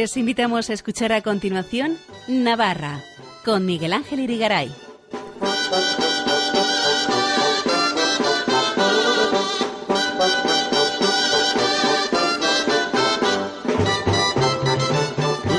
Les 0.00 0.16
invitamos 0.16 0.70
a 0.70 0.72
escuchar 0.72 1.12
a 1.12 1.20
continuación 1.20 1.98
Navarra 2.26 3.04
con 3.44 3.66
Miguel 3.66 3.92
Ángel 3.92 4.20
Irigaray. 4.20 4.72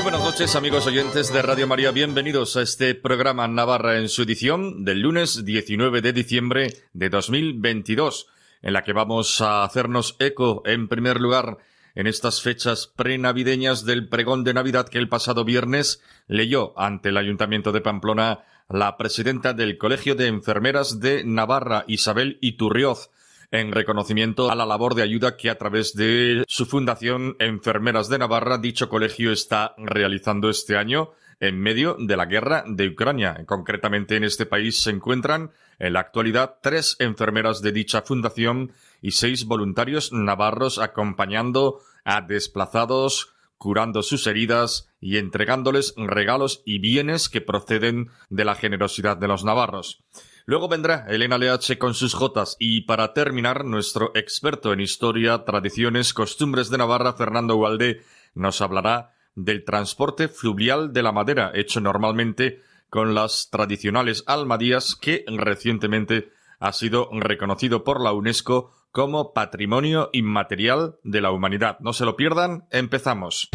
Buenas 0.02 0.20
noches 0.20 0.56
amigos 0.56 0.88
oyentes 0.88 1.32
de 1.32 1.40
Radio 1.40 1.68
María, 1.68 1.92
bienvenidos 1.92 2.56
a 2.56 2.62
este 2.62 2.96
programa 2.96 3.46
Navarra 3.46 3.98
en 3.98 4.08
su 4.08 4.22
edición 4.22 4.84
del 4.84 5.02
lunes 5.02 5.44
19 5.44 6.00
de 6.00 6.12
diciembre 6.12 6.76
de 6.92 7.10
2022, 7.10 8.26
en 8.62 8.72
la 8.72 8.82
que 8.82 8.92
vamos 8.92 9.40
a 9.40 9.62
hacernos 9.62 10.16
eco 10.18 10.64
en 10.66 10.88
primer 10.88 11.20
lugar 11.20 11.58
en 11.94 12.06
estas 12.06 12.42
fechas 12.42 12.86
prenavideñas 12.86 13.84
del 13.84 14.08
pregón 14.08 14.44
de 14.44 14.54
Navidad 14.54 14.88
que 14.88 14.98
el 14.98 15.08
pasado 15.08 15.44
viernes 15.44 16.02
leyó 16.26 16.78
ante 16.78 17.10
el 17.10 17.16
Ayuntamiento 17.16 17.72
de 17.72 17.80
Pamplona 17.80 18.44
la 18.68 18.96
presidenta 18.96 19.52
del 19.52 19.76
Colegio 19.76 20.14
de 20.14 20.28
Enfermeras 20.28 21.00
de 21.00 21.24
Navarra, 21.24 21.84
Isabel 21.88 22.38
Iturrioz, 22.40 23.10
en 23.50 23.70
reconocimiento 23.70 24.50
a 24.50 24.54
la 24.54 24.64
labor 24.64 24.94
de 24.94 25.02
ayuda 25.02 25.36
que 25.36 25.50
a 25.50 25.58
través 25.58 25.94
de 25.94 26.42
su 26.48 26.64
fundación 26.64 27.36
Enfermeras 27.38 28.08
de 28.08 28.18
Navarra 28.18 28.56
dicho 28.56 28.88
colegio 28.88 29.30
está 29.30 29.74
realizando 29.76 30.48
este 30.48 30.76
año 30.76 31.10
en 31.38 31.58
medio 31.60 31.96
de 31.98 32.16
la 32.16 32.24
guerra 32.24 32.64
de 32.66 32.88
Ucrania. 32.88 33.44
Concretamente 33.46 34.16
en 34.16 34.24
este 34.24 34.46
país 34.46 34.80
se 34.80 34.90
encuentran 34.90 35.50
en 35.78 35.92
la 35.92 36.00
actualidad 36.00 36.58
tres 36.62 36.96
enfermeras 36.98 37.60
de 37.60 37.72
dicha 37.72 38.02
fundación 38.02 38.72
y 39.02 39.10
seis 39.10 39.44
voluntarios 39.44 40.12
navarros 40.12 40.78
acompañando 40.78 41.80
a 42.04 42.22
desplazados, 42.22 43.34
curando 43.58 44.02
sus 44.02 44.26
heridas 44.26 44.88
y 45.00 45.18
entregándoles 45.18 45.94
regalos 45.96 46.62
y 46.64 46.78
bienes 46.78 47.28
que 47.28 47.40
proceden 47.40 48.10
de 48.30 48.44
la 48.44 48.54
generosidad 48.54 49.16
de 49.16 49.28
los 49.28 49.44
navarros. 49.44 50.02
Luego 50.44 50.68
vendrá 50.68 51.06
Elena 51.08 51.38
Leache 51.38 51.78
con 51.78 51.94
sus 51.94 52.14
jotas 52.14 52.56
y 52.58 52.82
para 52.82 53.12
terminar 53.12 53.64
nuestro 53.64 54.10
experto 54.14 54.72
en 54.72 54.80
historia, 54.80 55.44
tradiciones, 55.44 56.14
costumbres 56.14 56.70
de 56.70 56.78
Navarra, 56.78 57.12
Fernando 57.12 57.54
Gualde, 57.54 58.02
nos 58.34 58.60
hablará 58.60 59.12
del 59.34 59.64
transporte 59.64 60.28
fluvial 60.28 60.92
de 60.92 61.02
la 61.02 61.12
madera 61.12 61.52
hecho 61.54 61.80
normalmente 61.80 62.60
con 62.90 63.14
las 63.14 63.48
tradicionales 63.50 64.24
almadías 64.26 64.96
que 64.96 65.24
recientemente 65.26 66.32
ha 66.58 66.72
sido 66.72 67.08
reconocido 67.12 67.84
por 67.84 68.00
la 68.00 68.12
UNESCO 68.12 68.72
como 68.92 69.32
Patrimonio 69.32 70.10
Inmaterial 70.12 70.96
de 71.02 71.20
la 71.20 71.32
Humanidad. 71.32 71.78
No 71.80 71.92
se 71.92 72.04
lo 72.04 72.14
pierdan, 72.14 72.66
empezamos. 72.70 73.50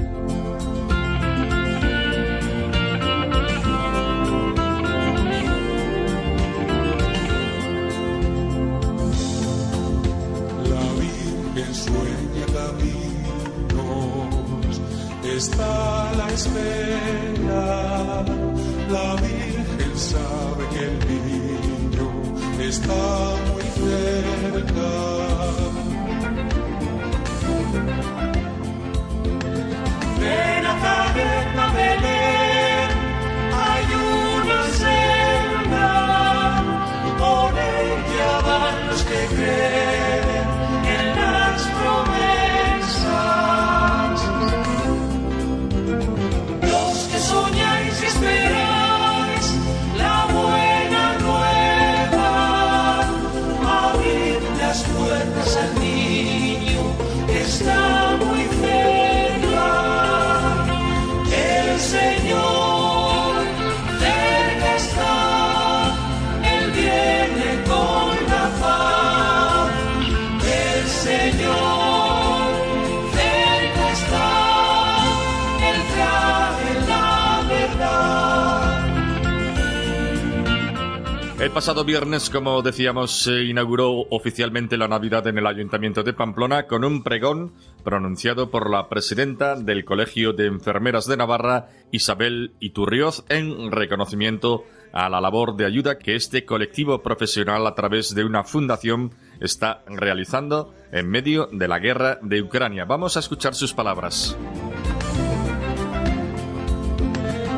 Viernes, 81.87 82.29
como 82.29 82.61
decíamos, 82.61 83.23
se 83.23 83.45
inauguró 83.45 84.07
oficialmente 84.09 84.75
la 84.75 84.89
Navidad 84.89 85.25
en 85.25 85.37
el 85.37 85.47
Ayuntamiento 85.47 86.03
de 86.03 86.11
Pamplona 86.11 86.67
con 86.67 86.83
un 86.83 87.01
pregón 87.01 87.53
pronunciado 87.85 88.51
por 88.51 88.69
la 88.69 88.89
presidenta 88.89 89.55
del 89.55 89.85
Colegio 89.85 90.33
de 90.33 90.47
Enfermeras 90.47 91.07
de 91.07 91.15
Navarra, 91.15 91.69
Isabel 91.91 92.51
Iturrioz, 92.59 93.23
en 93.29 93.71
reconocimiento 93.71 94.65
a 94.91 95.07
la 95.07 95.21
labor 95.21 95.55
de 95.55 95.65
ayuda 95.65 95.97
que 95.97 96.15
este 96.15 96.43
colectivo 96.43 97.01
profesional 97.01 97.65
a 97.65 97.73
través 97.73 98.13
de 98.13 98.25
una 98.25 98.43
fundación 98.43 99.13
está 99.39 99.81
realizando 99.87 100.73
en 100.91 101.09
medio 101.09 101.47
de 101.53 101.69
la 101.69 101.79
guerra 101.79 102.19
de 102.21 102.41
Ucrania. 102.41 102.83
Vamos 102.83 103.15
a 103.15 103.21
escuchar 103.21 103.55
sus 103.55 103.73
palabras. 103.73 104.35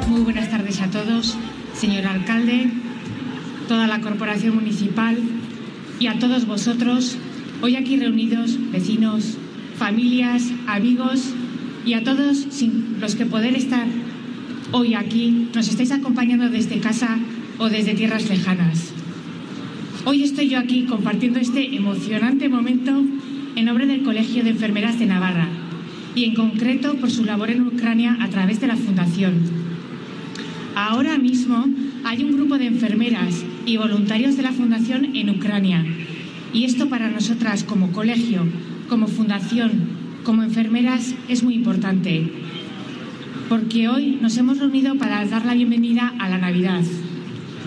Muy 0.08 0.22
buenas 0.22 0.52
tardes 0.52 0.80
a 0.82 0.92
todos, 0.92 1.36
señor 1.74 2.06
alcalde, 2.06 2.70
toda 3.70 3.86
la 3.86 4.02
corporación 4.02 4.56
municipal 4.56 5.16
y 6.00 6.08
a 6.08 6.18
todos 6.18 6.48
vosotros, 6.48 7.18
hoy 7.62 7.76
aquí 7.76 7.98
reunidos, 7.98 8.58
vecinos, 8.72 9.38
familias, 9.78 10.52
amigos 10.66 11.36
y 11.86 11.94
a 11.94 12.04
todos 12.04 12.48
los 13.00 13.14
que 13.14 13.28
poder 13.28 13.56
estar 13.56 13.86
hoy 14.72 14.96
aquí, 14.96 15.50
nos 15.54 15.70
estáis 15.70 15.92
acompañando 15.92 16.50
desde 16.50 16.80
casa 16.80 17.20
o 17.60 17.70
desde 17.70 17.94
tierras 17.94 18.28
lejanas. 18.28 18.92
Hoy 20.04 20.24
estoy 20.24 20.50
yo 20.50 20.58
aquí 20.58 20.86
compartiendo 20.86 21.40
este 21.40 21.76
emocionante 21.76 22.50
momento 22.50 23.04
en 23.56 23.66
nombre 23.66 23.86
del 23.86 24.02
Colegio 24.02 24.44
de 24.44 24.50
Enfermeras 24.50 24.98
de 24.98 25.06
Navarra 25.06 25.48
y 26.16 26.26
en 26.26 26.34
concreto 26.34 26.96
por 26.96 27.12
su 27.12 27.24
labor 27.24 27.52
en 27.52 27.68
Ucrania 27.68 28.18
a 28.20 28.30
través 28.30 28.60
de 28.62 28.66
la 28.66 28.78
Fundación. 28.78 29.36
Ahora 30.74 31.20
mismo 31.20 31.66
hay 32.04 32.24
un 32.24 32.32
grupo 32.32 32.58
de 32.58 32.66
enfermeras 32.66 33.44
y 33.70 33.78
voluntarios 33.78 34.36
de 34.36 34.42
la 34.42 34.52
Fundación 34.52 35.16
en 35.16 35.30
Ucrania. 35.30 35.86
Y 36.52 36.66
esto 36.66 36.90
para 36.90 37.08
nosotras 37.08 37.64
como 37.64 37.92
colegio, 37.92 38.42
como 38.90 39.08
fundación, 39.08 39.72
como 40.24 40.42
enfermeras 40.42 41.14
es 41.28 41.44
muy 41.44 41.54
importante. 41.54 42.32
Porque 43.48 43.88
hoy 43.88 44.18
nos 44.20 44.38
hemos 44.38 44.58
reunido 44.58 44.96
para 44.96 45.24
dar 45.26 45.46
la 45.46 45.54
bienvenida 45.54 46.16
a 46.18 46.30
la 46.30 46.40
Navidad. 46.40 46.82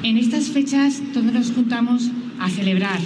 En 0.03 0.19
estas 0.19 0.49
fechas 0.49 1.01
todos 1.15 1.33
nos 1.33 1.53
juntamos 1.53 2.11
a 2.41 2.51
celebrar, 2.51 2.99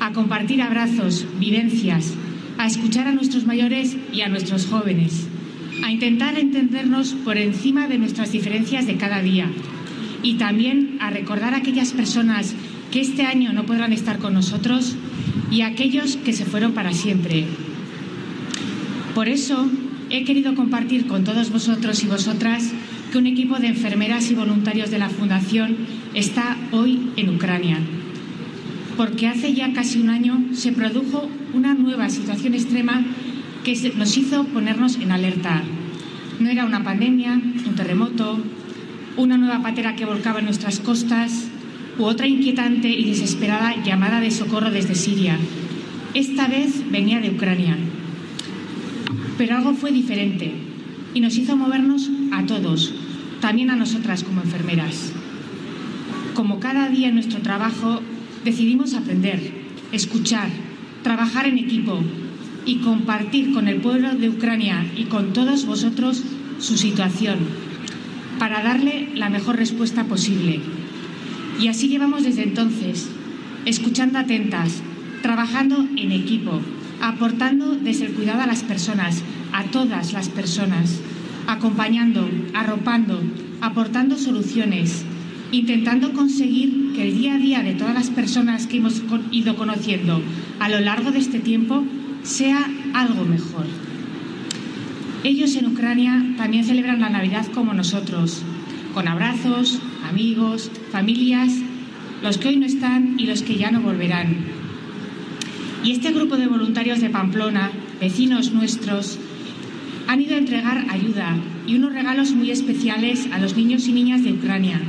a 0.00 0.10
compartir 0.10 0.62
abrazos, 0.62 1.24
vivencias, 1.38 2.12
a 2.58 2.66
escuchar 2.66 3.06
a 3.06 3.12
nuestros 3.12 3.46
mayores 3.46 3.96
y 4.12 4.22
a 4.22 4.28
nuestros 4.28 4.66
jóvenes 4.66 5.28
a 5.82 5.90
intentar 5.90 6.38
entendernos 6.38 7.14
por 7.24 7.38
encima 7.38 7.88
de 7.88 7.98
nuestras 7.98 8.30
diferencias 8.30 8.86
de 8.86 8.98
cada 8.98 9.22
día 9.22 9.48
y 10.22 10.34
también 10.34 10.96
a 11.00 11.10
recordar 11.10 11.54
a 11.54 11.58
aquellas 11.58 11.92
personas 11.92 12.54
que 12.90 13.00
este 13.00 13.24
año 13.24 13.52
no 13.52 13.64
podrán 13.64 13.92
estar 13.92 14.18
con 14.18 14.34
nosotros 14.34 14.96
y 15.50 15.62
a 15.62 15.68
aquellos 15.68 16.16
que 16.16 16.32
se 16.32 16.44
fueron 16.44 16.72
para 16.72 16.92
siempre. 16.92 17.46
Por 19.14 19.28
eso 19.28 19.68
he 20.10 20.24
querido 20.24 20.54
compartir 20.54 21.06
con 21.06 21.24
todos 21.24 21.50
vosotros 21.50 22.02
y 22.04 22.06
vosotras 22.06 22.72
que 23.10 23.18
un 23.18 23.26
equipo 23.26 23.58
de 23.58 23.68
enfermeras 23.68 24.30
y 24.30 24.34
voluntarios 24.34 24.90
de 24.90 24.98
la 24.98 25.10
Fundación 25.10 25.76
está 26.14 26.56
hoy 26.70 27.10
en 27.16 27.34
Ucrania. 27.34 27.78
Porque 28.96 29.28
hace 29.28 29.52
ya 29.52 29.72
casi 29.72 30.00
un 30.00 30.10
año 30.10 30.42
se 30.52 30.72
produjo 30.72 31.28
una 31.54 31.74
nueva 31.74 32.08
situación 32.08 32.54
extrema 32.54 33.04
que 33.64 33.92
nos 33.96 34.16
hizo 34.16 34.44
ponernos 34.44 34.96
en 34.96 35.12
alerta. 35.12 35.62
No 36.40 36.48
era 36.48 36.64
una 36.64 36.82
pandemia, 36.82 37.34
un 37.34 37.74
terremoto, 37.74 38.38
una 39.16 39.36
nueva 39.36 39.62
patera 39.62 39.94
que 39.94 40.06
volcaba 40.06 40.38
en 40.38 40.46
nuestras 40.46 40.80
costas 40.80 41.48
u 41.98 42.04
otra 42.04 42.26
inquietante 42.26 42.88
y 42.88 43.04
desesperada 43.04 43.82
llamada 43.82 44.20
de 44.20 44.30
socorro 44.30 44.70
desde 44.70 44.94
Siria. 44.94 45.38
Esta 46.14 46.48
vez 46.48 46.90
venía 46.90 47.20
de 47.20 47.30
Ucrania. 47.30 47.76
Pero 49.36 49.56
algo 49.56 49.74
fue 49.74 49.92
diferente. 49.92 50.52
y 51.14 51.20
nos 51.20 51.36
hizo 51.36 51.58
movernos 51.58 52.08
a 52.32 52.46
todos, 52.46 52.94
también 53.42 53.68
a 53.68 53.76
nosotras 53.76 54.24
como 54.24 54.40
enfermeras. 54.40 55.12
Como 56.32 56.58
cada 56.58 56.88
día 56.88 57.08
en 57.08 57.16
nuestro 57.16 57.40
trabajo 57.40 58.00
decidimos 58.46 58.94
aprender, 58.94 59.52
escuchar, 59.92 60.48
trabajar 61.02 61.46
en 61.46 61.58
equipo 61.58 62.00
y 62.64 62.76
compartir 62.76 63.52
con 63.52 63.68
el 63.68 63.82
pueblo 63.82 64.14
de 64.14 64.30
Ucrania 64.30 64.86
y 64.96 65.04
con 65.04 65.34
todos 65.34 65.66
vosotros 65.66 66.22
su 66.58 66.78
situación 66.78 67.40
para 68.42 68.60
darle 68.60 69.08
la 69.14 69.30
mejor 69.30 69.54
respuesta 69.54 70.02
posible. 70.02 70.58
Y 71.60 71.68
así 71.68 71.86
llevamos 71.86 72.24
desde 72.24 72.42
entonces, 72.42 73.08
escuchando 73.66 74.18
atentas, 74.18 74.82
trabajando 75.22 75.86
en 75.96 76.10
equipo, 76.10 76.60
aportando 77.00 77.76
desde 77.76 78.06
el 78.06 78.14
cuidado 78.14 78.40
a 78.40 78.48
las 78.48 78.64
personas, 78.64 79.22
a 79.52 79.62
todas 79.66 80.12
las 80.12 80.28
personas, 80.28 80.98
acompañando, 81.46 82.28
arropando, 82.52 83.22
aportando 83.60 84.18
soluciones, 84.18 85.04
intentando 85.52 86.12
conseguir 86.12 86.94
que 86.96 87.10
el 87.10 87.18
día 87.18 87.34
a 87.34 87.38
día 87.38 87.62
de 87.62 87.74
todas 87.74 87.94
las 87.94 88.10
personas 88.10 88.66
que 88.66 88.78
hemos 88.78 89.02
ido 89.30 89.54
conociendo 89.54 90.20
a 90.58 90.68
lo 90.68 90.80
largo 90.80 91.12
de 91.12 91.20
este 91.20 91.38
tiempo 91.38 91.84
sea 92.24 92.68
algo 92.92 93.24
mejor. 93.24 93.66
Ellos 95.24 95.54
en 95.54 95.66
Ucrania 95.66 96.34
también 96.36 96.64
celebran 96.64 97.00
la 97.00 97.08
Navidad 97.08 97.46
como 97.54 97.72
nosotros, 97.74 98.42
con 98.92 99.06
abrazos, 99.06 99.78
amigos, 100.04 100.68
familias, 100.90 101.52
los 102.24 102.38
que 102.38 102.48
hoy 102.48 102.56
no 102.56 102.66
están 102.66 103.20
y 103.20 103.26
los 103.26 103.42
que 103.42 103.54
ya 103.54 103.70
no 103.70 103.80
volverán. 103.80 104.36
Y 105.84 105.92
este 105.92 106.10
grupo 106.10 106.36
de 106.36 106.48
voluntarios 106.48 107.00
de 107.00 107.08
Pamplona, 107.08 107.70
vecinos 108.00 108.52
nuestros, 108.52 109.20
han 110.08 110.20
ido 110.20 110.34
a 110.34 110.38
entregar 110.38 110.86
ayuda 110.90 111.36
y 111.68 111.76
unos 111.76 111.92
regalos 111.92 112.32
muy 112.32 112.50
especiales 112.50 113.28
a 113.32 113.38
los 113.38 113.56
niños 113.56 113.86
y 113.86 113.92
niñas 113.92 114.24
de 114.24 114.32
Ucrania, 114.32 114.80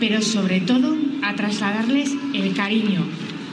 pero 0.00 0.22
sobre 0.22 0.60
todo 0.60 0.96
a 1.22 1.34
trasladarles 1.34 2.16
el 2.32 2.54
cariño, 2.54 3.04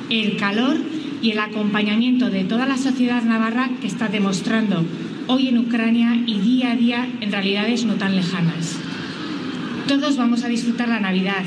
el 0.10 0.38
calor 0.38 0.78
y 1.22 1.32
el 1.32 1.40
acompañamiento 1.40 2.30
de 2.30 2.46
toda 2.46 2.66
la 2.66 2.78
sociedad 2.78 3.24
navarra 3.24 3.70
que 3.82 3.88
está 3.88 4.08
demostrando 4.08 4.86
hoy 5.28 5.48
en 5.48 5.58
Ucrania 5.58 6.16
y 6.26 6.40
día 6.40 6.72
a 6.72 6.76
día 6.76 7.08
en 7.22 7.32
realidades 7.32 7.86
no 7.86 7.96
tan 7.96 8.16
lejanas. 8.16 8.78
Todos 9.88 10.18
vamos 10.18 10.44
a 10.44 10.48
disfrutar 10.48 10.90
la 10.90 11.00
Navidad 11.00 11.44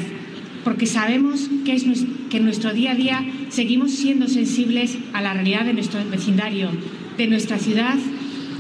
porque 0.65 0.87
sabemos 0.87 1.49
que, 1.65 1.75
es, 1.75 1.85
que 2.31 2.37
en 2.37 2.45
nuestro 2.45 2.73
día 2.73 2.93
a 2.93 2.95
día 2.95 3.25
seguimos 3.49 3.93
siendo 3.93 4.29
sensibles 4.29 4.99
a 5.13 5.23
la 5.23 5.33
realidad 5.33 5.65
de 5.65 5.73
nuestro 5.73 6.01
vecindario, 6.11 6.71
de 7.17 7.27
nuestra 7.27 7.59
ciudad 7.59 7.97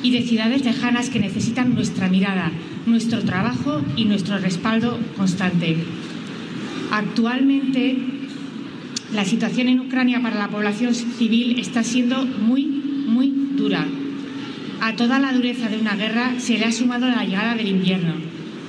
y 0.02 0.12
de 0.12 0.22
ciudades 0.22 0.64
lejanas 0.64 1.10
que 1.10 1.18
necesitan 1.18 1.74
nuestra 1.74 2.08
mirada, 2.08 2.50
nuestro 2.86 3.22
trabajo 3.24 3.82
y 3.96 4.04
nuestro 4.04 4.38
respaldo 4.38 4.98
constante. 5.16 5.76
Actualmente, 6.90 7.98
la 9.12 9.24
situación 9.24 9.68
en 9.68 9.80
Ucrania 9.80 10.22
para 10.22 10.38
la 10.38 10.48
población 10.48 10.94
civil 10.94 11.58
está 11.58 11.82
siendo 11.82 12.24
muy, 12.24 12.64
muy 12.64 13.32
dura. 13.56 13.86
A 14.80 14.94
toda 14.94 15.18
la 15.18 15.32
dureza 15.32 15.68
de 15.68 15.76
una 15.76 15.96
guerra 15.96 16.34
se 16.38 16.56
le 16.56 16.64
ha 16.64 16.72
sumado 16.72 17.08
la 17.08 17.24
llegada 17.24 17.56
del 17.56 17.66
invierno, 17.66 18.14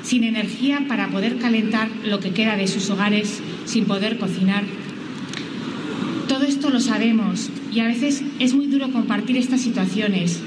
sin 0.01 0.23
energía 0.23 0.85
para 0.87 1.09
poder 1.09 1.37
calentar 1.37 1.87
lo 2.03 2.19
que 2.19 2.31
queda 2.31 2.55
de 2.55 2.67
sus 2.67 2.89
hogares, 2.89 3.41
sin 3.65 3.85
poder 3.85 4.17
cocinar. 4.17 4.63
Todo 6.27 6.45
esto 6.45 6.71
lo 6.71 6.79
sabemos 6.79 7.51
y 7.71 7.81
a 7.81 7.87
veces 7.87 8.23
es 8.39 8.55
muy 8.55 8.67
duro 8.67 8.91
compartir 8.91 9.37
estas 9.37 9.61
situaciones, 9.61 10.39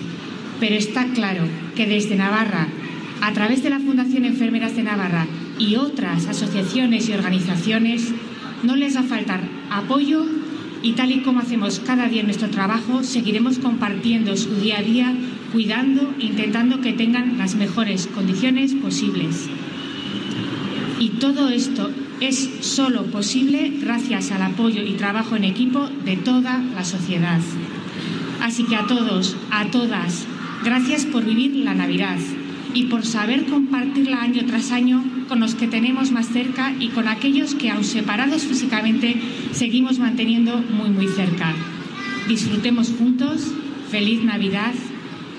pero 0.58 0.74
está 0.74 1.06
claro 1.14 1.44
que 1.76 1.86
desde 1.86 2.16
Navarra, 2.16 2.66
a 3.20 3.32
través 3.32 3.62
de 3.62 3.70
la 3.70 3.78
Fundación 3.78 4.24
Enfermeras 4.24 4.74
de 4.74 4.82
Navarra 4.82 5.26
y 5.60 5.76
otras 5.76 6.26
asociaciones 6.26 7.08
y 7.08 7.12
organizaciones, 7.12 8.12
no 8.64 8.74
les 8.74 8.96
va 8.96 9.00
a 9.00 9.04
faltar 9.04 9.40
apoyo 9.70 10.26
y 10.82 10.92
tal 10.92 11.12
y 11.12 11.20
como 11.20 11.40
hacemos 11.40 11.80
cada 11.80 12.08
día 12.08 12.20
en 12.20 12.26
nuestro 12.26 12.50
trabajo, 12.50 13.04
seguiremos 13.04 13.58
compartiendo 13.60 14.36
su 14.36 14.56
día 14.56 14.78
a 14.78 14.82
día, 14.82 15.14
cuidando 15.52 16.14
intentando 16.18 16.80
que 16.80 16.92
tengan 16.92 17.38
las 17.38 17.54
mejores 17.54 18.06
condiciones 18.08 18.74
posibles. 18.74 19.48
Y 20.98 21.10
todo 21.20 21.48
esto 21.48 21.90
es 22.20 22.50
solo 22.60 23.04
posible 23.06 23.72
gracias 23.80 24.30
al 24.30 24.42
apoyo 24.42 24.82
y 24.82 24.92
trabajo 24.92 25.36
en 25.36 25.44
equipo 25.44 25.88
de 26.04 26.16
toda 26.16 26.58
la 26.74 26.84
sociedad. 26.84 27.40
Así 28.40 28.64
que 28.64 28.76
a 28.76 28.86
todos, 28.86 29.36
a 29.50 29.66
todas, 29.70 30.26
Gracias 30.64 31.06
por 31.06 31.24
vivir 31.24 31.56
la 31.56 31.74
Navidad 31.74 32.18
y 32.72 32.84
por 32.84 33.04
saber 33.04 33.46
compartirla 33.46 34.22
año 34.22 34.46
tras 34.46 34.70
año 34.70 35.02
con 35.26 35.40
los 35.40 35.56
que 35.56 35.66
tenemos 35.66 36.12
más 36.12 36.28
cerca 36.28 36.72
y 36.78 36.88
con 36.90 37.08
aquellos 37.08 37.56
que, 37.56 37.68
aun 37.68 37.82
separados 37.82 38.44
físicamente, 38.44 39.20
seguimos 39.50 39.98
manteniendo 39.98 40.58
muy, 40.58 40.90
muy 40.90 41.08
cerca. 41.08 41.52
Disfrutemos 42.28 42.92
juntos. 42.96 43.52
Feliz 43.90 44.22
Navidad. 44.22 44.72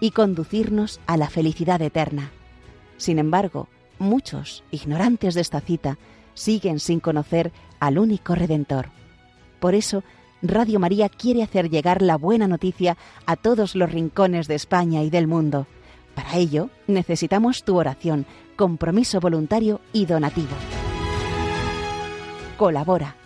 y 0.00 0.10
conducirnos 0.12 1.00
a 1.06 1.16
la 1.16 1.28
felicidad 1.28 1.80
eterna. 1.82 2.30
Sin 2.96 3.18
embargo, 3.18 3.68
muchos, 3.98 4.64
ignorantes 4.70 5.34
de 5.34 5.40
esta 5.40 5.60
cita, 5.60 5.98
siguen 6.34 6.78
sin 6.78 7.00
conocer 7.00 7.52
al 7.80 7.98
único 7.98 8.34
Redentor. 8.34 8.90
Por 9.60 9.74
eso, 9.74 10.02
Radio 10.40 10.78
María 10.78 11.08
quiere 11.08 11.42
hacer 11.42 11.68
llegar 11.68 12.00
la 12.00 12.16
buena 12.16 12.46
noticia 12.46 12.96
a 13.26 13.36
todos 13.36 13.74
los 13.74 13.90
rincones 13.90 14.46
de 14.46 14.54
España 14.54 15.02
y 15.02 15.10
del 15.10 15.26
mundo. 15.26 15.66
Para 16.14 16.36
ello, 16.36 16.70
necesitamos 16.86 17.64
tu 17.64 17.76
oración, 17.76 18.24
compromiso 18.56 19.20
voluntario 19.20 19.80
y 19.92 20.06
donativo. 20.06 20.54
Colabora. 22.56 23.16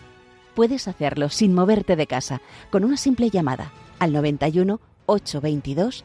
Puedes 0.55 0.89
hacerlo 0.89 1.31
sin 1.31 1.55
moverte 1.55 1.97
de 1.97 2.07
casa, 2.07 2.43
con 2.71 2.85
una 2.85 2.99
simple 2.99 3.31
llamada 3.31 3.73
al 3.99 4.13
91 4.13 4.81
822 5.07 6.05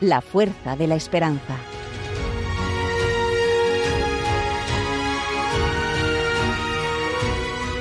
la 0.00 0.20
fuerza 0.20 0.76
de 0.76 0.86
la 0.86 0.96
esperanza. 0.96 1.56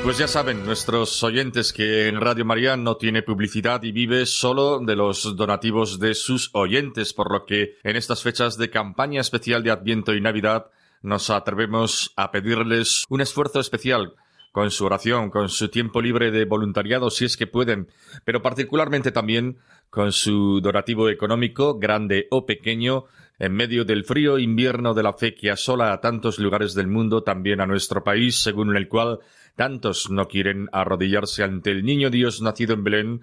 Pues 0.03 0.19
ya 0.19 0.27
saben 0.27 0.63
nuestros 0.63 1.23
oyentes 1.23 1.73
que 1.73 2.07
en 2.07 2.21
Radio 2.21 2.45
María 2.45 2.77
no 2.77 2.95
tiene 2.95 3.23
publicidad 3.23 3.81
y 3.81 3.91
vive 3.91 4.27
solo 4.27 4.79
de 4.79 4.95
los 4.95 5.35
donativos 5.35 5.99
de 5.99 6.13
sus 6.13 6.51
oyentes, 6.53 7.11
por 7.11 7.31
lo 7.31 7.45
que 7.47 7.79
en 7.83 7.95
estas 7.95 8.21
fechas 8.21 8.55
de 8.57 8.69
campaña 8.69 9.19
especial 9.19 9.63
de 9.63 9.71
Adviento 9.71 10.13
y 10.13 10.21
Navidad 10.21 10.67
nos 11.01 11.31
atrevemos 11.31 12.13
a 12.15 12.29
pedirles 12.29 13.03
un 13.09 13.21
esfuerzo 13.21 13.59
especial 13.59 14.13
con 14.55 14.71
su 14.71 14.85
oración, 14.85 15.31
con 15.31 15.49
su 15.49 15.69
tiempo 15.69 16.01
libre 16.01 16.31
de 16.31 16.45
voluntariado 16.45 17.09
si 17.09 17.25
es 17.25 17.35
que 17.35 17.45
pueden, 17.45 17.89
pero 18.23 18.41
particularmente 18.41 19.11
también 19.11 19.57
con 19.89 20.11
su 20.11 20.59
donativo 20.61 21.09
económico, 21.09 21.79
grande 21.79 22.27
o 22.31 22.45
pequeño, 22.45 23.05
en 23.39 23.53
medio 23.53 23.83
del 23.85 24.05
frío 24.05 24.39
invierno 24.39 24.93
de 24.93 25.03
la 25.03 25.13
fe 25.13 25.35
que 25.35 25.51
asola 25.51 25.91
a 25.91 25.99
tantos 25.99 26.39
lugares 26.39 26.73
del 26.73 26.87
mundo, 26.87 27.23
también 27.23 27.59
a 27.61 27.65
nuestro 27.65 28.03
país, 28.03 28.41
según 28.41 28.75
el 28.75 28.87
cual 28.87 29.19
Tantos 29.55 30.09
no 30.09 30.27
quieren 30.27 30.67
arrodillarse 30.73 31.43
ante 31.43 31.71
el 31.71 31.85
niño 31.85 32.09
Dios 32.09 32.41
nacido 32.41 32.73
en 32.73 32.83
Belén, 32.83 33.21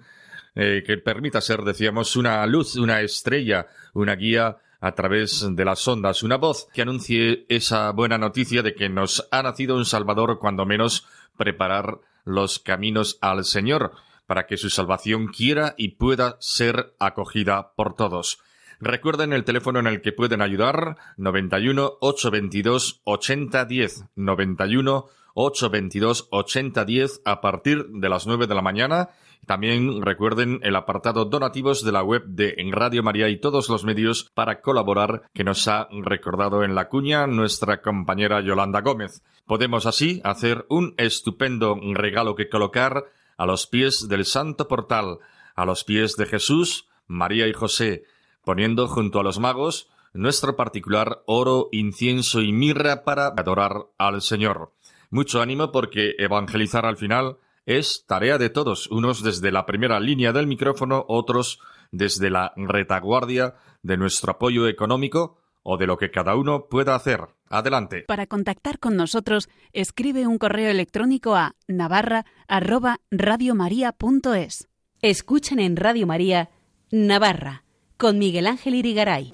eh, 0.55 0.83
que 0.85 0.97
permita 0.97 1.41
ser, 1.41 1.61
decíamos, 1.61 2.15
una 2.15 2.45
luz, 2.47 2.75
una 2.75 3.01
estrella, 3.01 3.67
una 3.93 4.15
guía 4.15 4.57
a 4.79 4.91
través 4.93 5.47
de 5.55 5.65
las 5.65 5.87
ondas, 5.87 6.23
una 6.23 6.37
voz 6.37 6.67
que 6.73 6.81
anuncie 6.81 7.45
esa 7.49 7.91
buena 7.91 8.17
noticia 8.17 8.63
de 8.63 8.73
que 8.73 8.89
nos 8.89 9.27
ha 9.31 9.43
nacido 9.43 9.77
un 9.77 9.85
Salvador, 9.85 10.39
cuando 10.39 10.65
menos 10.65 11.07
preparar 11.37 11.99
los 12.25 12.59
caminos 12.59 13.17
al 13.21 13.45
Señor, 13.45 13.93
para 14.33 14.47
que 14.47 14.57
su 14.57 14.71
salvación 14.71 15.27
quiera 15.27 15.75
y 15.77 15.89
pueda 15.89 16.37
ser 16.39 16.95
acogida 16.97 17.73
por 17.75 17.95
todos. 17.95 18.39
Recuerden 18.79 19.31
el 19.31 19.43
teléfono 19.43 19.77
en 19.77 19.85
el 19.85 20.01
que 20.01 20.11
pueden 20.11 20.41
ayudar 20.41 20.97
91 21.17 21.97
822 22.01 23.01
8010 23.03 24.05
91 24.15 25.05
822 25.35 26.29
8010 26.31 27.21
a 27.25 27.41
partir 27.41 27.85
de 27.89 28.09
las 28.09 28.25
9 28.25 28.47
de 28.47 28.55
la 28.55 28.63
mañana. 28.63 29.09
También 29.45 30.01
recuerden 30.01 30.61
el 30.63 30.75
apartado 30.77 31.25
donativos 31.25 31.85
de 31.85 31.91
la 31.91 32.01
web 32.01 32.23
de 32.25 32.55
Radio 32.71 33.03
María 33.03 33.29
y 33.29 33.39
todos 33.39 33.69
los 33.69 33.83
medios 33.83 34.31
para 34.33 34.61
colaborar 34.61 35.29
que 35.35 35.43
nos 35.43 35.67
ha 35.67 35.89
recordado 35.91 36.63
en 36.63 36.73
la 36.73 36.89
cuña 36.89 37.27
nuestra 37.27 37.83
compañera 37.83 38.41
Yolanda 38.41 38.81
Gómez. 38.81 39.21
Podemos 39.45 39.85
así 39.85 40.21
hacer 40.23 40.65
un 40.69 40.95
estupendo 40.97 41.77
regalo 41.93 42.33
que 42.33 42.49
colocar 42.49 43.03
a 43.37 43.45
los 43.45 43.67
pies 43.67 44.07
del 44.07 44.25
Santo 44.25 44.67
Portal, 44.67 45.19
a 45.55 45.65
los 45.65 45.83
pies 45.83 46.15
de 46.15 46.25
Jesús, 46.25 46.87
María 47.07 47.47
y 47.47 47.53
José, 47.53 48.05
poniendo 48.43 48.87
junto 48.87 49.19
a 49.19 49.23
los 49.23 49.39
magos 49.39 49.89
nuestro 50.13 50.55
particular 50.55 51.23
oro, 51.25 51.69
incienso 51.71 52.41
y 52.41 52.51
mirra 52.51 53.03
para 53.03 53.27
adorar 53.27 53.87
al 53.97 54.21
Señor. 54.21 54.71
Mucho 55.09 55.41
ánimo 55.41 55.71
porque 55.71 56.15
evangelizar 56.17 56.85
al 56.85 56.97
final 56.97 57.37
es 57.65 58.05
tarea 58.07 58.37
de 58.37 58.49
todos, 58.49 58.87
unos 58.87 59.23
desde 59.23 59.51
la 59.51 59.65
primera 59.65 59.99
línea 59.99 60.33
del 60.33 60.47
micrófono, 60.47 61.05
otros 61.07 61.59
desde 61.91 62.29
la 62.29 62.53
retaguardia 62.55 63.55
de 63.81 63.97
nuestro 63.97 64.31
apoyo 64.31 64.67
económico 64.67 65.37
o 65.63 65.77
de 65.77 65.87
lo 65.87 65.97
que 65.97 66.11
cada 66.11 66.35
uno 66.35 66.67
pueda 66.69 66.93
hacer. 66.95 67.21
Adelante. 67.49 68.03
Para 68.07 68.27
contactar 68.27 68.79
con 68.79 68.95
nosotros, 68.95 69.49
escribe 69.71 70.27
un 70.27 70.37
correo 70.37 70.69
electrónico 70.69 71.35
a 71.35 71.55
navarra@radiomaria.es. 71.67 74.67
Escuchen 75.01 75.59
en 75.59 75.75
Radio 75.75 76.07
María 76.07 76.49
Navarra 76.91 77.65
con 77.97 78.19
Miguel 78.19 78.47
Ángel 78.47 78.75
Irigaray. 78.75 79.31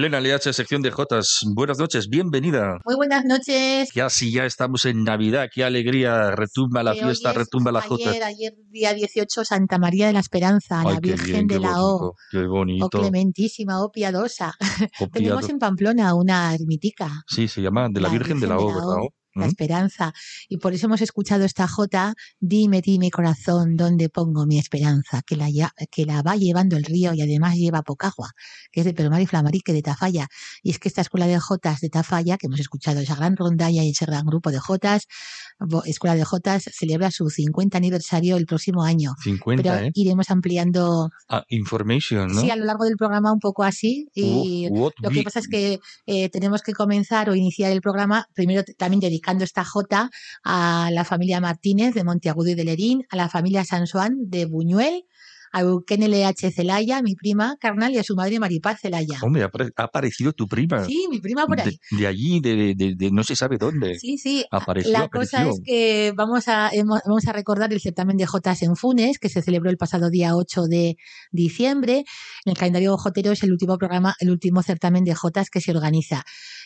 Elena 0.00 0.18
LH, 0.18 0.54
sección 0.54 0.80
de 0.80 0.90
Jotas. 0.90 1.40
Buenas 1.54 1.78
noches, 1.78 2.08
bienvenida. 2.08 2.78
Muy 2.86 2.94
buenas 2.94 3.22
noches. 3.26 3.90
Ya 3.94 4.08
sí, 4.08 4.32
ya 4.32 4.46
estamos 4.46 4.86
en 4.86 5.04
Navidad, 5.04 5.48
qué 5.54 5.62
alegría, 5.62 6.30
retumba 6.30 6.82
la 6.82 6.94
Que 6.94 7.00
fiesta, 7.02 7.32
es 7.32 7.36
retumba 7.36 7.70
la 7.70 7.82
Jota. 7.82 8.08
Ayer, 8.08 8.22
ayer, 8.22 8.54
día 8.70 8.94
18, 8.94 9.44
Santa 9.44 9.76
María 9.76 10.06
de 10.06 10.14
la 10.14 10.20
Esperanza, 10.20 10.80
Ay, 10.80 10.94
la 10.94 11.00
Virgen 11.00 11.46
bien, 11.46 11.46
de 11.48 11.60
la 11.60 11.82
O. 11.82 11.98
bonito, 11.98 12.14
qué 12.30 12.38
O 12.38 12.48
bonito. 12.48 12.88
clementísima, 12.88 13.84
o 13.84 13.90
piadosa. 13.92 14.54
Oh, 15.00 15.08
Tenemos 15.12 15.46
en 15.50 15.58
Pamplona 15.58 16.14
una 16.14 16.54
ermitica, 16.54 17.22
Sí, 17.26 17.46
se 17.46 17.60
llama 17.60 17.88
de 17.90 18.00
la, 18.00 18.08
Virgen, 18.08 18.40
de 18.40 18.46
la 18.46 18.56
O, 18.56 18.66
¿verdad? 18.68 19.02
O? 19.02 19.08
La 19.40 19.46
esperanza. 19.46 20.12
Y 20.48 20.56
por 20.58 20.72
eso 20.74 20.86
hemos 20.86 21.00
escuchado 21.00 21.44
esta 21.44 21.66
Jota, 21.68 22.14
dime, 22.38 22.80
dime 22.82 23.10
corazón, 23.10 23.76
¿dónde 23.76 24.08
pongo 24.08 24.46
mi 24.46 24.58
esperanza? 24.58 25.22
Que 25.26 25.36
la, 25.36 25.48
que 25.90 26.04
la 26.06 26.22
va 26.22 26.36
llevando 26.36 26.76
el 26.76 26.84
río 26.84 27.12
y 27.14 27.22
además 27.22 27.56
lleva 27.56 27.82
poca 27.82 28.08
agua, 28.08 28.30
que 28.72 28.80
es 28.80 28.86
de 28.86 28.94
Pelomar 28.94 29.20
y 29.20 29.26
Flamarique 29.26 29.72
de 29.72 29.82
Tafalla. 29.82 30.28
Y 30.62 30.70
es 30.70 30.78
que 30.78 30.88
esta 30.88 31.00
escuela 31.00 31.26
de 31.26 31.38
Jotas 31.38 31.80
de 31.80 31.88
Tafalla, 31.90 32.36
que 32.38 32.46
hemos 32.46 32.60
escuchado 32.60 33.00
esa 33.00 33.14
gran 33.16 33.36
rondalla 33.36 33.82
y 33.82 33.90
ese 33.90 34.04
gran 34.06 34.26
grupo 34.26 34.50
de 34.50 34.58
Jotas, 34.58 35.06
escuela 35.84 36.14
de 36.16 36.24
Jotas, 36.24 36.64
celebra 36.72 37.10
su 37.10 37.28
50 37.30 37.76
aniversario 37.76 38.36
el 38.36 38.46
próximo 38.46 38.82
año. 38.84 39.14
50, 39.22 39.62
Pero 39.62 39.74
¿eh? 39.86 39.90
iremos 39.94 40.30
ampliando, 40.30 41.10
Ah, 41.28 41.44
information, 41.48 42.32
¿no? 42.32 42.40
sí, 42.40 42.50
a 42.50 42.56
lo 42.56 42.64
largo 42.64 42.84
del 42.84 42.96
programa 42.96 43.32
un 43.32 43.38
poco 43.40 43.62
así. 43.62 44.08
Y 44.14 44.68
What- 44.70 44.80
what 44.80 44.92
lo 45.02 45.10
que 45.10 45.22
pasa 45.22 45.38
es 45.40 45.48
que 45.48 45.80
eh, 46.06 46.28
tenemos 46.30 46.62
que 46.62 46.72
comenzar 46.72 47.30
o 47.30 47.34
iniciar 47.34 47.72
el 47.72 47.80
programa 47.80 48.26
primero 48.34 48.62
también 48.76 49.00
dedicando 49.30 49.44
esta 49.44 49.64
Jota 49.64 50.10
a 50.44 50.90
la 50.92 51.04
familia 51.04 51.40
Martínez 51.40 51.94
de 51.94 52.04
Monteagudo 52.04 52.50
y 52.50 52.54
de 52.54 52.64
Lerín, 52.64 53.02
a 53.10 53.16
la 53.16 53.28
familia 53.28 53.64
Sansuán 53.64 54.16
de 54.28 54.46
Buñuel, 54.46 55.04
a 55.52 55.62
Euquén 55.62 56.02
LH 56.04 56.52
Celaya, 56.52 57.02
mi 57.02 57.16
prima 57.16 57.56
carnal, 57.60 57.92
y 57.92 57.98
a 57.98 58.04
su 58.04 58.14
madre 58.14 58.38
Maripaz 58.38 58.78
Celaya. 58.80 59.18
Hombre, 59.20 59.42
ha 59.42 59.46
apare- 59.50 59.72
ha 59.74 59.82
aparecido 59.84 60.32
tu 60.32 60.46
prima. 60.46 60.84
Sí, 60.84 61.06
mi 61.10 61.18
prima 61.18 61.44
por 61.44 61.60
ahí. 61.60 61.76
De, 61.90 61.96
de 61.98 62.06
allí, 62.06 62.40
de, 62.40 62.74
de- 62.76 62.94
de 62.96 63.10
no 63.10 63.24
se 63.24 63.34
sabe 63.34 63.58
dónde. 63.58 63.98
Sí, 63.98 64.16
sí. 64.16 64.44
Apareció, 64.52 64.92
La 64.92 65.08
cosa 65.08 65.38
apareció. 65.38 65.50
es 65.50 65.60
que 65.66 66.12
vamos 66.16 66.46
a, 66.46 66.70
hemos- 66.72 67.00
vamos 67.04 67.26
a 67.26 67.32
recordar 67.32 67.72
el 67.72 67.80
certamen 67.80 68.16
de 68.16 68.26
Jotas 68.26 68.62
en 68.62 68.76
Funes, 68.76 69.18
que 69.18 69.28
se 69.28 69.42
celebró 69.42 69.70
el 69.70 69.76
pasado 69.76 70.08
día 70.08 70.36
8 70.36 70.66
de 70.68 70.96
diciembre. 71.32 72.04
En 72.44 72.50
el 72.52 72.56
calendario 72.56 72.96
Jotero 72.96 73.32
es 73.32 73.42
el 73.42 73.50
último 73.50 73.76
programa, 73.76 74.14
el 74.20 74.30
último 74.30 74.62
certamen 74.62 75.02
de 75.02 75.14
Jotas 75.16 75.50
que 75.50 75.60
se 75.60 75.72
organiza. 75.72 76.24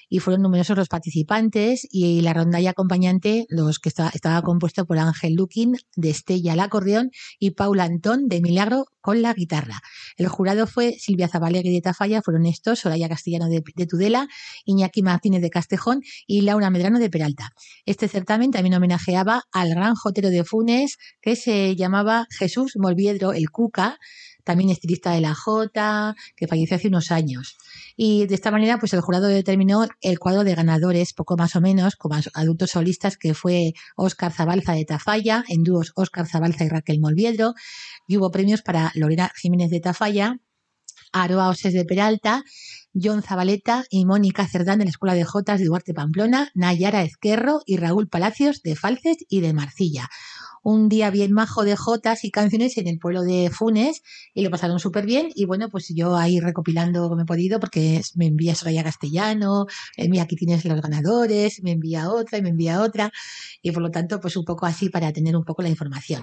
Y 0.09 0.19
fueron 0.19 0.43
numerosos 0.43 0.77
los 0.77 0.89
participantes 0.89 1.87
y 1.91 2.21
la 2.21 2.33
rondalla 2.33 2.71
acompañante, 2.71 3.47
los 3.49 3.79
que 3.79 3.89
está- 3.89 4.11
estaba 4.15 4.43
compuesto 4.43 4.85
por 4.87 4.99
Ángel 4.99 5.35
Luquín, 5.35 5.77
de 5.97 6.11
Estella 6.11 6.53
al 6.53 6.61
acordeón 6.61 7.11
y 7.39 7.53
Paula 7.53 7.85
Antón 7.85 8.29
de 8.29 8.41
Milagro 8.41 8.87
con 9.01 9.21
la 9.23 9.35
guitarra. 9.35 9.81
El 10.17 10.29
jurado 10.29 10.67
fue 10.67 10.95
Silvia 10.99 11.29
Zabalegui 11.29 11.73
de 11.73 11.81
Tafalla, 11.81 12.23
fueron 12.23 12.47
estos, 12.47 12.81
Soraya 12.81 13.09
Castellano 13.09 13.47
de, 13.49 13.63
de 13.75 13.87
Tudela, 13.87 14.29
Iñaki 14.65 15.03
Martínez 15.03 15.43
de 15.43 15.51
Castejón 15.51 16.03
y 16.27 16.41
Laura 16.43 16.71
Medrano 16.71 16.99
de 16.99 17.11
Peralta. 17.11 17.51
Este 17.85 18.09
certamen 18.09 18.51
también 18.51 18.75
homenajeaba 18.75 19.43
al 19.53 19.71
gran 19.71 19.95
jotero 19.95 20.31
de 20.31 20.45
Funes 20.45 20.97
que 21.21 21.37
se 21.37 21.77
llamaba 21.77 22.27
Jesús 22.31 22.75
Molviedro 22.77 23.33
el 23.33 23.51
Cuca, 23.51 23.99
también 24.45 24.71
estilista 24.71 25.13
de 25.13 25.21
la 25.21 25.35
Jota, 25.35 26.15
que 26.37 26.47
falleció 26.47 26.77
hace 26.77 26.89
unos 26.89 27.11
años. 27.11 27.57
Y 27.97 28.27
de 28.27 28.35
esta 28.35 28.51
manera, 28.51 28.79
pues 28.79 28.93
el 28.93 29.01
jurado 29.01 29.27
determinó 29.27 29.87
el 30.01 30.19
cuadro 30.19 30.45
de 30.45 30.55
ganadores, 30.55 31.13
poco 31.13 31.37
más 31.37 31.57
o 31.57 31.61
menos, 31.61 31.97
como 31.97 32.17
adultos 32.35 32.71
solistas, 32.71 33.17
que 33.17 33.35
fue 33.35 33.73
Óscar 33.97 34.33
Zabalza 34.33 34.73
de 34.73 34.85
Tafalla, 34.85 35.45
en 35.49 35.63
dúos 35.63 35.93
Óscar 35.97 36.27
Zabalza 36.27 36.65
y 36.65 36.69
Raquel 36.69 37.01
Molviedro, 37.01 37.55
y 38.07 38.17
hubo 38.17 38.31
premios 38.31 38.63
para 38.63 38.93
Lorena 38.95 39.33
Jiménez 39.35 39.71
de 39.71 39.81
Tafalla, 39.81 40.39
Aroa 41.13 41.49
Oses 41.49 41.73
de 41.73 41.85
Peralta, 41.85 42.43
John 42.93 43.23
Zabaleta 43.23 43.85
y 43.89 44.05
Mónica 44.05 44.47
Cerdán 44.47 44.81
de 44.81 44.85
la 44.85 44.91
Escuela 44.91 45.15
de 45.15 45.25
Jotas 45.25 45.61
de 45.61 45.67
Duarte 45.67 45.95
Pamplona, 45.95 46.51
Nayara 46.55 47.03
Ezquerro 47.03 47.61
y 47.67 47.77
Raúl 47.77 48.09
Palacios 48.09 48.63
de 48.63 48.77
Falces 48.77 49.19
y 49.29 49.41
de 49.41 49.53
Marcilla. 49.53 50.09
Un 50.65 50.89
día 50.89 51.11
bien 51.11 51.33
majo 51.33 51.63
de 51.63 51.77
jotas 51.77 52.25
y 52.25 52.31
canciones 52.31 52.77
en 52.79 52.89
el 52.89 52.99
pueblo 52.99 53.23
de 53.23 53.51
Funes 53.51 54.03
y 54.33 54.43
lo 54.43 54.51
pasaron 54.51 54.81
súper 54.81 55.05
bien. 55.05 55.29
Y 55.35 55.45
bueno, 55.45 55.69
pues 55.69 55.93
yo 55.95 56.17
ahí 56.17 56.41
recopilando 56.41 57.09
como 57.09 57.23
he 57.23 57.27
podido, 57.27 57.61
porque 57.61 58.01
me 58.17 58.27
envía 58.27 58.55
Soraya 58.55 58.83
Castellano, 58.83 59.67
eh, 59.97 60.09
mira, 60.09 60.25
aquí 60.25 60.37
tienes 60.37 60.65
los 60.65 60.81
ganadores, 60.81 61.63
me 61.63 61.73
envía 61.73 62.11
otra 62.11 62.39
y 62.39 62.43
me 62.43 62.49
envía 62.49 62.81
otra. 62.81 63.13
Y 63.63 63.73
por 63.73 63.83
lo 63.83 63.91
tanto, 63.91 64.21
pues 64.21 64.37
un 64.37 64.45
poco 64.45 64.65
así 64.65 64.89
para 64.89 65.13
tener 65.13 65.37
un 65.37 65.45
poco 65.45 65.63
la 65.63 65.69
información. 65.69 66.23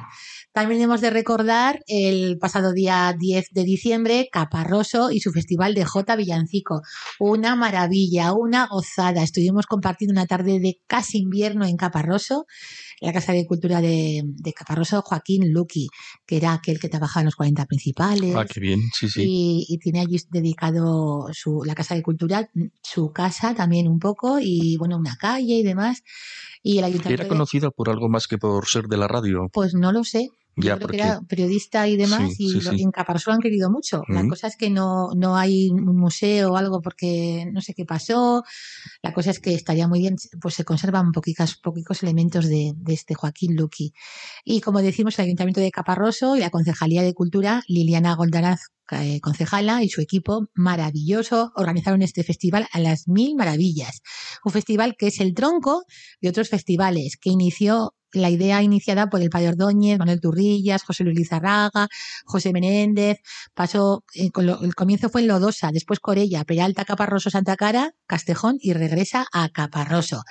También 0.54 0.82
hemos 0.82 1.02
de 1.02 1.12
recordar 1.12 1.80
el 1.88 2.38
pasado 2.40 2.74
día 2.74 3.16
10 3.18 3.50
de 3.52 3.64
diciembre, 3.64 4.28
Caparroso 4.32 5.12
y 5.12 5.20
su 5.20 5.32
festival 5.32 5.76
de 5.76 5.86
J 5.86 6.16
Villancico. 6.16 6.82
Una 7.20 7.56
maravilla, 7.56 8.34
una 8.34 8.66
gozada. 8.66 9.24
Estuvimos 9.24 9.68
compartiendo 9.68 10.14
una 10.14 10.26
tarde 10.26 10.60
de 10.60 10.82
casi 10.88 11.20
invierno 11.20 11.66
en 11.66 11.78
Caparroso, 11.78 12.48
la 13.02 13.12
Casa 13.12 13.34
de 13.34 13.48
Cultura 13.48 13.82
de, 13.82 14.22
de 14.24 14.54
Caparroso, 14.54 15.02
Joaquín 15.02 15.52
Luqui, 15.52 15.88
que 16.26 16.38
era 16.38 16.54
aquel 16.54 16.80
que 16.80 16.88
trabajaba 16.88 17.22
en 17.22 17.26
los 17.26 17.36
40 17.36 17.66
principales. 17.66 18.36
Ah, 18.36 18.46
qué 18.46 18.60
bien, 18.60 18.80
sí, 18.94 19.10
sí. 19.10 19.24
Y, 19.26 19.66
y 19.68 19.80
tiene 19.80 20.02
allí 20.02 20.18
dedicado 20.30 21.28
su, 21.34 21.64
la 21.66 21.74
Casa 21.74 21.96
de 21.96 22.04
Cultura, 22.04 22.50
su 22.84 23.12
casa 23.12 23.56
también 23.56 23.88
un 23.88 23.98
poco, 24.00 24.40
y 24.40 24.78
bueno, 24.78 24.98
una 24.98 25.16
calle 25.16 25.56
y 25.56 25.64
demás. 25.64 26.04
Y 26.62 26.78
el 26.78 26.84
ayuntamiento 26.84 27.24
Era 27.24 27.30
conocida 27.30 27.72
por 27.72 27.90
algo 27.90 28.08
más 28.08 28.28
que 28.28 28.38
por 28.38 28.68
ser 28.68 28.84
de 28.84 28.98
la 28.98 29.08
radio. 29.08 29.50
pues 29.52 29.74
no 29.74 29.92
lo 29.92 30.04
sé. 30.04 30.30
Yo 30.58 30.64
Ya, 30.64 30.76
creo 30.76 30.88
porque- 30.88 30.98
que 30.98 31.04
era 31.04 31.22
periodista 31.22 31.88
y 31.88 31.96
demás, 31.96 32.34
Sí, 32.36 32.46
y 32.46 32.50
sí, 32.50 32.62
lo- 32.62 32.72
sí. 32.72 32.82
en 32.82 32.92
Caparrós 32.92 33.26
lo 33.26 33.34
han 33.34 33.40
querido 33.40 33.72
mucho. 33.72 34.04
La 34.10 34.28
cosa 34.28 34.48
es 34.48 34.58
que 34.58 34.70
no, 34.70 35.10
no 35.16 35.38
hay 35.38 35.70
un 35.70 35.96
museo 35.96 36.52
o 36.52 36.58
algo 36.58 36.82
porque 36.82 37.46
no 37.54 37.62
sé 37.62 37.74
qué 37.74 37.86
pasó. 37.86 38.44
La 39.02 39.14
cosa 39.14 39.32
es 39.32 39.40
que 39.40 39.54
estaría 39.54 39.88
muy 39.88 40.00
bien, 40.00 40.16
pues 40.42 40.56
se 40.56 40.66
conservan 40.66 41.14
poquicas, 41.14 41.56
poquicos 41.56 42.04
elementos 42.04 42.48
de, 42.50 42.74
de 42.76 42.94
este 42.94 43.14
Joaquín 43.16 43.56
Luqui. 43.56 43.94
Y 44.44 44.60
como 44.62 44.82
decimos, 44.82 45.18
el 45.20 45.26
Ayuntamiento 45.26 45.62
de 45.62 45.72
Caparroso 45.72 46.36
y 46.36 46.40
la 46.42 46.50
Concejalía 46.50 47.02
de 47.02 47.14
Cultura, 47.14 47.64
Liliana 47.68 48.16
Goldaraz, 48.16 48.60
eh, 48.92 49.20
concejala, 49.22 49.84
y 49.84 49.90
su 49.90 50.02
equipo 50.02 50.48
maravilloso 50.54 51.52
organizaron 51.56 52.02
este 52.02 52.24
festival 52.24 52.68
a 52.72 52.80
las 52.80 53.08
mil 53.08 53.36
maravillas. 53.36 54.02
Un 54.44 54.52
festival 54.52 54.96
que 54.98 55.08
es 55.08 55.20
el 55.20 55.34
tronco 55.34 55.84
de 56.22 56.30
otros 56.30 56.50
festivales, 56.50 57.18
que 57.20 57.30
inició 57.30 57.94
la 58.14 58.30
idea 58.30 58.62
iniciada 58.62 59.10
por 59.10 59.22
el 59.22 59.30
padre 59.30 59.48
Ordóñez, 59.48 59.98
Manuel 59.98 60.20
Turrillas, 60.20 60.84
José 60.84 61.06
Luis 61.06 61.18
Lizarraga, 61.18 61.88
José 62.26 62.52
Menéndez, 62.52 63.20
pasó, 63.54 64.04
eh, 64.16 64.30
lo- 64.36 64.62
el 64.64 64.76
comienzo 64.76 65.08
fue 65.08 65.22
en 65.22 65.28
Lodosa, 65.28 65.70
después 65.72 66.02
Corella, 66.02 66.44
Peralta, 66.44 66.84
Caparroso, 66.84 67.30
Santa 67.30 67.56
Cara, 67.56 67.94
Castejón 68.08 68.58
y 68.60 68.74
regresa 68.74 69.28
a 69.32 69.48
Caparroso. 69.48 70.24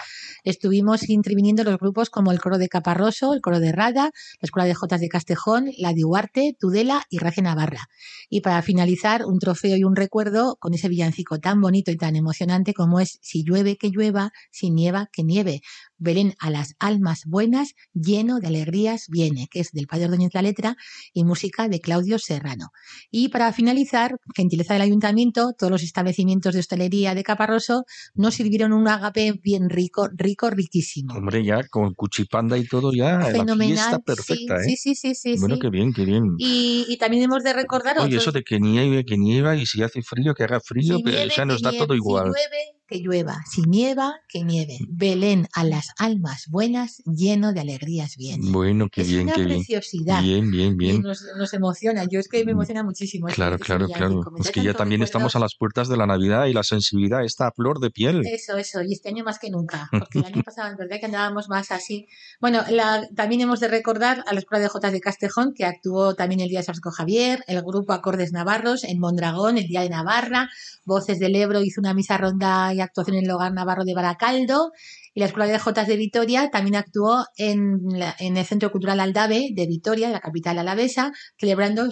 Estuvimos 0.45 1.09
interviniendo 1.09 1.65
los 1.65 1.79
grupos 1.79 2.11
como 2.11 2.33
el 2.33 2.41
coro 2.41 2.59
de 2.59 2.69
Caparroso, 2.69 3.33
el 3.33 3.41
coro 3.41 3.61
de 3.61 3.73
Rada, 3.73 4.05
la 4.05 4.47
Escuela 4.47 4.67
de 4.67 4.75
Jotas 4.75 5.01
de 5.01 5.09
Castejón, 5.09 5.71
la 5.79 5.95
de 5.95 6.05
Huarte, 6.05 6.55
Tudela 6.61 7.05
y 7.09 7.17
Racia 7.17 7.43
Navarra. 7.43 7.87
Y 8.29 8.43
para 8.51 8.63
finalizar, 8.63 9.25
un 9.27 9.39
trofeo 9.39 9.77
y 9.77 9.85
un 9.85 9.95
recuerdo 9.95 10.57
con 10.59 10.75
ese 10.75 10.89
villancico 10.89 11.39
tan 11.39 11.61
bonito 11.61 11.93
y 11.93 11.97
tan 11.97 12.17
emocionante 12.17 12.75
como 12.75 12.99
es 12.99 13.21
Si 13.23 13.45
llueve, 13.45 13.77
que 13.77 13.91
llueva, 13.91 14.33
si 14.51 14.73
nieva, 14.73 15.09
que 15.13 15.23
nieve. 15.23 15.61
Belén 16.01 16.35
a 16.41 16.51
las 16.51 16.75
almas 16.81 17.23
buenas, 17.27 17.75
lleno 17.95 18.41
de 18.41 18.49
alegrías 18.49 19.07
viene, 19.09 19.47
que 19.51 19.61
es 19.61 19.71
del 19.71 19.87
Padre 19.87 20.07
Ordóñez 20.07 20.35
la 20.35 20.43
letra 20.43 20.77
y 21.13 21.23
música 21.25 21.69
de 21.69 21.81
Claudio 21.81 22.19
Serrano. 22.19 22.71
Y 23.11 23.29
para 23.29 23.53
finalizar, 23.53 24.17
gentileza 24.35 24.73
del 24.73 24.83
ayuntamiento, 24.83 25.53
todos 25.57 25.71
los 25.71 25.83
establecimientos 25.83 26.55
de 26.55 26.61
hostelería 26.61 27.15
de 27.15 27.23
Caparroso 27.23 27.85
nos 28.15 28.35
sirvieron 28.35 28.73
un 28.73 28.89
agape 28.89 29.35
bien 29.43 29.69
rico, 29.71 30.09
rico, 30.13 30.51
riquísimo. 30.51 31.15
Hombre, 31.15 31.45
ya 31.45 31.63
con 31.69 31.93
cuchipanda 31.95 32.57
y 32.59 32.65
todo, 32.67 32.93
ya 32.93 33.19
la 33.19 33.27
Fenomenal. 33.27 34.03
perfecta, 34.03 34.59
sí, 34.63 34.73
¿eh? 34.73 34.77
sí, 34.77 34.95
sí, 34.95 35.15
sí, 35.15 35.37
bueno, 35.39 35.57
sí. 35.57 35.61
qué 35.61 35.71
bien, 35.71 35.93
qué 35.93 36.05
bien. 36.07 36.25
Y, 36.39 36.87
y 36.89 36.97
también 36.97 37.23
hemos 37.25 37.43
de 37.45 37.53
recordar 37.53 37.99
Oye, 37.99 38.07
otros- 38.17 38.23
eso 38.23 38.33
de 38.33 38.43
que 38.43 38.59
nieve, 38.59 39.05
que 39.05 39.19
nieva 39.19 39.55
y 39.57 39.67
si 39.67 39.83
hace 39.83 40.01
frío, 40.03 40.33
que 40.35 40.45
haga 40.45 40.61
frío, 40.61 40.99
que, 41.05 41.27
o 41.27 41.31
sea, 41.31 41.45
nos 41.45 41.61
da 41.61 41.73
todo 41.77 41.95
igual. 41.95 42.25
Si 42.25 42.29
llueve, 42.31 42.80
que 42.91 42.99
llueva. 42.99 43.39
Si 43.49 43.63
nieva, 43.63 44.17
que 44.29 44.43
nieve. 44.43 44.79
Belén 44.89 45.47
a 45.55 45.63
las 45.63 45.91
almas 45.99 46.47
buenas, 46.49 47.03
lleno 47.07 47.53
de 47.53 47.61
alegrías 47.61 48.17
viene. 48.17 48.51
Bueno, 48.51 48.89
qué 48.91 49.03
es 49.03 49.09
bien, 49.09 49.23
una 49.23 49.33
qué 49.35 49.45
bien. 49.45 49.59
preciosidad. 49.59 50.23
Bien, 50.23 50.51
bien, 50.51 50.77
bien. 50.77 51.01
nos, 51.03 51.25
nos 51.39 51.55
emociona. 51.55 52.05
Yo 52.11 52.19
es 52.19 52.29
que 52.29 52.45
me 52.45 52.51
emociona 52.53 52.83
muchísimo. 52.83 53.29
Claro, 53.29 53.55
ese 53.57 53.65
claro, 53.65 53.87
claro. 53.89 54.21
Es 54.41 54.51
que 54.51 54.63
ya 54.65 54.75
también 54.75 55.03
estamos 55.03 55.37
a 55.37 55.39
las 55.39 55.55
puertas 55.55 55.89
de 55.89 55.97
la 55.97 56.07
Navidad 56.07 56.47
y 56.47 56.53
la 56.53 56.65
sensibilidad 56.65 57.25
está 57.25 57.47
a 57.47 57.53
flor 57.53 57.79
de 57.79 57.91
piel. 57.91 58.23
Eso, 58.27 58.57
eso, 58.57 58.83
y 58.83 58.93
este 58.93 59.09
año 59.09 59.23
más 59.23 59.39
que 59.39 59.51
nunca, 59.51 59.89
porque 59.93 60.19
el 60.19 60.25
año 60.25 60.43
pasado 60.43 60.73
es 60.73 60.77
verdad 60.77 60.97
que 60.99 61.07
andábamos 61.07 61.49
más 61.49 61.71
así. 61.71 62.09
Bueno, 62.41 62.63
la- 62.71 63.07
también 63.15 63.41
hemos 63.43 63.61
de 63.61 63.69
recordar 63.69 64.25
a 64.27 64.33
la 64.35 64.41
Escuela 64.41 64.63
de 64.63 64.69
Jotas 64.69 64.93
de 64.93 65.01
Castejón, 65.01 65.55
que 65.55 65.65
actuó 65.65 66.15
también 66.17 66.41
el 66.41 66.49
día 66.49 66.59
de 66.59 66.65
Francisco 66.65 66.91
Javier, 66.91 67.45
el 67.47 67.63
grupo 67.63 67.93
Acordes 67.93 68.33
Navarros 68.33 68.83
en 68.83 68.99
Mondragón, 68.99 69.59
el 69.59 69.67
día 69.69 69.83
de 69.83 69.91
Navarra, 69.91 70.49
Voces 70.85 71.21
del 71.21 71.37
Ebro 71.37 71.63
hizo 71.63 71.81
una 71.81 71.95
misa 71.95 72.17
ronda 72.19 72.73
y 72.75 72.80
actuación 72.85 73.17
en 73.17 73.25
el 73.25 73.31
hogar 73.31 73.53
navarro 73.53 73.85
de 73.85 73.95
Baracaldo, 73.95 74.71
y 75.13 75.21
la 75.21 75.27
Escuela 75.27 75.51
de 75.51 75.59
Jotas 75.59 75.89
de 75.89 75.97
Vitoria 75.97 76.51
también 76.51 76.77
actuó 76.77 77.25
en, 77.37 77.81
el 78.19 78.45
Centro 78.45 78.71
Cultural 78.71 79.01
Aldave 79.01 79.49
de 79.53 79.67
Vitoria, 79.67 80.09
la 80.11 80.21
capital 80.21 80.59
alavesa, 80.59 81.13
celebrando 81.39 81.89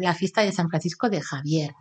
la 0.00 0.14
fiesta 0.14 0.42
de 0.42 0.52
San 0.52 0.68
Francisco 0.68 1.08
de 1.08 1.20
Javier. 1.20 1.72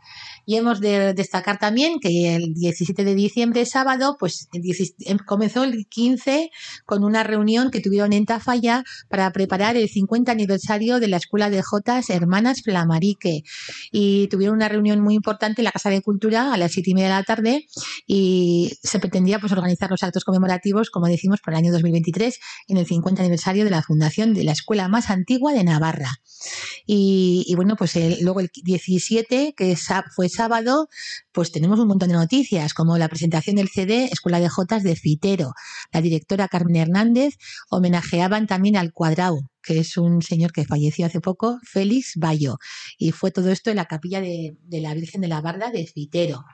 Y 0.47 0.55
hemos 0.55 0.79
de 0.79 1.13
destacar 1.13 1.59
también 1.59 1.99
que 1.99 2.35
el 2.35 2.53
17 2.53 3.03
de 3.03 3.15
diciembre, 3.15 3.65
sábado, 3.65 4.15
pues 4.17 4.47
el 4.53 4.61
16 4.61 4.95
em- 5.01 5.17
comenzó 5.17 5.65
el 5.65 5.87
15 5.89 6.51
con 6.85 7.03
una 7.03 7.23
reunión 7.23 7.69
que 7.69 7.81
tuvieron 7.81 8.13
en 8.13 8.25
Tafalla 8.25 8.85
para 9.09 9.29
preparar 9.33 9.75
el 9.75 9.89
50 9.89 10.31
aniversario 10.31 11.01
de 11.01 11.09
la 11.09 11.17
Escuela 11.17 11.49
de 11.49 11.61
Jotas 11.61 12.09
Hermanas 12.09 12.61
Flamarique. 12.63 13.43
Y 13.91 14.29
tuvieron 14.29 14.55
una 14.55 14.69
reunión 14.69 15.01
muy 15.01 15.15
importante 15.15 15.59
en 15.59 15.65
la 15.65 15.73
Casa 15.73 15.89
de 15.89 16.01
Cultura 16.01 16.53
a 16.53 16.57
las 16.57 16.71
siete 16.71 16.91
y 16.91 16.93
media 16.93 17.09
de 17.09 17.15
la 17.15 17.23
tarde 17.23 17.65
y 18.07 18.71
se 18.81 18.99
pretendía 18.99 19.39
pues 19.39 19.51
organizar 19.51 19.91
los 19.91 20.01
actos 20.01 20.23
conmemorativos, 20.23 20.89
como 20.89 21.07
decimos, 21.07 21.41
para 21.41 21.57
el 21.57 21.65
año 21.65 21.73
2023 21.73 22.39
en 22.69 22.77
el 22.77 22.85
50 22.85 23.21
aniversario 23.21 23.65
de 23.65 23.71
la 23.71 23.83
fundación 23.83 24.33
de 24.33 24.45
la 24.45 24.53
escuela 24.53 24.87
más 24.87 25.09
antigua 25.09 25.51
de 25.51 25.65
Navarra. 25.65 26.21
Y, 26.85 27.53
bueno, 27.55 27.75
pues 27.75 27.95
luego 28.21 28.39
el 28.39 28.49
17, 28.63 29.53
que 29.57 29.75
fue 30.15 30.29
sábado, 30.37 30.87
pues 31.33 31.51
tenemos 31.51 31.79
un 31.79 31.87
montón 31.87 32.09
de 32.09 32.15
noticias, 32.15 32.73
como 32.73 32.97
la 32.97 33.09
presentación 33.09 33.57
del 33.57 33.67
CD 33.67 34.05
Escuela 34.05 34.39
de 34.39 34.47
Jotas 34.47 34.83
de 34.83 34.95
Fitero. 34.95 35.53
La 35.91 36.01
directora 36.01 36.47
Carmen 36.47 36.77
Hernández 36.77 37.35
homenajeaban 37.69 38.47
también 38.47 38.77
al 38.77 38.93
Cuadrau, 38.93 39.49
que 39.61 39.79
es 39.79 39.97
un 39.97 40.21
señor 40.21 40.53
que 40.53 40.63
falleció 40.63 41.05
hace 41.07 41.19
poco, 41.19 41.59
Félix 41.63 42.13
Bayo. 42.15 42.57
Y 42.97 43.11
fue 43.11 43.31
todo 43.31 43.51
esto 43.51 43.69
en 43.69 43.75
la 43.75 43.85
capilla 43.85 44.21
de, 44.21 44.55
de 44.61 44.79
la 44.79 44.93
Virgen 44.93 45.21
de 45.21 45.27
la 45.27 45.41
Barda 45.41 45.71
de 45.71 45.85
Fitero. 45.87 46.45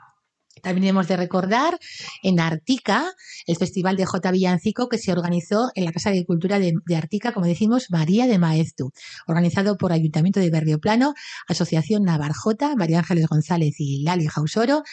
También 0.62 0.90
hemos 0.90 1.08
de 1.08 1.18
recordar 1.18 1.80
en 2.22 2.40
Artica 2.40 3.12
el 3.48 3.58
Festival 3.58 3.98
de 3.98 4.06
J. 4.06 4.32
Villancico 4.32 4.88
que 4.88 4.98
se 4.98 5.12
organizó 5.12 5.70
en 5.76 5.86
la 5.86 5.92
Casa 5.92 6.12
de 6.12 6.26
Cultura 6.26 6.60
de, 6.60 6.74
Artica, 6.96 7.34
como 7.34 7.46
decimos, 7.46 7.88
María 7.90 8.28
de 8.28 8.38
Maeztu, 8.38 8.92
organizado 9.28 9.78
por 9.78 9.92
Ayuntamiento 9.92 10.40
de 10.40 10.50
Berrioplano, 10.50 11.14
Asociación 11.48 12.04
Navarjota, 12.04 12.76
María 12.76 13.00
Ángeles 13.00 13.28
González 13.28 13.76
y 13.80 14.04
Lali 14.04 14.28
Jausoro, 14.28 14.84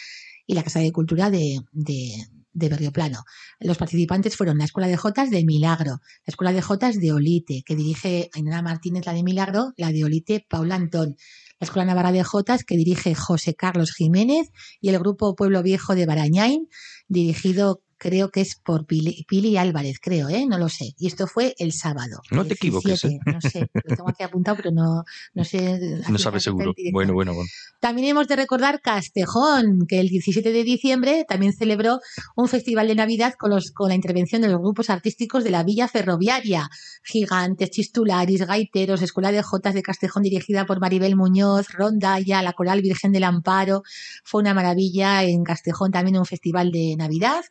y 0.47 0.55
la 0.55 0.63
Casa 0.63 0.79
de 0.79 0.91
Cultura 0.91 1.29
de, 1.29 1.61
de, 1.71 2.11
de 2.53 2.69
Berrioplano. 2.69 3.23
Los 3.59 3.77
participantes 3.77 4.35
fueron 4.35 4.57
la 4.57 4.65
Escuela 4.65 4.87
de 4.87 4.97
Jotas 4.97 5.29
de 5.29 5.45
Milagro, 5.45 6.01
la 6.25 6.31
Escuela 6.31 6.51
de 6.51 6.61
Jotas 6.61 6.99
de 6.99 7.13
Olite, 7.13 7.63
que 7.65 7.75
dirige 7.75 8.29
Ainara 8.33 8.61
Martínez, 8.61 9.05
la 9.05 9.13
de 9.13 9.23
Milagro, 9.23 9.73
la 9.77 9.91
de 9.91 10.03
Olite, 10.03 10.45
Paula 10.49 10.75
Antón, 10.75 11.15
la 11.61 11.65
Escuela 11.65 11.85
Navarra 11.85 12.11
de 12.11 12.23
Jotas, 12.23 12.63
que 12.63 12.75
dirige 12.75 13.13
José 13.13 13.53
Carlos 13.53 13.93
Jiménez, 13.93 14.51
y 14.81 14.89
el 14.89 14.97
grupo 14.97 15.35
Pueblo 15.35 15.61
Viejo 15.61 15.93
de 15.93 16.07
Barañain, 16.07 16.67
dirigido 17.07 17.83
creo 18.01 18.31
que 18.31 18.41
es 18.41 18.55
por 18.55 18.87
Pili, 18.87 19.23
Pili 19.27 19.57
Álvarez, 19.57 19.99
creo, 20.01 20.27
¿eh? 20.27 20.47
No 20.47 20.57
lo 20.57 20.69
sé. 20.69 20.95
Y 20.97 21.05
esto 21.05 21.27
fue 21.27 21.53
el 21.59 21.71
sábado. 21.71 22.19
No 22.31 22.43
te 22.43 22.55
equivoques, 22.55 23.05
¿eh? 23.05 23.19
No 23.27 23.39
sé, 23.39 23.69
lo 23.75 23.95
tengo 23.95 24.09
aquí 24.09 24.23
apuntado, 24.23 24.57
pero 24.57 24.71
no, 24.71 25.03
no 25.35 25.43
sé. 25.45 25.79
No 26.09 26.17
sabes 26.17 26.43
seguro. 26.43 26.73
Bueno, 26.91 27.13
bueno, 27.13 27.35
bueno. 27.35 27.47
También 27.79 28.07
hemos 28.07 28.27
de 28.27 28.35
recordar 28.35 28.81
Castejón, 28.81 29.85
que 29.87 29.99
el 29.99 30.09
17 30.09 30.51
de 30.51 30.63
diciembre 30.63 31.25
también 31.29 31.53
celebró 31.53 31.99
un 32.35 32.47
festival 32.47 32.87
de 32.87 32.95
Navidad 32.95 33.35
con, 33.37 33.51
los, 33.51 33.71
con 33.71 33.89
la 33.89 33.95
intervención 33.95 34.41
de 34.41 34.47
los 34.47 34.59
grupos 34.59 34.89
artísticos 34.89 35.43
de 35.43 35.51
la 35.51 35.63
Villa 35.63 35.87
Ferroviaria. 35.87 36.69
Gigantes, 37.03 37.69
Chistularis, 37.69 38.47
Gaiteros, 38.47 39.03
Escuela 39.03 39.31
de 39.31 39.43
Jotas 39.43 39.75
de 39.75 39.83
Castejón 39.83 40.23
dirigida 40.23 40.65
por 40.65 40.79
Maribel 40.79 41.15
Muñoz, 41.15 41.69
Rondalla, 41.69 42.41
la 42.41 42.53
Coral 42.53 42.81
Virgen 42.81 43.11
del 43.11 43.25
Amparo. 43.25 43.83
Fue 44.23 44.41
una 44.41 44.55
maravilla 44.55 45.23
en 45.23 45.43
Castejón 45.43 45.91
también 45.91 46.17
un 46.17 46.25
festival 46.25 46.71
de 46.71 46.95
Navidad 46.97 47.43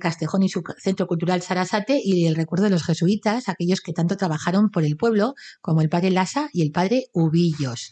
Castejón 0.00 0.42
y 0.42 0.48
su 0.48 0.62
Centro 0.78 1.06
Cultural 1.06 1.42
Sarasate 1.42 2.00
y 2.02 2.26
el 2.26 2.36
recuerdo 2.36 2.64
de 2.64 2.70
los 2.70 2.84
jesuitas, 2.84 3.48
aquellos 3.48 3.80
que 3.80 3.92
tanto 3.92 4.16
trabajaron 4.16 4.70
por 4.70 4.84
el 4.84 4.96
pueblo, 4.96 5.34
como 5.60 5.80
el 5.80 5.88
padre 5.88 6.10
Lasa 6.10 6.48
y 6.52 6.62
el 6.62 6.72
padre 6.72 7.06
Ubillos. 7.12 7.90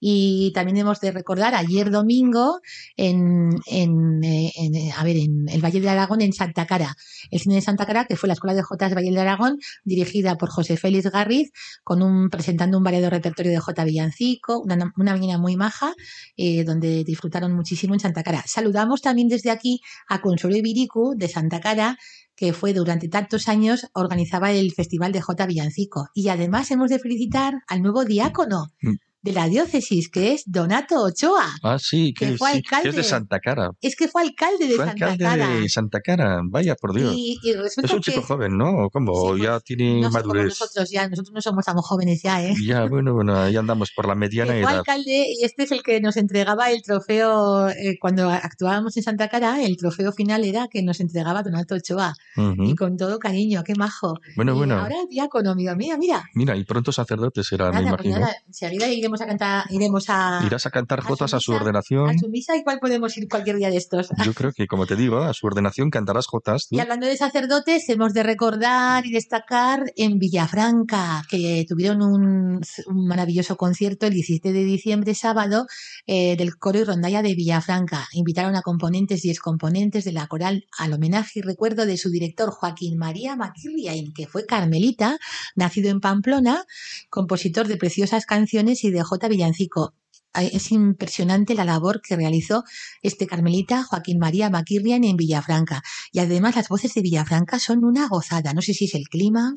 Y 0.00 0.52
también 0.54 0.78
hemos 0.78 1.00
de 1.00 1.12
recordar 1.12 1.54
ayer 1.54 1.90
domingo 1.90 2.60
en, 2.96 3.50
en, 3.66 4.24
en, 4.24 4.74
eh, 4.74 4.92
a 4.96 5.04
ver, 5.04 5.16
en 5.16 5.48
el 5.48 5.62
Valle 5.62 5.80
de 5.80 5.88
Aragón, 5.88 6.22
en 6.22 6.32
Santa 6.32 6.66
Cara, 6.66 6.96
el 7.30 7.38
cine 7.38 7.56
de 7.56 7.60
Santa 7.60 7.86
Cara, 7.86 8.06
que 8.06 8.16
fue 8.16 8.26
la 8.26 8.32
Escuela 8.32 8.54
de 8.54 8.62
Jotas 8.62 8.94
Valle 8.94 9.10
de 9.10 9.20
Aragón, 9.20 9.58
dirigida 9.84 10.36
por 10.36 10.48
José 10.48 10.76
Félix 10.76 11.10
Garriz, 11.10 11.50
con 11.84 12.02
un, 12.02 12.30
presentando 12.30 12.78
un 12.78 12.84
variado 12.84 13.10
repertorio 13.10 13.52
de 13.52 13.58
J. 13.58 13.84
Villancico, 13.84 14.58
una, 14.60 14.92
una 14.96 15.12
mañana 15.12 15.38
muy 15.38 15.56
maja, 15.56 15.92
eh, 16.36 16.64
donde 16.64 17.04
disfrutaron 17.04 17.52
muchísimo 17.52 17.94
en 17.94 18.00
Santa 18.00 18.22
Cara. 18.22 18.42
Saludamos 18.46 19.02
también 19.02 19.28
desde 19.28 19.50
aquí 19.50 19.80
a 20.08 20.20
Consuelo 20.20 20.56
Ibiricu 20.56 21.14
de 21.16 21.28
Santa 21.28 21.60
Cara, 21.60 21.98
que 22.34 22.54
fue 22.54 22.72
durante 22.72 23.08
tantos 23.08 23.48
años, 23.48 23.86
organizaba 23.92 24.50
el 24.50 24.72
Festival 24.72 25.12
de 25.12 25.20
J. 25.20 25.44
Villancico. 25.44 26.08
Y 26.14 26.28
además 26.28 26.70
hemos 26.70 26.88
de 26.88 26.98
felicitar 26.98 27.54
al 27.68 27.82
nuevo 27.82 28.06
diácono 28.06 28.70
Mm. 28.82 28.94
De 29.22 29.32
la 29.32 29.48
diócesis, 29.48 30.08
que 30.10 30.32
es 30.32 30.42
Donato 30.46 31.02
Ochoa. 31.02 31.46
Ah, 31.62 31.78
sí, 31.78 32.12
Que 32.14 32.30
que, 32.32 32.36
fue 32.38 32.52
sí, 32.52 32.62
que 32.62 32.68
es 32.68 32.72
alcalde. 32.74 32.96
de 32.96 33.04
Santa 33.04 33.40
Cara. 33.40 33.70
Es 33.80 33.96
que 33.96 34.08
fue 34.08 34.22
alcalde 34.22 34.66
de 34.66 34.74
Fue 34.76 34.86
Santa 34.86 35.06
alcalde 35.12 35.24
Cara. 35.24 35.48
de 35.60 35.68
Santa 35.68 36.00
Cara. 36.00 36.40
Vaya, 36.44 36.74
por 36.74 36.94
Dios. 36.94 37.12
Y, 37.16 37.38
y 37.42 37.50
Es 37.50 37.76
un 37.78 37.84
que 38.00 38.00
chico 38.12 38.22
joven, 38.22 38.56
¿no? 38.56 38.88
¿Cómo? 38.92 39.12
Sí, 39.14 39.28
pues, 39.30 39.42
ya 39.42 39.60
tiene 39.60 40.00
no 40.00 40.10
madurez. 40.10 40.44
nosotros 40.46 40.90
ya, 40.90 41.08
nosotros 41.08 41.32
no 41.34 41.40
somos 41.40 41.64
tan 41.64 41.76
jóvenes 41.76 42.22
ya, 42.22 42.42
¿eh? 42.44 42.54
Ya, 42.64 42.84
bueno, 42.86 43.14
bueno, 43.14 43.36
ahí 43.38 43.56
andamos 43.56 43.90
por 43.94 44.06
la 44.08 44.14
mediana 44.16 44.52
fue 44.52 44.60
edad. 44.60 44.78
alcalde 44.78 45.26
y 45.38 45.44
este 45.44 45.64
es 45.64 45.72
el 45.72 45.82
que 45.82 46.00
nos 46.00 46.16
entregaba 46.16 46.70
el 46.70 46.82
trofeo 46.82 47.68
eh, 47.68 47.96
cuando 48.00 48.28
actuábamos 48.30 48.96
en 48.96 49.02
Santa 49.02 49.28
Cara, 49.28 49.62
el 49.62 49.76
trofeo 49.76 50.12
final 50.12 50.44
era 50.44 50.68
que 50.68 50.82
nos 50.82 51.00
entregaba 51.00 51.42
Donato 51.42 51.74
Ochoa 51.74 52.14
y 52.36 52.74
con 52.74 52.96
todo 52.96 53.18
cariño, 53.18 53.62
qué 53.64 53.74
majo. 53.74 54.18
Bueno, 54.36 54.52
y 54.54 54.56
bueno. 54.56 54.78
ahora 54.78 54.96
diácono, 55.08 55.50
amigo, 55.50 55.74
mira, 55.76 55.96
mira. 55.98 56.24
Mira, 56.34 56.56
y 56.56 56.64
pronto 56.64 56.92
sacerdote 56.92 57.42
será, 57.44 57.70
me 57.72 57.82
Nada, 57.82 57.96
pues 57.96 58.06
imagino. 58.06 58.20
nada, 58.26 58.36
enseguida 58.46 58.88
iremos 58.88 59.09
a 59.18 59.26
cantar, 59.26 59.64
iremos 59.70 60.04
a, 60.08 60.40
Irás 60.44 60.66
a 60.66 60.70
cantar 60.70 61.00
a 61.00 61.02
su 61.02 61.08
jotas 61.08 61.34
a 61.34 61.40
su 61.40 61.52
ordenación. 61.52 62.10
a 62.10 62.18
su 62.18 62.28
misa 62.28 62.56
y 62.56 62.62
cuál 62.62 62.78
podemos 62.78 63.16
ir 63.16 63.28
cualquier 63.28 63.56
día 63.56 63.70
de 63.70 63.76
estos. 63.76 64.08
Yo 64.24 64.34
creo 64.34 64.52
que, 64.52 64.66
como 64.66 64.86
te 64.86 64.96
digo, 64.96 65.18
a 65.18 65.32
su 65.32 65.46
ordenación 65.46 65.90
cantarás 65.90 66.26
jotas. 66.26 66.68
tú. 66.68 66.76
Y 66.76 66.80
hablando 66.80 67.06
de 67.06 67.16
sacerdotes, 67.16 67.88
hemos 67.88 68.12
de 68.12 68.22
recordar 68.22 69.06
y 69.06 69.12
destacar 69.12 69.92
en 69.96 70.18
Villafranca, 70.18 71.22
que 71.28 71.64
tuvieron 71.68 72.02
un, 72.02 72.60
un 72.86 73.06
maravilloso 73.06 73.56
concierto 73.56 74.06
el 74.06 74.14
17 74.14 74.52
de 74.52 74.64
diciembre, 74.64 75.14
sábado, 75.14 75.66
eh, 76.06 76.36
del 76.36 76.56
coro 76.56 76.78
y 76.78 76.84
rondalla 76.84 77.22
de 77.22 77.34
Villafranca. 77.34 78.06
Invitaron 78.12 78.56
a 78.56 78.62
componentes 78.62 79.24
y 79.24 79.30
excomponentes 79.30 80.04
de 80.04 80.12
la 80.12 80.26
coral 80.26 80.66
al 80.78 80.92
homenaje 80.92 81.40
y 81.40 81.42
recuerdo 81.42 81.86
de 81.86 81.96
su 81.96 82.10
director 82.10 82.50
Joaquín 82.50 82.98
María 82.98 83.36
Maquirriain, 83.36 84.12
que 84.12 84.26
fue 84.26 84.46
carmelita, 84.46 85.18
nacido 85.54 85.90
en 85.90 86.00
Pamplona, 86.00 86.64
compositor 87.08 87.68
de 87.68 87.76
preciosas 87.76 88.26
canciones 88.26 88.84
y 88.84 88.90
de 88.90 88.99
J. 89.04 89.28
Villancico. 89.28 89.94
Es 90.34 90.70
impresionante 90.70 91.54
la 91.54 91.64
labor 91.64 92.00
que 92.02 92.16
realizó 92.16 92.62
este 93.02 93.26
carmelita 93.26 93.82
Joaquín 93.82 94.18
María 94.18 94.48
Maquirrian 94.48 95.02
en 95.04 95.16
Villafranca. 95.16 95.82
Y 96.12 96.20
además 96.20 96.56
las 96.56 96.68
voces 96.68 96.94
de 96.94 97.02
Villafranca 97.02 97.58
son 97.58 97.84
una 97.84 98.08
gozada. 98.08 98.54
No 98.54 98.62
sé 98.62 98.72
si 98.74 98.84
es 98.84 98.94
el 98.94 99.08
clima 99.08 99.54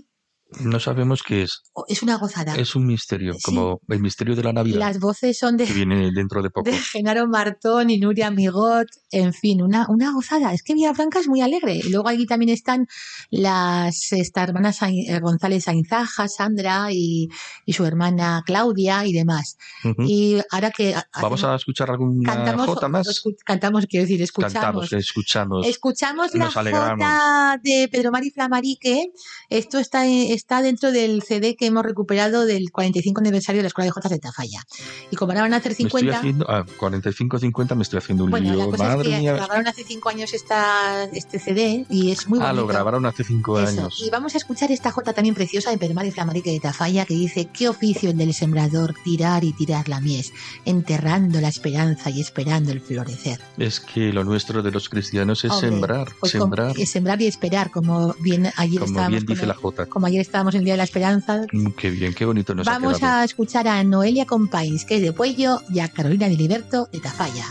No 0.61 0.79
sabemos 0.79 1.23
qué 1.23 1.43
es. 1.43 1.61
es 1.87 2.03
una 2.03 2.17
gozada. 2.17 2.55
Es 2.55 2.75
un 2.75 2.85
misterio, 2.85 3.33
Sí. 3.33 3.41
como 3.43 3.79
el 3.87 3.99
misterio 3.99 4.35
de 4.35 4.43
la 4.43 4.53
Navidad, 4.53 4.79
Las 4.79 4.99
voces 4.99 5.37
son 5.37 5.57
de, 5.57 5.65
que 5.65 5.73
viene 5.73 6.11
dentro 6.13 6.41
de 6.41 6.49
poco. 6.49 6.69
de 6.69 6.77
Genaro 6.77 7.27
Martón 7.27 7.89
y 7.89 7.97
Nuria 7.99 8.29
Migot, 8.31 8.87
en 9.11 9.33
fin, 9.33 9.61
una, 9.61 9.85
una 9.89 10.11
gozada. 10.13 10.53
Es 10.53 10.63
que 10.63 10.73
Villafranca 10.73 11.19
es 11.19 11.27
muy 11.27 11.41
alegre. 11.41 11.81
Luego 11.89 12.09
aquí 12.09 12.25
también 12.25 12.49
están 12.49 12.87
las 13.31 14.11
esta 14.13 14.43
hermanas 14.43 14.79
eh, 14.83 15.19
González 15.19 15.67
Ainzaja, 15.67 16.27
Sandra 16.27 16.87
y, 16.91 17.29
y 17.65 17.73
su 17.73 17.85
hermana 17.85 18.43
Claudia 18.45 19.05
y 19.05 19.13
demás. 19.13 19.57
Y 19.99 20.37
ahora 20.51 20.71
que 20.71 20.95
Vamos 21.21 21.43
a 21.43 21.55
escuchar 21.55 21.89
alguna 21.91 22.33
cantamos, 22.33 22.65
jota 22.67 22.87
más. 22.87 23.23
cantamos, 23.45 23.85
quiero 23.87 24.03
decir, 24.05 24.21
escuchamos. 24.21 24.53
Cantamos, 24.53 24.93
escuchamos. 24.93 25.67
Escuchamos 25.67 26.33
la 26.35 26.51
jota 26.51 27.59
de 27.63 27.89
Pedro 27.91 28.11
Mari 28.11 28.31
Flamarique. 28.31 29.11
Esto 29.49 29.79
está, 29.79 30.05
está 30.43 30.61
dentro 30.61 30.91
del 30.91 31.23
CD 31.23 31.55
que 31.55 31.67
hemos 31.67 31.83
recuperado 31.85 32.45
del 32.45 32.69
45 32.69 33.21
aniversario 33.21 33.59
de 33.59 33.63
la 33.63 33.67
Escuela 33.69 33.85
de 33.85 33.91
Jotas 33.91 34.11
de 34.11 34.19
Tafalla. 34.19 34.61
Y 35.09 35.15
como 35.15 35.31
ahora 35.31 35.43
van 35.43 35.53
a 35.53 35.57
hacer 35.57 35.71
Me 35.79 35.85
estoy 35.87 36.01
50, 36.01 36.17
haciendo, 36.19 36.45
ah, 36.49 36.65
45-50 36.77 37.75
me 37.75 37.83
estoy 37.83 37.99
haciendo 37.99 38.25
un 38.25 38.31
bueno, 38.31 38.49
la 38.49 38.55
lío. 38.55 38.69
cosa 38.69 38.83
es 38.83 38.89
Madre 38.97 39.09
que 39.09 39.19
mía. 39.19 39.33
grabaron 39.33 39.67
hace 39.67 39.83
5 39.85 40.09
años 40.09 40.33
esta, 40.33 41.05
este 41.05 41.39
CD 41.39 41.85
y 41.89 42.11
es 42.11 42.27
muy 42.27 42.39
Ah, 42.39 42.47
bonito. 42.47 42.61
lo 42.61 42.67
grabaron 42.67 43.05
hace 43.05 43.23
5 43.23 43.57
Eso. 43.61 43.69
años. 43.69 44.03
Y 44.05 44.09
vamos 44.09 44.33
a 44.35 44.37
escuchar 44.37 44.69
esta 44.71 44.91
jota 44.91 45.13
también 45.13 45.33
preciosa 45.33 45.71
de 45.71 45.77
Pedro 45.77 45.93
Mari 45.95 46.11
Flamarique 46.11 46.51
de 46.51 46.59
Tafalla 46.59 47.05
que 47.05 47.13
dice: 47.13 47.45
¿Qué 47.53 47.69
oficio 47.69 48.09
el 48.09 48.17
del 48.17 48.33
sembrador 48.33 48.95
tirar 49.01 49.45
y 49.45 49.53
tirar 49.53 49.87
la 49.87 50.01
mies, 50.01 50.33
enterrando 50.65 51.39
la 51.39 51.47
esperanza 51.47 52.09
y 52.09 52.19
esperando 52.19 52.73
el 52.73 52.81
florecer? 52.81 53.39
Es 53.57 53.79
que 53.79 54.11
lo 54.11 54.25
nuestro 54.25 54.61
de 54.61 54.71
los 54.71 54.89
cristianos 54.89 55.45
es 55.45 55.51
Hombre, 55.51 55.69
sembrar, 55.69 56.07
Pues 56.19 56.33
sembrar, 56.33 56.73
es 56.77 56.89
sembrar 56.89 57.21
y 57.21 57.27
esperar, 57.27 57.71
como 57.71 58.13
bien 58.19 58.51
ayer 58.57 58.79
como 58.81 58.85
estábamos 58.91 59.11
bien 59.11 59.25
con 59.25 59.33
dice 59.35 59.43
el- 59.43 59.47
la 59.47 59.53
Jota. 59.55 59.85
como 59.85 60.05
ayer 60.07 60.19
estábamos 60.33 60.55
en 60.55 60.61
el 60.61 60.65
Día 60.65 60.73
de 60.73 60.77
la 60.79 60.83
Esperanza. 60.83 61.45
Mm, 61.51 61.67
Qué 61.77 61.91
bien, 61.91 62.11
qué 62.15 62.25
bonito 62.25 62.55
nos 62.55 62.65
Vamos 62.65 63.03
ha 63.03 63.21
a 63.21 63.23
escuchar 63.23 63.67
a 63.67 63.83
Noelia 63.83 64.25
Compains, 64.25 64.83
que 64.83 64.95
es 64.95 65.01
de 65.03 65.13
Puello, 65.13 65.61
y 65.69 65.79
a 65.79 65.89
Carolina 65.89 66.27
de 66.27 66.35
Liberto 66.35 66.89
de 66.91 66.99
Tafalla. 66.99 67.45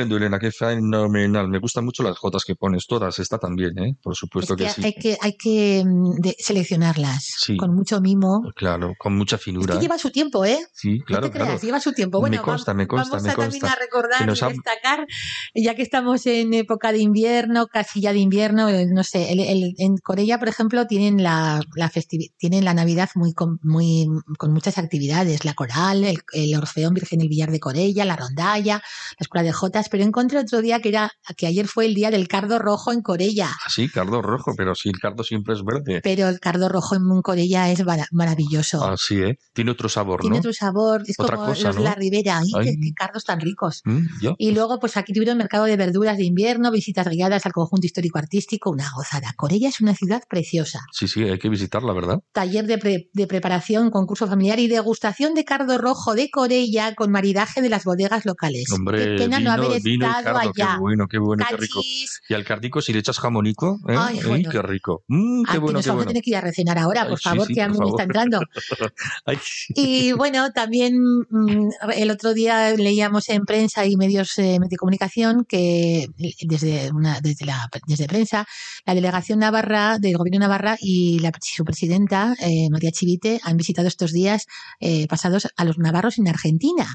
Estupendo, 0.00 0.16
Elena, 0.16 0.38
qué 0.38 0.50
fenomenal. 0.50 1.48
Me 1.48 1.58
gustan 1.58 1.84
mucho 1.84 2.02
las 2.02 2.16
jotas 2.18 2.44
que 2.44 2.54
pones, 2.54 2.86
todas. 2.86 3.18
Esta 3.18 3.38
también, 3.38 3.78
¿eh? 3.78 3.96
Por 4.02 4.16
supuesto 4.16 4.54
Es 4.54 4.58
que, 4.58 4.64
que 4.64 4.70
sí. 4.72 4.82
hay 4.84 4.92
que, 4.94 5.18
hay 5.20 5.32
que 5.36 5.84
mm, 5.84 6.14
de- 6.22 6.36
seleccionarlas 6.38 7.34
Sí. 7.38 7.56
con 7.58 7.74
mucho 7.74 8.00
mimo. 8.00 8.40
Claro, 8.56 8.94
con 8.98 9.14
mucha 9.16 9.36
Es 9.36 9.42
finura. 9.42 9.74
que 9.74 9.80
lleva 9.80 9.98
su 9.98 10.10
tiempo, 10.10 10.44
¿eh? 10.46 10.58
Sí, 10.72 11.00
claro, 11.00 11.26
no 11.26 11.28
te 11.28 11.32
creas, 11.34 11.48
claro. 11.50 11.62
lleva 11.62 11.80
su 11.80 11.92
tiempo. 11.92 12.18
Bueno, 12.20 12.38
Me 12.38 12.42
consta, 12.42 12.72
me 12.72 12.86
consta, 12.86 13.10
vamos 13.16 13.24
me 13.24 13.30
a 13.30 13.34
también 13.36 13.60
consta. 13.60 13.76
a 13.76 13.78
recordar 13.78 14.20
y 14.28 14.44
ha- 14.44 14.48
destacar, 14.48 15.06
ya 15.54 15.74
que 15.74 15.82
estamos 15.82 16.24
en 16.26 16.54
época 16.54 16.92
de 16.92 17.00
invierno, 17.00 17.66
casi 17.66 18.00
ya 18.00 18.12
de 18.14 18.20
invierno, 18.20 18.68
eh, 18.70 18.86
no 18.86 19.04
sé, 19.04 19.32
el- 19.32 19.40
el- 19.40 19.74
en 19.76 19.98
Corella, 19.98 20.38
por 20.38 20.48
ejemplo, 20.48 20.86
tienen 20.86 21.22
la, 21.22 21.60
la 21.76 21.90
tienen 22.38 22.64
la 22.64 22.72
Navidad 22.72 23.10
muy 23.16 23.34
con, 23.34 23.58
muy 23.62 24.06
con 24.38 24.52
muchas 24.52 24.78
actividades, 24.78 25.44
la 25.44 25.52
coral, 25.54 26.04
el, 26.04 26.20
el 26.32 26.54
Orfeón 26.56 26.94
Virgen 26.94 27.18
del 27.18 27.28
Villar 27.28 27.50
de 27.50 27.60
Corella, 27.60 28.04
la 28.06 28.16
rondalla, 28.16 28.76
la 28.76 28.82
Escuela 29.18 29.42
de 29.44 29.52
jotas, 29.52 29.88
pero 29.90 30.04
encontré 30.04 30.38
otro 30.38 30.60
día 30.62 30.80
que 30.80 30.88
era 30.90 31.10
que 31.36 31.46
ayer 31.46 31.66
fue 31.66 31.86
el 31.86 31.94
día 31.94 32.10
del 32.10 32.28
cardo 32.28 32.58
rojo 32.58 32.92
en 32.92 33.02
Corella. 33.02 33.50
Sí, 33.68 33.88
cardo 33.88 34.22
rojo, 34.22 34.52
pero 34.56 34.74
si 34.74 34.88
el 34.88 34.98
cardo 34.98 35.22
siempre 35.24 35.54
es 35.54 35.62
verde. 35.64 36.00
Pero 36.02 36.28
el 36.28 36.40
cardo 36.40 36.68
rojo 36.68 36.94
en 36.96 37.22
Corella 37.22 37.70
es 37.70 37.84
mara- 37.84 38.06
maravilloso. 38.12 38.84
Así, 38.84 39.16
¿eh? 39.20 39.38
Tiene 39.52 39.70
otro 39.72 39.88
sabor, 39.88 40.20
Tiene 40.20 40.36
¿no? 40.36 40.40
otro 40.40 40.52
sabor, 40.52 41.02
es 41.06 41.18
Otra 41.18 41.36
como 41.36 41.48
cosa, 41.48 41.68
los 41.68 41.76
¿no? 41.76 41.82
La 41.82 41.94
Ribera. 41.94 42.38
Ay. 42.38 42.64
qué, 42.64 42.74
qué 42.80 42.92
cardos 42.94 43.24
tan 43.24 43.40
ricos. 43.40 43.80
Mm. 43.84 44.06
Y 44.38 44.52
luego, 44.52 44.78
pues 44.78 44.96
aquí 44.96 45.12
tuvieron 45.12 45.36
mercado 45.38 45.64
de 45.64 45.76
verduras 45.76 46.16
de 46.16 46.24
invierno, 46.24 46.70
visitas 46.70 47.08
guiadas 47.08 47.46
al 47.46 47.52
conjunto 47.52 47.86
histórico-artístico, 47.86 48.70
una 48.70 48.88
gozada. 48.94 49.32
Corella 49.36 49.68
es 49.68 49.80
una 49.80 49.94
ciudad 49.94 50.22
preciosa. 50.28 50.80
Sí, 50.92 51.08
sí, 51.08 51.22
hay 51.24 51.38
que 51.38 51.48
visitarla, 51.48 51.92
¿verdad? 51.92 52.18
Taller 52.32 52.66
de, 52.66 52.78
pre- 52.78 53.10
de 53.12 53.26
preparación, 53.26 53.90
concurso 53.90 54.26
familiar 54.26 54.58
y 54.60 54.68
degustación 54.68 55.34
de 55.34 55.44
cardo 55.44 55.78
rojo 55.78 56.14
de 56.14 56.30
Corella 56.30 56.94
con 56.94 57.10
maridaje 57.10 57.60
de 57.62 57.68
las 57.68 57.84
bodegas 57.84 58.24
locales. 58.24 58.70
Hombre, 58.72 58.98
qué 59.04 59.16
pena 59.24 59.38
vino, 59.38 59.50
no 59.56 59.56
haber 59.64 59.79
vino 59.82 60.06
y 60.06 60.08
estado 60.08 60.36
cardo, 60.38 60.52
qué 60.52 60.64
bueno, 60.78 61.08
qué 61.08 61.18
bueno, 61.18 61.44
qué 61.48 61.56
rico. 61.56 61.80
Y 62.28 62.34
al 62.34 62.44
cardico, 62.44 62.80
si 62.80 62.92
le 62.92 63.00
echas 63.00 63.18
jamonico, 63.18 63.78
¿eh? 63.88 63.94
Ay, 63.98 64.20
Ay, 64.24 64.44
qué 64.44 64.62
rico. 64.62 65.04
Mm, 65.08 65.44
qué 65.44 65.52
que 65.52 65.58
bueno, 65.58 65.78
nos 65.78 65.84
qué 65.84 65.90
vamos 65.90 66.02
a 66.02 66.04
bueno. 66.04 66.08
tener 66.08 66.22
que 66.22 66.30
ir 66.30 66.36
a 66.36 66.40
recenar 66.40 66.78
ahora, 66.78 67.02
por 67.02 67.12
Ay, 67.12 67.16
sí, 67.16 67.22
favor, 67.22 67.46
sí, 67.46 67.54
que 67.54 67.60
por 67.60 67.64
hambre 67.70 67.80
me 67.84 67.90
está 67.90 68.02
entrando. 68.02 68.40
Ay, 69.26 69.38
Y 69.74 70.12
bueno, 70.12 70.52
también 70.52 70.94
mm, 71.28 71.68
el 71.94 72.10
otro 72.10 72.34
día 72.34 72.74
leíamos 72.76 73.28
en 73.28 73.44
prensa 73.44 73.86
y 73.86 73.96
medios 73.96 74.38
eh, 74.38 74.58
de 74.60 74.76
comunicación 74.76 75.44
que 75.48 76.06
desde 76.42 76.90
una 76.92 77.20
desde 77.20 77.46
la 77.46 77.68
desde 77.86 78.06
prensa 78.06 78.46
la 78.86 78.94
delegación 78.94 79.40
navarra 79.40 79.98
del 79.98 80.16
gobierno 80.16 80.40
Navarra 80.40 80.76
y 80.80 81.18
la 81.18 81.32
su 81.40 81.64
presidenta 81.64 82.34
eh, 82.40 82.68
María 82.70 82.90
Chivite 82.90 83.40
han 83.42 83.56
visitado 83.56 83.88
estos 83.88 84.12
días 84.12 84.46
eh, 84.80 85.06
pasados 85.08 85.48
a 85.56 85.64
los 85.64 85.78
navarros 85.78 86.18
en 86.18 86.28
Argentina. 86.28 86.86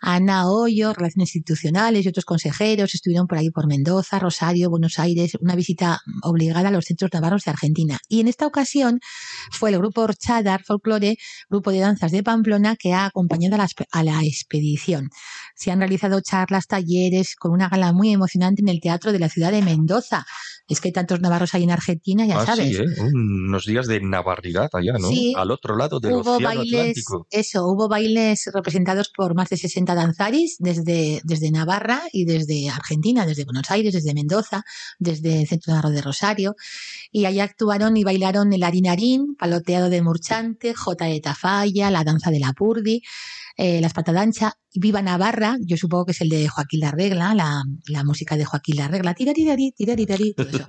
Ana 0.00 0.50
Hoyo, 0.50 0.92
Relaciones 0.92 1.34
Institucionales 1.34 2.04
y 2.04 2.08
otros 2.08 2.24
consejeros 2.24 2.94
estuvieron 2.94 3.26
por 3.26 3.38
ahí 3.38 3.50
por 3.50 3.66
Mendoza, 3.66 4.18
Rosario, 4.18 4.70
Buenos 4.70 4.98
Aires, 4.98 5.36
una 5.40 5.54
visita 5.54 6.00
obligada 6.22 6.68
a 6.68 6.70
los 6.70 6.86
centros 6.86 7.10
navarros 7.12 7.44
de 7.44 7.50
Argentina. 7.50 7.98
Y 8.08 8.20
en 8.20 8.28
esta 8.28 8.46
ocasión 8.46 9.00
fue 9.50 9.70
el 9.70 9.78
grupo 9.78 10.02
Orchadar 10.02 10.62
Folklore, 10.64 11.16
grupo 11.48 11.70
de 11.70 11.80
danzas 11.80 12.12
de 12.12 12.22
Pamplona, 12.22 12.76
que 12.76 12.92
ha 12.92 13.06
acompañado 13.06 13.56
a 13.56 13.58
la, 13.58 13.68
a 13.92 14.04
la 14.04 14.24
expedición. 14.24 15.10
Se 15.60 15.70
han 15.70 15.78
realizado 15.80 16.22
charlas, 16.22 16.66
talleres, 16.66 17.36
con 17.36 17.52
una 17.52 17.68
gala 17.68 17.92
muy 17.92 18.14
emocionante 18.14 18.62
en 18.62 18.68
el 18.70 18.80
Teatro 18.80 19.12
de 19.12 19.18
la 19.18 19.28
ciudad 19.28 19.52
de 19.52 19.60
Mendoza. 19.60 20.24
Es 20.66 20.80
que 20.80 20.88
hay 20.88 20.92
tantos 20.92 21.20
navarros 21.20 21.52
ahí 21.52 21.64
en 21.64 21.70
Argentina, 21.70 22.24
ya 22.24 22.40
ah, 22.40 22.46
sabes. 22.46 22.68
sí, 22.68 22.82
¿eh? 22.82 22.86
Unos 23.12 23.66
días 23.66 23.86
de 23.86 24.00
navarridad 24.00 24.70
allá, 24.72 24.94
¿no? 24.98 25.08
Sí. 25.08 25.34
Al 25.36 25.50
otro 25.50 25.76
lado 25.76 26.00
del 26.00 26.12
hubo 26.12 26.36
océano 26.36 26.60
bailes, 26.60 26.80
Atlántico. 26.80 27.26
eso, 27.30 27.66
hubo 27.66 27.88
bailes 27.88 28.48
representados 28.54 29.10
por 29.14 29.34
más 29.34 29.50
de 29.50 29.58
60 29.58 29.94
danzaris 29.94 30.56
desde, 30.60 31.20
desde 31.24 31.50
Navarra 31.50 32.04
y 32.10 32.24
desde 32.24 32.70
Argentina, 32.70 33.26
desde 33.26 33.44
Buenos 33.44 33.70
Aires, 33.70 33.92
desde 33.92 34.14
Mendoza, 34.14 34.62
desde 34.98 35.42
el 35.42 35.46
Centro 35.46 35.74
Navarro 35.74 35.90
de 35.90 36.00
Rosario. 36.00 36.54
Y 37.12 37.26
allá 37.26 37.44
actuaron 37.44 37.98
y 37.98 38.04
bailaron 38.04 38.50
el 38.54 38.62
harinarín, 38.62 39.34
paloteado 39.34 39.90
de 39.90 40.00
murchante, 40.00 40.72
jota 40.72 41.04
de 41.04 41.20
tafalla, 41.20 41.90
la 41.90 42.02
danza 42.02 42.30
de 42.30 42.40
la 42.40 42.54
purdi, 42.54 43.02
eh, 43.56 43.80
la 43.82 43.88
espatadancha, 43.88 44.54
Viva 44.74 45.02
Navarra, 45.02 45.56
yo 45.60 45.76
supongo 45.76 46.06
que 46.06 46.12
es 46.12 46.20
el 46.20 46.28
de 46.28 46.48
Joaquín 46.48 46.80
Larregla, 46.80 47.34
la, 47.34 47.62
la 47.88 48.04
música 48.04 48.36
de 48.36 48.44
Joaquín 48.44 48.76
Larregla, 48.76 49.14
tirarirarí, 49.14 49.72
tirarirarí, 49.72 50.34
todo 50.34 50.48
eso. 50.48 50.64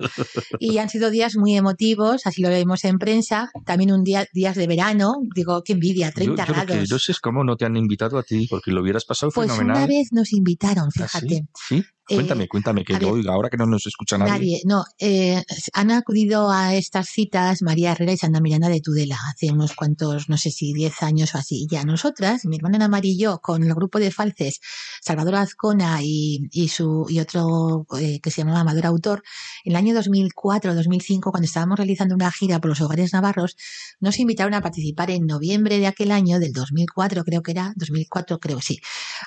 Y 0.58 0.78
han 0.78 0.88
sido 0.88 1.10
días 1.10 1.36
muy 1.36 1.56
emotivos, 1.56 2.26
así 2.26 2.42
lo 2.42 2.48
vemos 2.48 2.84
en 2.84 2.98
prensa. 2.98 3.50
También 3.64 3.92
un 3.92 4.02
día, 4.02 4.26
días 4.32 4.56
de 4.56 4.66
verano, 4.66 5.14
digo, 5.34 5.62
qué 5.64 5.74
envidia, 5.74 6.10
30 6.10 6.44
yo, 6.44 6.46
yo 6.46 6.54
lo 6.60 6.66
que 6.66 6.72
grados. 6.74 6.90
no 6.90 6.98
sé 6.98 7.12
cómo 7.22 7.44
no 7.44 7.56
te 7.56 7.64
han 7.64 7.76
invitado 7.76 8.18
a 8.18 8.22
ti, 8.22 8.46
porque 8.48 8.70
lo 8.72 8.82
hubieras 8.82 9.04
pasado 9.04 9.30
pues 9.32 9.50
fenomenal. 9.50 9.76
una 9.76 9.86
vez 9.86 10.08
nos 10.12 10.32
invitaron, 10.32 10.88
¿Ah, 10.88 10.90
fíjate. 10.92 11.46
sí? 11.68 11.76
¿Sí? 11.78 11.84
Eh, 12.08 12.16
Cuéntame, 12.16 12.48
cuéntame, 12.48 12.84
que 12.84 12.96
a 12.96 12.98
ver, 12.98 13.08
oiga, 13.08 13.32
ahora 13.32 13.48
que 13.48 13.56
no 13.56 13.64
nos 13.64 13.86
escucha 13.86 14.18
nadie. 14.18 14.32
Nadie, 14.32 14.60
no. 14.64 14.84
eh, 14.98 15.40
han 15.72 15.92
acudido 15.92 16.50
a 16.50 16.74
estas 16.74 17.08
citas 17.08 17.62
María 17.62 17.92
Herrera 17.92 18.12
y 18.12 18.16
Santa 18.16 18.40
Miranda 18.40 18.68
de 18.68 18.80
Tudela 18.80 19.16
hace 19.30 19.52
unos 19.52 19.72
cuantos, 19.74 20.28
no 20.28 20.36
sé 20.36 20.50
si 20.50 20.72
10 20.72 21.00
años 21.04 21.32
o 21.36 21.38
así. 21.38 21.68
Y 21.70 21.76
a 21.76 21.84
nosotras, 21.84 22.44
mi 22.44 22.56
hermana 22.56 22.76
Ana 22.76 22.88
María 22.88 23.12
y 23.12 23.18
yo, 23.18 23.38
con 23.40 23.62
el 23.62 23.72
grupo 23.74 23.91
de 23.98 24.10
falces 24.10 24.60
Salvador 25.00 25.36
Azcona 25.36 26.00
y, 26.02 26.48
y, 26.50 26.68
su, 26.68 27.06
y 27.08 27.20
otro 27.20 27.86
eh, 27.98 28.20
que 28.20 28.30
se 28.30 28.42
llamaba 28.42 28.60
Amador 28.60 28.86
Autor, 28.86 29.22
en 29.64 29.72
el 29.72 29.76
año 29.76 29.94
2004-2005, 29.94 31.30
cuando 31.30 31.46
estábamos 31.46 31.78
realizando 31.78 32.14
una 32.14 32.30
gira 32.30 32.60
por 32.60 32.70
los 32.70 32.80
hogares 32.80 33.12
navarros, 33.12 33.56
nos 34.00 34.18
invitaron 34.18 34.54
a 34.54 34.60
participar 34.60 35.10
en 35.10 35.26
noviembre 35.26 35.78
de 35.78 35.86
aquel 35.86 36.12
año, 36.12 36.38
del 36.38 36.52
2004 36.52 37.24
creo 37.24 37.42
que 37.42 37.52
era, 37.52 37.72
2004 37.76 38.38
creo 38.38 38.60
sí, 38.60 38.80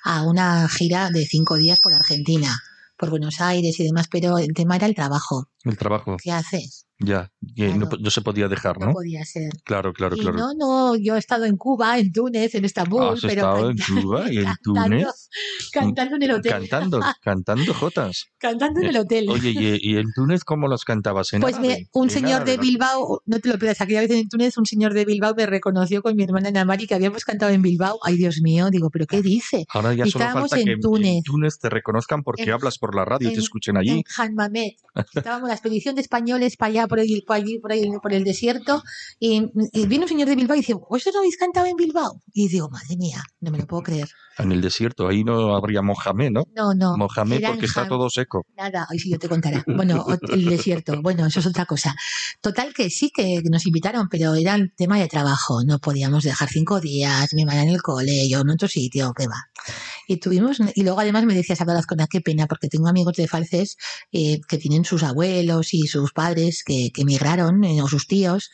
a 0.03 0.23
una 0.23 0.67
gira 0.69 1.09
de 1.09 1.25
cinco 1.25 1.57
días 1.57 1.79
por 1.79 1.93
Argentina 1.93 2.61
por 2.97 3.09
Buenos 3.09 3.41
Aires 3.41 3.79
y 3.79 3.83
demás, 3.83 4.07
pero 4.09 4.37
el 4.37 4.53
tema 4.53 4.75
era 4.75 4.87
el 4.87 4.95
trabajo. 4.95 5.49
El 5.63 5.77
trabajo, 5.77 6.17
¿Qué 6.21 6.31
haces? 6.31 6.85
Ya, 6.99 7.31
no, 7.57 7.87
Claro. 7.89 7.97
no 7.99 8.09
se 8.09 8.21
podía 8.21 8.47
dejar, 8.47 8.79
No 8.79 8.87
¿no? 8.87 8.91
podía 8.93 9.23
ser. 9.25 9.49
Claro, 9.65 9.91
claro, 9.93 10.15
Y 10.15 10.19
claro. 10.21 10.37
no, 10.37 10.53
no, 10.57 10.95
yo 10.95 11.15
he 11.15 11.19
estado 11.19 11.45
en 11.45 11.57
Cuba, 11.57 11.99
en 11.99 12.11
Túnez, 12.11 12.55
en 12.55 12.65
Estambul, 12.65 13.03
Has 13.15 13.21
pero 13.21 13.31
estado 13.33 13.69
en 13.69 13.77
Cuba 13.77 14.31
y 14.31 14.37
en 14.37 14.47
Túnez, 14.63 15.29
cantando 15.71 16.15
en 16.15 16.23
el 16.23 16.31
hotel. 16.31 16.51
cantando, 16.51 16.99
cantando 17.21 17.73
jotas. 17.73 18.25
Cantando 18.45 18.79
en 18.81 18.87
el 18.87 18.97
hotel. 18.97 19.27
Oye, 19.29 19.49
¿y, 19.51 19.91
y 19.93 19.97
en 19.97 20.05
Túnez 20.13 20.43
cómo 20.43 20.67
las 20.67 20.83
cantabas? 20.83 21.33
¿En 21.33 21.41
Pues 21.41 21.59
me- 21.59 21.67
árabe? 21.69 21.89
un 21.93 22.03
¿En 22.05 22.09
señor 22.11 22.43
de 22.45 22.51
árabe? 22.53 22.57
Bilbao, 22.67 23.21
no 23.25 23.39
te 23.39 23.49
lo 23.49 23.57
pierdas, 23.57 23.81
aquella 23.81 24.01
vez 24.01 24.11
en 24.11 24.29
Túnez, 24.29 24.55
un 24.59 24.65
señor 24.67 24.93
de 24.93 25.03
Bilbao 25.03 25.33
me 25.35 25.47
reconoció 25.47 26.03
con 26.03 26.15
mi 26.15 26.23
hermana 26.23 26.49
Ana 26.49 26.63
Mari 26.63 26.85
que 26.85 26.93
habíamos 26.93 27.25
cantado 27.25 27.51
en 27.51 27.61
Bilbao. 27.63 27.97
Ay, 28.03 28.17
Dios 28.17 28.39
mío, 28.43 28.69
digo, 28.69 28.89
¿pero 28.91 29.07
qué 29.07 29.21
dice? 29.23 29.65
Ahora 29.73 29.93
ya 29.95 30.05
Y 30.05 30.11
solo 30.11 30.25
estábamos 30.25 30.49
falta 30.51 30.61
en 30.61 30.65
que 30.67 30.71
en 30.73 30.79
Túnez. 30.79 31.23
Túnez 31.23 31.57
te 31.59 31.69
reconozcan 31.69 32.21
porque 32.21 32.43
En- 32.43 32.51
hablas 32.51 32.77
por 32.77 32.95
la 32.95 33.03
radio 33.03 33.27
y 33.29 33.31
te 33.31 33.37
en- 33.39 33.41
escuchen 33.43 33.77
allí. 33.77 33.89
En 33.89 34.03
Han 34.19 34.35
Mamet. 34.35 34.75
Estábamos 35.15 35.47
la 35.49 35.55
expedición 35.55 35.95
de 35.95 36.01
españoles 36.01 36.55
para 36.55 36.69
allá, 36.69 36.84
por, 36.87 36.99
el, 36.99 37.23
por, 37.25 37.35
allí, 37.35 37.59
por, 37.59 37.71
ahí, 37.71 37.89
por 38.01 38.13
el 38.13 38.23
desierto, 38.23 38.83
y, 39.19 39.51
y 39.73 39.87
viene 39.87 40.05
un 40.05 40.09
señor 40.09 40.27
de 40.27 40.35
Bilbao 40.35 40.55
y 40.55 40.59
dice, 40.59 40.73
¿vosotros 40.73 41.15
no 41.15 41.19
habéis 41.19 41.37
cantado 41.37 41.65
en 41.65 41.75
Bilbao? 41.75 42.21
Y 42.33 42.47
digo, 42.47 42.69
madre 42.69 42.97
mía, 42.97 43.21
no 43.39 43.51
me 43.51 43.57
lo 43.57 43.65
puedo 43.65 43.83
creer. 43.83 44.09
En 44.37 44.51
el 44.51 44.61
desierto, 44.61 45.07
ahí 45.07 45.23
no 45.23 45.55
habría 45.55 45.81
Mohamed, 45.81 46.31
¿no? 46.31 46.43
No, 46.53 46.73
no. 46.73 46.97
Mohamed 46.97 47.41
porque 47.47 47.65
está 47.65 47.87
todo 47.87 48.09
seco. 48.09 48.45
Nada, 48.57 48.85
hoy 48.91 48.99
sí 48.99 49.09
yo 49.09 49.17
te 49.17 49.29
contaré. 49.29 49.63
Bueno, 49.65 50.05
el 50.29 50.45
desierto, 50.45 51.01
bueno, 51.01 51.25
eso 51.25 51.39
es 51.39 51.45
otra 51.45 51.65
cosa. 51.65 51.95
Total 52.41 52.73
que 52.73 52.89
sí 52.89 53.11
que 53.13 53.41
nos 53.49 53.65
invitaron, 53.65 54.09
pero 54.09 54.35
era 54.35 54.55
el 54.55 54.73
tema 54.75 54.99
de 54.99 55.07
trabajo. 55.07 55.63
No 55.65 55.79
podíamos 55.79 56.23
dejar 56.23 56.49
cinco 56.49 56.81
días, 56.81 57.33
mi 57.33 57.45
madre 57.45 57.61
en 57.61 57.69
el 57.69 57.81
cole, 57.81 58.27
yo 58.27 58.41
en 58.41 58.49
otro 58.49 58.67
sitio, 58.67 59.13
qué 59.13 59.27
va. 59.27 59.49
Y 60.07 60.17
tuvimos, 60.17 60.59
y 60.73 60.83
luego 60.83 60.99
además 60.99 61.25
me 61.25 61.33
decías, 61.33 61.61
hablarás 61.61 61.85
con 61.85 61.99
qué 62.09 62.21
pena, 62.21 62.47
porque 62.47 62.67
tengo 62.67 62.87
amigos 62.87 63.13
de 63.15 63.27
falces 63.27 63.77
eh, 64.11 64.39
que 64.47 64.57
tienen 64.57 64.85
sus 64.85 65.03
abuelos 65.03 65.73
y 65.73 65.87
sus 65.87 66.13
padres 66.13 66.63
que, 66.63 66.91
que 66.93 67.01
emigraron, 67.01 67.63
eh, 67.63 67.81
o 67.81 67.87
sus 67.87 68.07
tíos, 68.07 68.51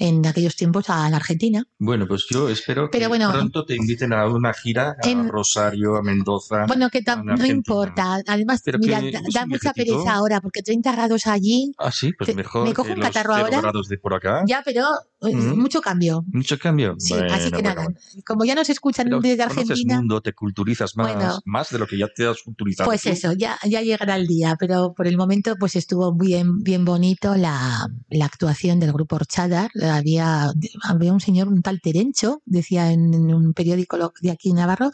en 0.00 0.26
aquellos 0.26 0.56
tiempos 0.56 0.88
a 0.88 1.08
la 1.10 1.18
Argentina. 1.18 1.62
Bueno, 1.78 2.06
pues 2.08 2.24
yo 2.30 2.48
espero 2.48 2.88
que 2.90 2.98
Pero 2.98 3.08
bueno, 3.10 3.30
pronto 3.30 3.64
te 3.66 3.76
inviten 3.76 4.12
a 4.14 4.26
una 4.26 4.52
gira 4.54 4.96
a 5.02 5.08
en- 5.08 5.28
Rosario, 5.28 5.96
a 5.96 6.02
Mendoza. 6.02 6.64
Bueno, 6.66 6.88
que 6.90 7.02
no 7.22 7.46
importa. 7.46 8.18
Además, 8.26 8.62
Pero 8.64 8.78
mira, 8.78 9.00
que 9.00 9.12
da, 9.12 9.20
da 9.32 9.46
mucha 9.46 9.72
pereza 9.74 10.14
ahora, 10.14 10.40
porque 10.40 10.62
30 10.62 10.92
grados 10.92 11.26
allí, 11.26 11.72
Ah, 11.78 11.92
sí, 11.92 12.12
pues 12.16 12.28
te- 12.28 12.34
mejor 12.34 12.66
me 12.66 12.72
cojo 12.74 12.86
que 12.88 12.94
un 12.94 13.00
los 13.00 13.08
catarro 13.08 13.34
ahora. 13.34 13.60
grados 13.60 13.88
de 13.88 13.98
por 13.98 14.14
acá. 14.14 14.42
ya, 14.46 14.62
pero 14.64 14.86
eh, 15.22 15.34
Mm. 15.36 15.60
mucho 15.60 15.82
cambio. 15.82 16.24
Mucho 16.32 16.58
cambio. 16.58 16.94
Sí, 16.98 17.12
Bueno, 17.12 17.34
así 17.34 17.50
que 17.50 17.62
nada, 17.62 17.82
bueno. 17.84 17.98
como 18.26 18.44
ya 18.46 18.54
nos 18.54 18.70
escuchan 18.70 19.04
Pero 19.04 19.20
desde 19.20 19.42
Argentina, 19.42 19.96
mundo, 19.96 20.22
te 20.22 20.32
culturizas 20.32 20.96
más, 20.96 21.14
Bueno. 21.14 21.38
más 21.44 21.68
de 21.68 21.78
lo 21.78 21.86
que 21.86 21.98
ya 21.98 22.06
te 22.08 22.26
has 22.26 22.40
culturizado. 22.42 22.88
pues 22.88 23.02
tú. 23.02 23.10
eso, 23.10 23.32
ya, 23.34 23.58
ya 23.68 23.82
llegará 23.82 24.16
el 24.16 24.26
día, 24.26 24.56
pero 24.58 24.94
por 24.94 25.06
el 25.06 25.18
momento 25.18 25.56
pues 25.60 25.76
estuvo 25.76 26.14
bien, 26.16 26.62
bien 26.62 26.86
bonito 26.86 27.36
la, 27.36 27.86
la 28.08 28.24
actuación 28.24 28.80
del 28.80 28.92
grupo 28.94 29.16
Orchadar. 29.16 29.70
Había, 29.96 30.50
había 30.84 31.12
un 31.12 31.20
señor, 31.20 31.48
un 31.48 31.62
tal 31.62 31.80
Terencho, 31.80 32.40
decía 32.44 32.92
en, 32.92 33.12
en 33.14 33.34
un 33.34 33.52
periódico 33.52 33.96
de 34.20 34.30
aquí 34.30 34.50
en 34.50 34.56
Navarro, 34.56 34.90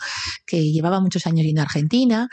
que 0.46 0.62
llevaba 0.72 1.00
muchos 1.00 1.26
años 1.26 1.46
a 1.58 1.62
Argentina, 1.62 2.28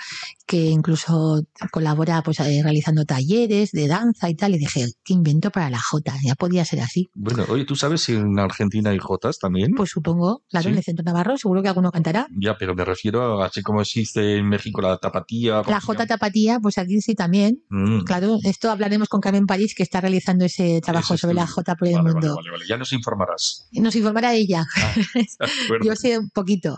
que 0.46 0.70
incluso 0.70 1.44
colabora 1.72 2.22
pues 2.24 2.40
eh, 2.40 2.62
realizando 2.64 3.06
talleres 3.06 3.72
de 3.72 3.88
danza 3.88 4.30
y 4.30 4.36
tal, 4.36 4.56
y 4.56 4.58
dije, 4.60 4.86
qué 5.04 5.14
invento 5.14 5.50
para 5.52 5.70
la 5.70 5.80
Jota, 5.80 6.14
ya 6.24 6.36
podía 6.36 6.66
ser 6.66 6.82
así. 6.82 7.10
Bueno, 7.14 7.46
oye, 7.50 7.66
¿tú 7.66 7.76
sabes 7.76 8.02
si 8.02 8.14
en 8.14 8.38
Argentina 8.40 8.90
hay 8.92 9.00
jotas 9.00 9.38
también? 9.40 9.74
Pues 9.76 9.90
supongo, 9.92 10.44
claro, 10.50 10.64
Sí. 10.64 10.70
en 10.70 10.78
el 10.78 10.84
centro 10.84 11.04
Navarro, 11.04 11.38
seguro 11.38 11.62
que 11.62 11.68
alguno 11.70 11.92
cantará. 11.92 12.28
Ya, 12.40 12.56
pero 12.58 12.76
me 12.76 12.86
refiero 12.86 13.42
a 13.42 13.48
así 13.48 13.62
como 13.62 13.82
existe 13.82 14.38
en 14.38 14.48
México 14.48 14.82
la 14.82 14.98
tapatía. 14.98 15.62
¿cómo 15.64 15.72
La 15.72 15.80
se 15.80 15.86
J 15.88 15.94
llama? 16.00 16.08
Tapatía, 16.08 16.60
pues 16.62 16.78
aquí 16.78 17.02
sí 17.02 17.16
también. 17.16 17.62
Mm, 17.70 18.02
Claro, 18.04 18.38
esto 18.44 18.70
hablaremos 18.72 19.10
con 19.10 19.22
Carmen 19.22 19.46
París, 19.46 19.74
que 19.76 19.84
está 19.84 20.02
realizando 20.02 20.46
ese 20.46 20.80
trabajo 20.82 21.18
sobre 21.18 21.34
la 21.36 21.44
estudio. 21.44 21.56
J 21.64 21.76
por 21.76 21.88
el 21.88 21.94
vale, 21.96 22.12
mundo. 22.14 22.36
vale, 22.36 22.50
vale. 22.52 22.53
Ya 22.68 22.78
nos 22.78 22.94
informarás. 22.94 23.68
Nos 23.72 23.96
informará 23.96 24.34
ella. 24.34 24.66
Acuerdo. 25.66 25.86
Yo 25.86 25.96
sé 25.96 26.18
un 26.18 26.30
poquito. 26.30 26.78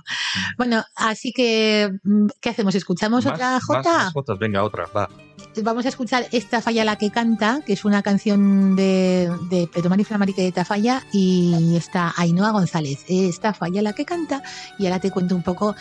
Bueno, 0.57 0.83
así 0.95 1.31
que, 1.31 1.91
mm, 2.03 2.27
¿qué 2.41 2.49
hacemos? 2.49 2.75
¿Escuchamos 2.75 3.25
Más- 3.25 3.33
otra 3.33 3.51
más- 3.53 3.63
J? 3.63 3.93
más 3.93 4.13
jotas, 4.13 4.39
venga, 4.39 4.63
otra, 4.63 4.85
va. 4.95 5.09
vamos 5.63 5.85
a 5.85 5.89
escuchar 5.89 6.27
esta 6.31 6.61
falla 6.61 6.83
la 6.83 6.97
que 6.97 7.11
canta, 7.11 7.61
que 7.65 7.73
es 7.73 7.85
una 7.85 8.01
canción 8.03 8.75
de, 8.75 9.31
de 9.49 9.67
Pedro 9.67 9.89
Mari 9.89 10.03
Flamarique 10.03 10.41
de 10.41 10.51
Tafalla 10.51 11.03
y 11.13 11.75
está 11.77 12.13
Ainhoa 12.17 12.51
González. 12.51 13.05
Esta 13.07 13.53
falla 13.53 13.81
la 13.81 13.93
que 13.93 14.05
canta 14.05 14.43
y 14.77 14.85
ahora 14.85 14.99
te 14.99 15.11
cuento 15.11 15.35
un 15.35 15.43
poco 15.43 15.75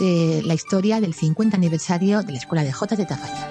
eh, 0.00 0.42
la 0.44 0.54
historia 0.54 1.00
del 1.00 1.14
50 1.14 1.56
aniversario 1.56 2.22
de 2.22 2.32
la 2.32 2.38
Escuela 2.38 2.62
de 2.64 2.72
Jotas 2.72 2.98
de 2.98 3.06
Tafalla. 3.06 3.48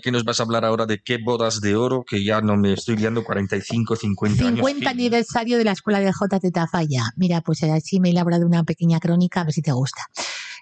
¿Qué 0.00 0.10
nos 0.10 0.24
vas 0.24 0.40
a 0.40 0.42
hablar 0.42 0.64
ahora 0.64 0.86
de 0.86 1.00
qué 1.02 1.18
bodas 1.18 1.60
de 1.60 1.76
oro? 1.76 2.04
Que 2.08 2.24
ya 2.24 2.40
no 2.40 2.56
me 2.56 2.72
estoy 2.72 2.96
liando 2.96 3.24
45, 3.24 3.96
50 3.96 4.42
años. 4.42 4.56
50 4.56 4.90
aniversario 4.90 5.58
de 5.58 5.64
la 5.64 5.72
Escuela 5.72 6.00
de 6.00 6.10
de 6.40 6.50
Tafalla. 6.50 7.04
Mira, 7.16 7.40
pues 7.40 7.62
así 7.62 8.00
me 8.00 8.08
he 8.08 8.12
elaborado 8.12 8.46
una 8.46 8.64
pequeña 8.64 9.00
crónica, 9.00 9.40
a 9.40 9.44
ver 9.44 9.52
si 9.52 9.62
te 9.62 9.72
gusta. 9.72 10.02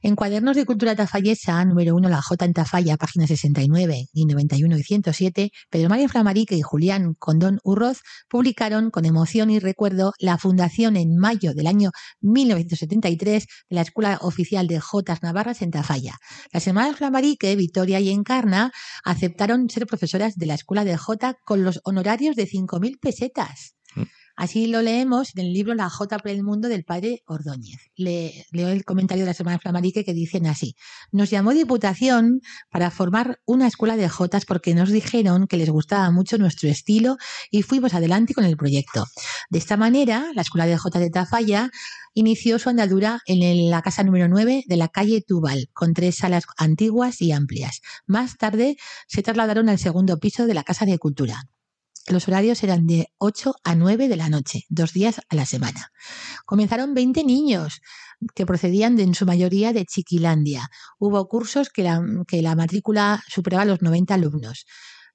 En 0.00 0.14
Cuadernos 0.14 0.54
de 0.54 0.64
Cultura 0.64 0.94
Tafallesa, 0.94 1.64
número 1.64 1.96
1, 1.96 2.08
La 2.08 2.22
Jota 2.22 2.44
en 2.44 2.52
Tafalla, 2.52 2.96
páginas 2.96 3.28
69 3.28 4.06
y 4.12 4.26
91 4.26 4.78
y 4.78 4.82
107, 4.84 5.50
Pedro 5.70 5.88
Mario 5.88 6.08
Flamarique 6.08 6.54
y 6.54 6.62
Julián 6.62 7.14
Condón 7.18 7.58
Urroz 7.64 8.02
publicaron 8.28 8.90
con 8.90 9.04
emoción 9.04 9.50
y 9.50 9.58
recuerdo 9.58 10.12
la 10.20 10.38
fundación 10.38 10.96
en 10.96 11.16
mayo 11.16 11.52
del 11.52 11.66
año 11.66 11.90
1973 12.20 13.46
de 13.68 13.74
la 13.74 13.82
Escuela 13.82 14.18
Oficial 14.22 14.68
de 14.68 14.78
Jotas 14.78 15.24
Navarras 15.24 15.62
en 15.62 15.72
Tafalla. 15.72 16.14
Las 16.52 16.66
hermanas 16.68 16.96
Flamarique, 16.96 17.56
Victoria 17.56 17.98
y 17.98 18.10
Encarna 18.10 18.70
aceptaron 19.04 19.68
ser 19.68 19.86
profesoras 19.86 20.36
de 20.36 20.46
la 20.46 20.54
Escuela 20.54 20.84
de 20.84 20.96
Jota 20.96 21.34
con 21.44 21.64
los 21.64 21.80
honorarios 21.82 22.36
de 22.36 22.46
5.000 22.46 23.00
pesetas. 23.00 23.77
Así 24.38 24.68
lo 24.68 24.82
leemos 24.82 25.34
en 25.34 25.46
el 25.46 25.52
libro 25.52 25.74
La 25.74 25.90
Jota 25.90 26.20
por 26.20 26.30
el 26.30 26.44
Mundo 26.44 26.68
del 26.68 26.84
padre 26.84 27.24
Ordóñez. 27.26 27.90
Le, 27.96 28.46
leo 28.52 28.68
el 28.68 28.84
comentario 28.84 29.24
de 29.24 29.30
las 29.30 29.40
hermanas 29.40 29.60
Flamarique 29.60 30.04
que 30.04 30.14
dicen 30.14 30.46
así. 30.46 30.76
Nos 31.10 31.28
llamó 31.28 31.52
Diputación 31.54 32.40
para 32.70 32.92
formar 32.92 33.40
una 33.46 33.66
escuela 33.66 33.96
de 33.96 34.08
Jotas 34.08 34.44
porque 34.44 34.76
nos 34.76 34.90
dijeron 34.90 35.48
que 35.48 35.56
les 35.56 35.70
gustaba 35.70 36.12
mucho 36.12 36.38
nuestro 36.38 36.68
estilo 36.68 37.16
y 37.50 37.62
fuimos 37.62 37.94
adelante 37.94 38.32
con 38.32 38.44
el 38.44 38.56
proyecto. 38.56 39.06
De 39.50 39.58
esta 39.58 39.76
manera, 39.76 40.30
la 40.36 40.42
Escuela 40.42 40.66
de 40.66 40.78
Jotas 40.78 41.02
de 41.02 41.10
Tafalla 41.10 41.72
inició 42.14 42.60
su 42.60 42.68
andadura 42.68 43.18
en 43.26 43.70
la 43.70 43.82
casa 43.82 44.04
número 44.04 44.28
9 44.28 44.62
de 44.68 44.76
la 44.76 44.86
calle 44.86 45.20
Tubal, 45.20 45.68
con 45.72 45.94
tres 45.94 46.14
salas 46.14 46.44
antiguas 46.56 47.20
y 47.22 47.32
amplias. 47.32 47.80
Más 48.06 48.36
tarde 48.36 48.76
se 49.08 49.24
trasladaron 49.24 49.68
al 49.68 49.80
segundo 49.80 50.20
piso 50.20 50.46
de 50.46 50.54
la 50.54 50.62
Casa 50.62 50.86
de 50.86 50.96
Cultura. 50.96 51.48
Los 52.08 52.26
horarios 52.26 52.62
eran 52.62 52.86
de 52.86 53.12
8 53.18 53.54
a 53.64 53.74
9 53.74 54.08
de 54.08 54.16
la 54.16 54.30
noche, 54.30 54.64
dos 54.70 54.94
días 54.94 55.20
a 55.28 55.34
la 55.34 55.44
semana. 55.44 55.92
Comenzaron 56.46 56.94
20 56.94 57.22
niños 57.22 57.82
que 58.34 58.46
procedían 58.46 58.96
de, 58.96 59.02
en 59.02 59.14
su 59.14 59.26
mayoría 59.26 59.74
de 59.74 59.84
Chiquilandia. 59.84 60.70
Hubo 60.98 61.28
cursos 61.28 61.68
que 61.68 61.82
la, 61.82 62.02
que 62.26 62.40
la 62.40 62.54
matrícula 62.54 63.22
superaba 63.28 63.66
los 63.66 63.82
90 63.82 64.14
alumnos. 64.14 64.64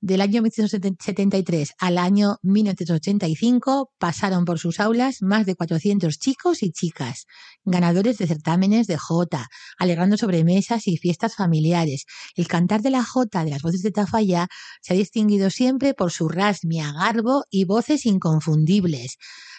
Del 0.05 0.19
año 0.19 0.41
1973 0.41 1.75
al 1.79 1.97
año 1.97 2.35
1985 2.41 3.93
pasaron 3.97 4.43
por 4.43 4.59
sus 4.59 4.81
aulas 4.81 5.21
más 5.21 5.45
de 5.45 5.55
400 5.55 6.19
chicos 6.19 6.61
y 6.61 6.73
chicas, 6.73 7.25
ganadores 7.63 8.17
de 8.17 8.27
certámenes 8.27 8.87
de 8.87 8.97
jota, 8.97 9.47
alegrando 9.77 10.17
sobremesas 10.17 10.89
y 10.89 10.97
fiestas 10.97 11.35
familiares. 11.35 12.03
El 12.35 12.49
cantar 12.49 12.81
de 12.81 12.89
la 12.89 13.05
jota 13.05 13.45
de 13.45 13.51
las 13.51 13.61
voces 13.61 13.81
de 13.81 13.91
Tafalla 13.91 14.49
se 14.81 14.93
ha 14.93 14.97
distinguido 14.97 15.49
siempre 15.49 15.93
por 15.93 16.11
su 16.11 16.27
rasmia, 16.27 16.91
garbo 16.91 17.45
y 17.49 17.63
voces 17.63 18.05
inconfundibles. 18.05 19.15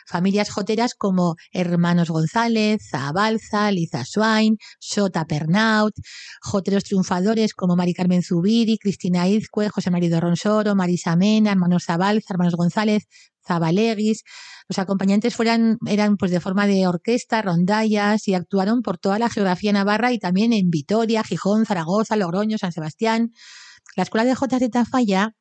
Familias 0.07 0.51
joteras 0.51 0.95
como 0.95 1.37
Hermanos 1.53 2.11
González, 2.11 2.83
Zabalza, 2.91 3.71
Liza 3.71 4.05
Swain, 4.05 4.57
Sota 4.79 5.25
Pernaut, 5.25 5.95
joteros 6.41 6.85
triunfadores 6.85 7.55
como 7.55 7.77
Mari 7.77 7.95
Carmen 7.95 8.23
Zubiri, 8.23 8.79
Cristina 8.79 9.29
Izcue, 9.29 9.69
José 9.69 9.91
María 9.91 10.21
Ronsoro, 10.21 10.75
Marisa 10.75 11.17
Mena, 11.17 11.53
Hermanos 11.53 11.85
Zabalza, 11.85 12.35
Hermanos 12.35 12.55
González, 12.55 13.05
Zabalegis. 13.47 14.23
Los 14.69 14.79
acompañantes 14.79 15.35
fueran, 15.35 15.77
eran 15.87 16.17
pues 16.17 16.31
de 16.31 16.41
forma 16.41 16.67
de 16.67 16.87
orquesta, 16.87 17.43
rondallas 17.43 18.27
y 18.29 18.35
actuaron 18.35 18.81
por 18.81 18.97
toda 18.99 19.19
la 19.19 19.29
geografía 19.29 19.73
navarra 19.73 20.13
y 20.13 20.19
también 20.19 20.53
en 20.53 20.71
Vitoria, 20.71 21.23
Gijón, 21.23 21.67
Zaragoza, 21.67 22.17
Logroño, 22.17 22.57
San 22.57 22.73
Sebastián. 22.73 23.33
La 23.97 24.05
Escuela 24.05 24.25
de 24.25 24.35
Jotas 24.35 24.61
de 24.61 24.71
Tafalla 24.71 25.35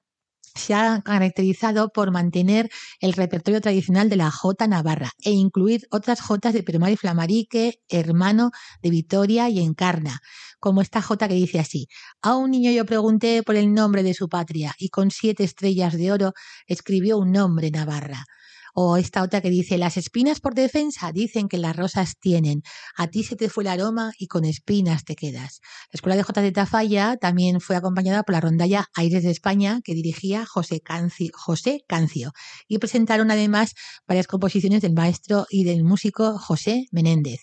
se 0.55 0.73
ha 0.73 1.01
caracterizado 1.01 1.89
por 1.89 2.11
mantener 2.11 2.69
el 2.99 3.13
repertorio 3.13 3.61
tradicional 3.61 4.09
de 4.09 4.17
la 4.17 4.31
jota 4.31 4.67
navarra 4.67 5.11
e 5.23 5.31
incluir 5.31 5.87
otras 5.89 6.21
jotas 6.21 6.53
de 6.53 6.63
Peromar 6.63 6.91
y 6.91 6.97
Flamarique, 6.97 7.81
Hermano, 7.89 8.51
de 8.81 8.89
Vitoria 8.89 9.49
y 9.49 9.59
Encarna, 9.59 10.19
como 10.59 10.81
esta 10.81 11.01
jota 11.01 11.27
que 11.27 11.33
dice 11.33 11.59
así. 11.59 11.87
A 12.21 12.35
un 12.35 12.51
niño 12.51 12.71
yo 12.71 12.85
pregunté 12.85 13.43
por 13.43 13.55
el 13.55 13.73
nombre 13.73 14.03
de 14.03 14.13
su 14.13 14.29
patria 14.29 14.75
y 14.77 14.89
con 14.89 15.11
siete 15.11 15.43
estrellas 15.43 15.97
de 15.97 16.11
oro 16.11 16.33
escribió 16.67 17.17
un 17.17 17.31
nombre 17.31 17.71
Navarra. 17.71 18.25
O 18.73 18.97
esta 18.97 19.21
otra 19.21 19.39
que 19.39 19.51
dice, 19.51 19.77
las 19.77 19.97
espinas 19.97 20.39
por 20.39 20.55
defensa 20.55 21.11
dicen 21.11 21.47
que 21.47 21.59
las 21.59 21.75
rosas 21.75 22.15
tienen. 22.19 22.63
A 22.97 23.07
ti 23.07 23.23
se 23.23 23.35
te 23.35 23.47
fue 23.47 23.63
el 23.63 23.67
aroma 23.67 24.13
y 24.17 24.25
con 24.25 24.45
espinas 24.45 25.03
te 25.05 25.15
quedas. 25.15 25.59
La 25.91 25.97
Escuela 25.97 26.15
de 26.15 26.23
J 26.23 26.41
de 26.41 26.51
Tafalla 26.51 27.17
también 27.17 27.61
fue 27.61 27.75
acompañada 27.75 28.23
por 28.23 28.33
la 28.33 28.41
rondalla 28.41 28.87
Aires 28.95 29.23
de 29.23 29.29
España 29.29 29.79
que 29.83 29.93
dirigía 29.93 30.47
José 30.47 30.81
Cancio, 30.81 31.29
José 31.35 31.81
Cancio. 31.87 32.31
Y 32.67 32.79
presentaron 32.79 33.29
además 33.29 33.75
varias 34.07 34.25
composiciones 34.25 34.81
del 34.81 34.93
maestro 34.93 35.45
y 35.51 35.65
del 35.65 35.83
músico 35.83 36.39
José 36.39 36.87
Menéndez. 36.91 37.41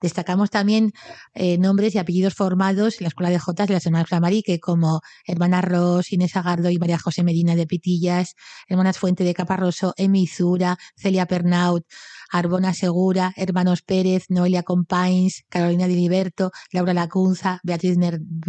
Destacamos 0.00 0.50
también 0.50 0.92
eh, 1.34 1.58
nombres 1.58 1.94
y 1.94 1.98
apellidos 1.98 2.34
formados 2.34 3.00
en 3.00 3.04
la 3.04 3.08
Escuela 3.08 3.30
de 3.30 3.38
Jotas 3.38 3.68
de 3.68 3.74
las 3.74 3.86
hermanas 3.86 4.08
Flamarique, 4.08 4.60
como 4.60 5.00
hermanas 5.26 5.64
Ros, 5.64 6.12
Inés 6.12 6.36
Agardo 6.36 6.70
y 6.70 6.78
María 6.78 6.98
José 6.98 7.22
Medina 7.22 7.56
de 7.56 7.66
Pitillas, 7.66 8.34
hermanas 8.68 8.98
Fuente 8.98 9.24
de 9.24 9.34
Caparroso, 9.34 9.94
Emi 9.96 10.26
Zura, 10.26 10.78
Celia 10.96 11.26
Pernaut, 11.26 11.84
Arbona 12.30 12.74
Segura, 12.74 13.32
hermanos 13.36 13.82
Pérez, 13.82 14.26
Noelia 14.28 14.62
Compains, 14.62 15.44
Carolina 15.48 15.86
Diliberto, 15.86 16.50
Laura 16.72 16.94
Lacunza, 16.94 17.60
Beatriz 17.62 17.96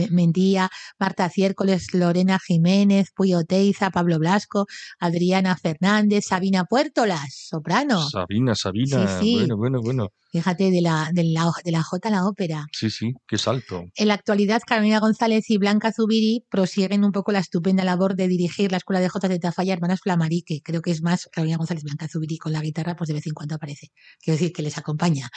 Mendía, 0.10 0.70
Marta 1.00 1.30
Ciércoles, 1.30 1.94
Lorena 1.94 2.40
Jiménez, 2.40 3.12
Puyo 3.16 3.44
Teiza, 3.44 3.92
Pablo 3.92 4.20
Blasco, 4.20 4.66
Adriana 5.00 5.56
Fernández, 5.56 6.26
Sabina 6.26 6.66
Puertolas, 6.66 7.48
soprano. 7.50 8.10
Sabina, 8.10 8.56
Sabina. 8.56 9.20
Sí, 9.20 9.26
sí. 9.26 9.36
Bueno, 9.36 9.58
bueno, 9.58 9.82
bueno. 9.82 10.10
Fíjate, 10.38 10.70
de 10.70 10.82
la, 10.82 11.10
de 11.12 11.24
la, 11.24 11.52
de 11.66 11.72
la 11.72 11.82
J 11.82 12.10
a 12.10 12.12
la 12.12 12.28
ópera. 12.28 12.68
Sí, 12.72 12.92
sí, 12.92 13.12
qué 13.28 13.40
salto. 13.40 13.86
En 13.96 14.08
la 14.08 14.14
actualidad, 14.14 14.62
Carolina 14.64 15.00
González 15.00 15.50
y 15.50 15.58
Blanca 15.58 15.92
Zubiri 15.92 16.46
prosiguen 16.48 17.04
un 17.04 17.12
poco 17.12 17.32
la 17.32 17.40
estupenda 17.40 17.84
labor 17.84 18.16
de 18.16 18.28
dirigir 18.28 18.72
la 18.72 18.78
Escuela 18.78 19.00
de 19.00 19.10
Jotas 19.10 19.32
de 19.32 19.40
Tafalla 19.40 19.74
Hermanas 19.74 20.02
Flamarique. 20.02 20.62
Creo 20.64 20.84
que 20.84 20.92
es 20.92 21.02
más 21.02 21.28
Carolina 21.32 21.58
González 21.58 21.84
Blanca 21.84 22.08
Zubiri 22.08 22.38
con 22.38 22.54
la 22.54 22.62
guitarra, 22.62 22.96
pues 22.96 23.08
de 23.08 23.16
vez 23.16 23.26
en 23.26 23.34
cuando 23.34 23.56
aparece. 23.56 23.88
Quiero 24.22 24.38
decir 24.38 24.54
que 24.54 24.62
les 24.62 24.78
acompaña, 24.78 25.28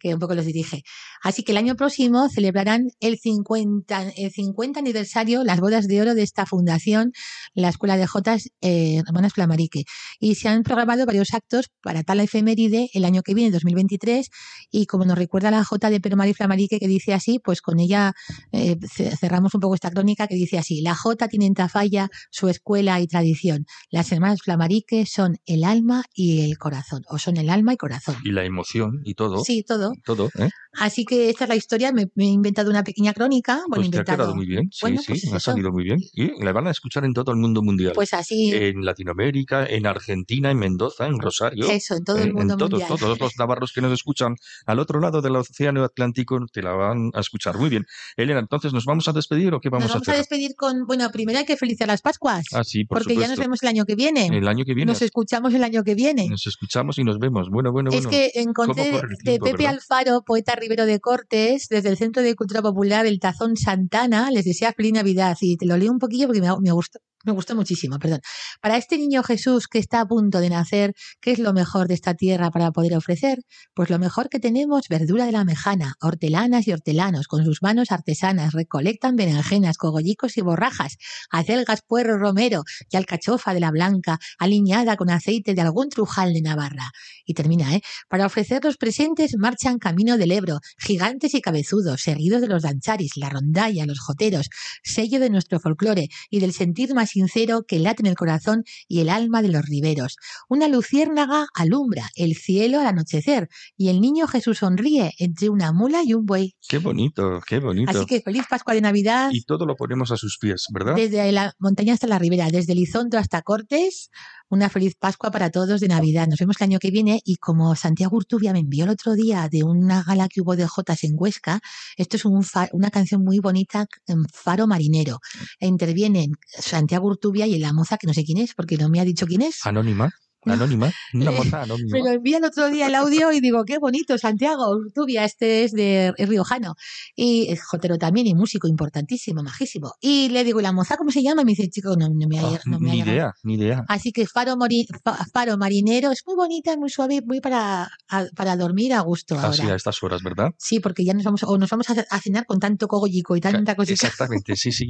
que 0.00 0.14
un 0.14 0.18
poco 0.18 0.34
los 0.34 0.46
dirige. 0.46 0.82
Así 1.22 1.42
que 1.42 1.52
el 1.52 1.58
año 1.58 1.76
próximo 1.76 2.30
celebrarán 2.30 2.86
el 3.00 3.18
50, 3.18 4.12
el 4.16 4.30
50 4.30 4.80
aniversario, 4.80 5.44
las 5.44 5.60
bodas 5.60 5.86
de 5.88 6.00
oro 6.00 6.14
de 6.14 6.22
esta 6.22 6.46
fundación, 6.46 7.12
la 7.52 7.68
Escuela 7.68 7.98
de 7.98 8.06
Jotas 8.06 8.48
eh, 8.62 9.02
Hermanas 9.06 9.34
Flamarique. 9.34 9.84
Y 10.18 10.36
se 10.36 10.48
han 10.48 10.62
programado 10.62 11.04
varios 11.04 11.34
actos 11.34 11.66
para 11.82 12.02
tal 12.02 12.20
efeméride 12.20 12.88
el 12.94 13.04
año 13.04 13.22
que 13.22 13.34
viene, 13.34 13.50
2023, 13.50 14.30
y 14.70 14.86
como 14.86 15.04
nos 15.04 15.16
recuerda 15.18 15.50
la 15.50 15.64
J 15.64 15.90
de 15.90 16.00
Peromar 16.00 16.28
y 16.28 16.34
Flamarique 16.34 16.78
que 16.78 16.88
dice 16.88 17.14
así, 17.14 17.38
pues 17.38 17.62
con 17.62 17.78
ella 17.80 18.12
eh, 18.52 18.76
ce- 18.94 19.16
cerramos 19.16 19.54
un 19.54 19.60
poco 19.60 19.74
esta 19.74 19.90
crónica 19.90 20.26
que 20.26 20.34
dice 20.34 20.58
así, 20.58 20.80
la 20.82 20.94
J 20.94 21.28
tiene 21.28 21.46
en 21.46 21.54
Tafalla 21.54 22.08
su 22.30 22.48
escuela 22.48 23.00
y 23.00 23.06
tradición. 23.06 23.66
Las 23.90 24.12
hermanas 24.12 24.40
Flamarique 24.42 25.06
son 25.06 25.36
el 25.46 25.64
alma 25.64 26.04
y 26.14 26.42
el 26.50 26.58
corazón, 26.58 27.02
o 27.08 27.18
son 27.18 27.36
el 27.38 27.50
alma 27.50 27.72
y 27.74 27.76
corazón. 27.76 28.16
Y 28.24 28.32
la 28.32 28.44
emoción 28.44 29.00
y 29.04 29.14
todo. 29.14 29.42
Sí, 29.44 29.62
todo. 29.66 29.92
Todo, 30.04 30.28
¿eh? 30.38 30.50
Así 30.80 31.04
que 31.04 31.30
esta 31.30 31.44
es 31.44 31.48
la 31.48 31.56
historia, 31.56 31.92
me, 31.92 32.06
me 32.14 32.24
he 32.24 32.28
inventado 32.28 32.70
una 32.70 32.84
pequeña 32.84 33.12
crónica, 33.14 33.54
bueno, 33.68 33.82
Pues 33.82 33.90
te 33.90 33.96
ha 33.96 34.00
inventado. 34.00 34.16
quedado 34.18 34.34
muy 34.36 34.46
bien. 34.46 34.68
Sí, 34.70 34.78
Bueno, 34.82 35.00
sí, 35.00 35.12
pues 35.12 35.32
ha 35.32 35.40
salido 35.40 35.72
muy 35.72 35.82
bien. 35.84 35.98
Y 36.12 36.44
la 36.44 36.52
van 36.52 36.66
a 36.66 36.70
escuchar 36.70 37.04
en 37.04 37.14
todo 37.14 37.32
el 37.32 37.38
mundo 37.38 37.62
mundial. 37.62 37.92
Pues 37.94 38.12
así, 38.14 38.52
En 38.54 38.84
Latinoamérica, 38.84 39.64
en 39.66 39.86
Argentina, 39.86 40.50
en 40.50 40.58
Mendoza, 40.58 41.06
en 41.06 41.18
Rosario. 41.18 41.68
eso, 41.70 41.96
en 41.96 42.04
todo 42.04 42.18
el 42.18 42.32
mundo 42.34 42.54
en 42.54 42.58
todos, 42.58 42.70
mundial. 42.72 42.88
todos 42.98 43.18
los 43.20 43.36
navarros 43.38 43.72
que 43.72 43.80
nos 43.80 43.92
escuchan 43.92 44.17
al 44.66 44.78
otro 44.78 45.00
lado 45.00 45.20
del 45.22 45.36
océano 45.36 45.84
Atlántico 45.84 46.38
te 46.52 46.62
la 46.62 46.72
van 46.72 47.10
a 47.14 47.20
escuchar. 47.20 47.56
Muy 47.58 47.68
bien. 47.70 47.86
Elena, 48.16 48.40
entonces, 48.40 48.72
¿nos 48.72 48.84
vamos 48.84 49.08
a 49.08 49.12
despedir 49.12 49.54
o 49.54 49.60
qué 49.60 49.68
vamos, 49.68 49.84
Nos 49.84 49.92
vamos 49.94 50.08
a 50.08 50.10
a 50.10 50.14
hacer? 50.14 50.22
despedir 50.26 50.54
con, 50.56 50.86
bueno, 50.86 51.10
primero 51.10 51.38
hay 51.38 51.44
que 51.44 51.56
felicitar 51.56 51.88
las 51.88 52.02
Pascuas, 52.02 52.44
Ah, 52.52 52.64
sí, 52.64 52.84
por 52.84 52.98
porque 52.98 53.14
ya 53.14 53.20
nos 53.20 53.30
supuesto. 53.30 53.42
vemos 53.42 53.62
el 53.62 53.68
año 53.68 53.84
que 53.84 53.94
viene. 53.94 54.26
El 54.26 54.48
año 54.48 54.64
que 54.64 54.74
viene 54.74 54.92
Nos 54.92 55.02
escuchamos 55.02 55.54
el 55.54 55.64
año 55.64 55.82
que 55.84 55.94
viene. 55.94 56.28
nos 56.28 56.46
escuchamos 56.46 56.98
y 56.98 57.04
nos 57.04 57.18
vemos. 57.18 57.48
Bueno, 57.50 57.72
bueno, 57.72 57.90
Es 57.90 58.04
bueno. 58.04 58.10
que 58.10 58.30
encontré 58.34 58.84
¿Cómo 58.90 59.00
corre 59.00 59.08
el 59.12 59.16
de 59.18 59.24
tiempo, 59.24 59.44
Pepe 59.46 59.56
verdad? 59.64 59.74
Alfaro, 59.74 60.22
poeta 60.22 60.54
Rivero 60.56 60.86
de 60.86 61.00
Cortes, 61.00 61.68
desde 61.68 61.88
el 61.90 61.96
Centro 61.96 62.22
de 62.22 62.34
Cultura 62.34 62.62
Popular 62.62 63.06
El 63.06 63.20
Tazón 63.20 63.56
Santana, 63.56 64.30
les 64.30 64.44
desea 64.44 64.72
feliz 64.72 64.92
Navidad. 64.92 65.36
Y 65.40 65.56
te 65.56 65.66
lo 65.66 65.76
leo 65.76 65.90
un 65.92 65.98
poquillo 65.98 66.26
porque 66.26 66.40
me, 66.40 66.48
me 66.60 66.72
gustó. 66.72 66.98
Me 67.24 67.32
gustó 67.32 67.56
muchísimo, 67.56 67.98
perdón. 67.98 68.20
Para 68.60 68.76
este 68.76 68.96
niño 68.96 69.24
Jesús 69.24 69.66
que 69.66 69.78
está 69.78 70.00
a 70.00 70.06
punto 70.06 70.38
de 70.38 70.50
nacer, 70.50 70.94
¿qué 71.20 71.32
es 71.32 71.40
lo 71.40 71.52
mejor 71.52 71.88
de 71.88 71.94
esta 71.94 72.14
tierra 72.14 72.50
para 72.50 72.70
poder 72.70 72.94
ofrecer? 72.94 73.40
Pues 73.74 73.90
lo 73.90 73.98
mejor 73.98 74.28
que 74.28 74.38
tenemos, 74.38 74.86
verdura 74.88 75.26
de 75.26 75.32
la 75.32 75.44
mejana, 75.44 75.94
hortelanas 76.00 76.68
y 76.68 76.72
hortelanos, 76.72 77.26
con 77.26 77.44
sus 77.44 77.60
manos 77.60 77.90
artesanas, 77.90 78.52
recolectan 78.52 79.16
berenjenas, 79.16 79.78
cogollicos 79.78 80.36
y 80.36 80.42
borrajas, 80.42 80.96
acelgas, 81.30 81.82
puerro, 81.82 82.18
romero 82.18 82.62
y 82.88 82.96
alcachofa 82.96 83.52
de 83.52 83.60
la 83.60 83.72
blanca, 83.72 84.20
aliñada 84.38 84.96
con 84.96 85.10
aceite 85.10 85.54
de 85.54 85.60
algún 85.60 85.88
trujal 85.88 86.32
de 86.32 86.42
Navarra. 86.42 86.92
Y 87.24 87.34
termina, 87.34 87.74
¿eh? 87.74 87.82
Para 88.08 88.26
ofrecer 88.26 88.62
los 88.64 88.76
presentes 88.76 89.36
marchan 89.36 89.78
camino 89.78 90.18
del 90.18 90.30
Ebro, 90.30 90.60
gigantes 90.78 91.34
y 91.34 91.40
cabezudos, 91.40 92.00
seguidos 92.02 92.40
de 92.40 92.48
los 92.48 92.62
dancharis, 92.62 93.16
la 93.16 93.28
rondalla, 93.28 93.86
los 93.86 93.98
joteros, 93.98 94.48
sello 94.84 95.18
de 95.18 95.30
nuestro 95.30 95.58
folclore 95.58 96.08
y 96.30 96.38
del 96.38 96.52
sentir 96.52 96.94
más 96.94 97.07
sincero 97.08 97.64
que 97.66 97.78
late 97.78 98.02
en 98.02 98.06
el 98.06 98.14
corazón 98.14 98.64
y 98.86 99.00
el 99.00 99.08
alma 99.08 99.42
de 99.42 99.48
los 99.48 99.64
riberos. 99.66 100.16
Una 100.48 100.68
luciérnaga 100.68 101.46
alumbra 101.54 102.08
el 102.14 102.34
cielo 102.36 102.80
al 102.80 102.86
anochecer 102.86 103.48
y 103.76 103.88
el 103.88 104.00
niño 104.00 104.26
Jesús 104.26 104.58
sonríe 104.58 105.12
entre 105.18 105.48
una 105.48 105.72
mula 105.72 106.02
y 106.04 106.14
un 106.14 106.26
buey. 106.26 106.56
Qué 106.68 106.78
bonito, 106.78 107.40
qué 107.46 107.58
bonito. 107.58 107.90
Así 107.90 108.06
que 108.06 108.20
feliz 108.20 108.44
Pascua 108.48 108.74
de 108.74 108.80
Navidad. 108.80 109.30
Y 109.32 109.42
todo 109.42 109.66
lo 109.66 109.76
ponemos 109.76 110.10
a 110.12 110.16
sus 110.16 110.38
pies, 110.38 110.66
¿verdad? 110.72 110.94
Desde 110.94 111.30
la 111.32 111.54
montaña 111.58 111.94
hasta 111.94 112.06
la 112.06 112.18
ribera, 112.18 112.48
desde 112.50 112.74
Lizondo 112.74 113.18
hasta 113.18 113.42
Cortes, 113.42 114.10
una 114.50 114.68
feliz 114.68 114.94
Pascua 114.98 115.30
para 115.30 115.50
todos 115.50 115.80
de 115.80 115.88
Navidad. 115.88 116.26
Nos 116.26 116.38
vemos 116.38 116.56
el 116.60 116.64
año 116.64 116.78
que 116.78 116.90
viene 116.90 117.20
y 117.24 117.36
como 117.36 117.74
Santiago 117.76 118.16
Urtubia 118.16 118.52
me 118.52 118.60
envió 118.60 118.84
el 118.84 118.90
otro 118.90 119.14
día 119.14 119.48
de 119.50 119.64
una 119.64 120.02
gala 120.02 120.28
que 120.28 120.40
hubo 120.40 120.56
de 120.56 120.66
Jotas 120.66 121.04
en 121.04 121.12
Huesca, 121.14 121.60
esto 121.96 122.16
es 122.16 122.24
un 122.24 122.44
una 122.72 122.90
canción 122.90 123.22
muy 123.22 123.40
bonita 123.40 123.86
en 124.06 124.24
Faro 124.32 124.66
Marinero. 124.66 125.18
E 125.60 125.66
intervienen 125.66 126.32
Santiago 126.48 127.08
Urtubia 127.08 127.46
y 127.46 127.58
la 127.58 127.72
moza 127.72 127.98
que 127.98 128.06
no 128.06 128.14
sé 128.14 128.24
quién 128.24 128.38
es, 128.38 128.54
porque 128.54 128.76
no 128.76 128.88
me 128.88 129.00
ha 129.00 129.04
dicho 129.04 129.26
quién 129.26 129.42
es. 129.42 129.66
Anónima. 129.66 130.10
Anónima, 130.44 130.90
una 131.14 131.30
moza 131.32 131.62
anónima. 131.62 131.88
Me 131.92 131.98
lo 132.00 132.08
envía 132.10 132.38
el 132.38 132.44
otro 132.44 132.70
día 132.70 132.86
el 132.86 132.94
audio 132.94 133.32
y 133.32 133.40
digo, 133.40 133.64
qué 133.64 133.78
bonito, 133.78 134.16
Santiago 134.18 134.70
Urtubia, 134.70 135.24
este 135.24 135.64
es 135.64 135.72
de 135.72 136.12
es 136.16 136.28
riojano. 136.28 136.74
Y 137.16 137.48
es 137.50 137.62
jotero 137.64 137.98
también 137.98 138.26
y 138.28 138.34
músico 138.34 138.68
importantísimo, 138.68 139.42
majísimo. 139.42 139.92
Y 140.00 140.28
le 140.30 140.44
digo, 140.44 140.60
¿y 140.60 140.62
la 140.62 140.72
moza 140.72 140.96
cómo 140.96 141.10
se 141.10 141.22
llama? 141.22 141.42
Y 141.42 141.44
me 141.44 141.52
dice, 141.52 141.68
chico, 141.68 141.96
no, 141.98 142.08
no 142.08 142.28
me 142.28 142.38
ha, 142.38 142.46
Ah, 142.46 142.60
no 142.66 142.78
me 142.78 142.90
ha 142.90 142.92
ni 142.92 142.98
llegado". 143.00 143.12
idea, 143.16 143.32
ni 143.42 143.54
idea. 143.54 143.84
Así 143.88 144.12
que 144.12 144.26
Faro, 144.26 144.54
Mori- 144.56 144.86
Faro 145.32 145.58
Marinero 145.58 146.12
es 146.12 146.22
muy 146.26 146.36
bonita, 146.36 146.76
muy 146.76 146.88
suave, 146.88 147.20
muy 147.26 147.40
para, 147.40 147.88
a- 148.08 148.26
para 148.36 148.56
dormir 148.56 148.94
a 148.94 149.00
gusto 149.00 149.36
Así 149.38 149.62
ahora. 149.62 149.74
a 149.74 149.76
estas 149.76 150.02
horas, 150.02 150.22
¿verdad? 150.22 150.50
Sí, 150.56 150.80
porque 150.80 151.04
ya 151.04 151.14
nos 151.14 151.24
vamos, 151.24 151.42
o 151.42 151.58
nos 151.58 151.68
vamos 151.68 151.90
a, 151.90 151.94
a 152.10 152.20
cenar 152.20 152.46
con 152.46 152.58
tanto 152.60 152.86
cogollico 152.86 153.36
y 153.36 153.40
tanta 153.40 153.74
cosita. 153.74 154.06
Exactamente, 154.06 154.54
sí, 154.56 154.72
sí. 154.72 154.88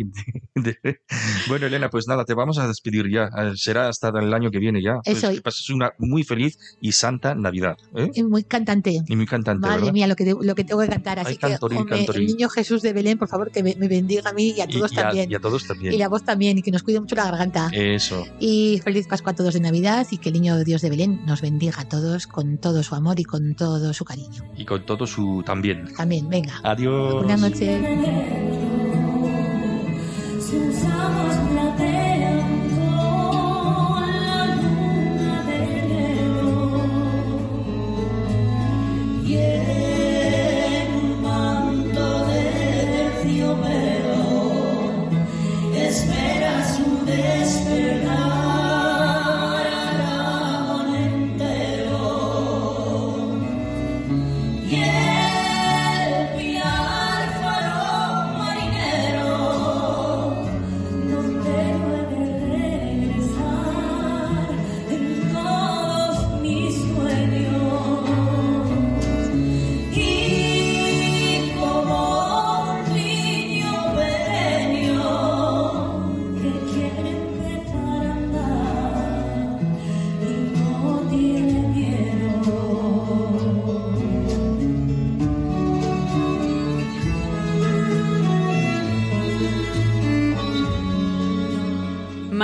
Bueno, 1.48 1.66
Elena, 1.66 1.88
pues 1.88 2.06
nada, 2.06 2.24
te 2.24 2.34
vamos 2.34 2.58
a 2.58 2.68
despedir 2.68 3.06
ya. 3.12 3.24
Eh, 3.36 3.52
Será 3.56 3.88
hasta 3.88 4.08
el 4.10 4.32
año 4.34 4.50
que 4.50 4.58
viene 4.58 4.82
ya. 4.82 4.98
Pues 5.04 5.18
Eso. 5.18 5.30
Que 5.38 5.42
pases 5.42 5.68
una 5.70 5.92
muy 5.98 6.22
feliz 6.24 6.58
y 6.80 6.92
santa 6.92 7.34
Navidad. 7.34 7.76
¿eh? 7.94 8.10
Es 8.14 8.24
muy 8.24 8.44
cantante. 8.44 9.02
Y 9.06 9.16
muy 9.16 9.26
cantante, 9.26 9.60
Madre 9.66 9.78
¿verdad? 9.80 9.92
mía, 9.92 10.06
lo 10.06 10.16
que, 10.16 10.24
te- 10.24 10.34
lo 10.40 10.54
que 10.54 10.64
tengo 10.64 10.80
que 10.82 10.88
cantar. 10.88 11.18
Así 11.18 11.30
Ay, 11.30 11.36
que, 11.36 11.48
cantorín, 11.48 11.78
hombre, 11.78 11.96
cantorín. 11.98 12.20
el 12.22 12.26
niño 12.28 12.48
Jesús 12.48 12.82
de 12.82 12.92
Belén, 12.92 13.18
por 13.18 13.28
favor, 13.28 13.50
que 13.50 13.62
me, 13.62 13.74
me 13.76 13.88
bendiga 13.88 14.30
a 14.30 14.32
mí 14.32 14.54
y 14.56 14.60
a 14.60 14.64
Y- 14.68 14.72
todos 14.74 14.92
y, 14.92 14.98
a, 14.98 15.02
también. 15.02 15.30
y 15.30 15.34
a 15.34 15.40
todos 15.40 15.66
también. 15.66 15.92
Y 15.94 15.98
la 15.98 16.08
voz 16.08 16.24
también, 16.24 16.58
y 16.58 16.62
que 16.62 16.70
nos 16.70 16.82
cuide 16.82 17.00
mucho 17.00 17.14
la 17.16 17.24
garganta. 17.24 17.70
Eso. 17.72 18.24
Y 18.40 18.80
feliz 18.84 19.06
Pascua 19.06 19.32
a 19.32 19.34
todos 19.34 19.54
de 19.54 19.60
Navidad 19.60 20.06
y 20.10 20.18
que 20.18 20.28
el 20.28 20.34
niño 20.34 20.62
Dios 20.64 20.82
de 20.82 20.90
Belén 20.90 21.24
nos 21.26 21.40
bendiga 21.40 21.80
a 21.80 21.88
todos 21.88 22.26
con 22.26 22.58
todo 22.58 22.82
su 22.82 22.94
amor 22.94 23.18
y 23.20 23.24
con 23.24 23.54
todo 23.54 23.92
su 23.94 24.04
cariño. 24.04 24.44
Y 24.56 24.64
con 24.64 24.84
todo 24.84 25.06
su 25.06 25.42
también. 25.46 25.92
También, 25.96 26.28
venga. 26.28 26.60
Adiós. 26.64 27.14
Buenas 27.24 27.40
noches. 27.40 27.80
Y 39.28 39.77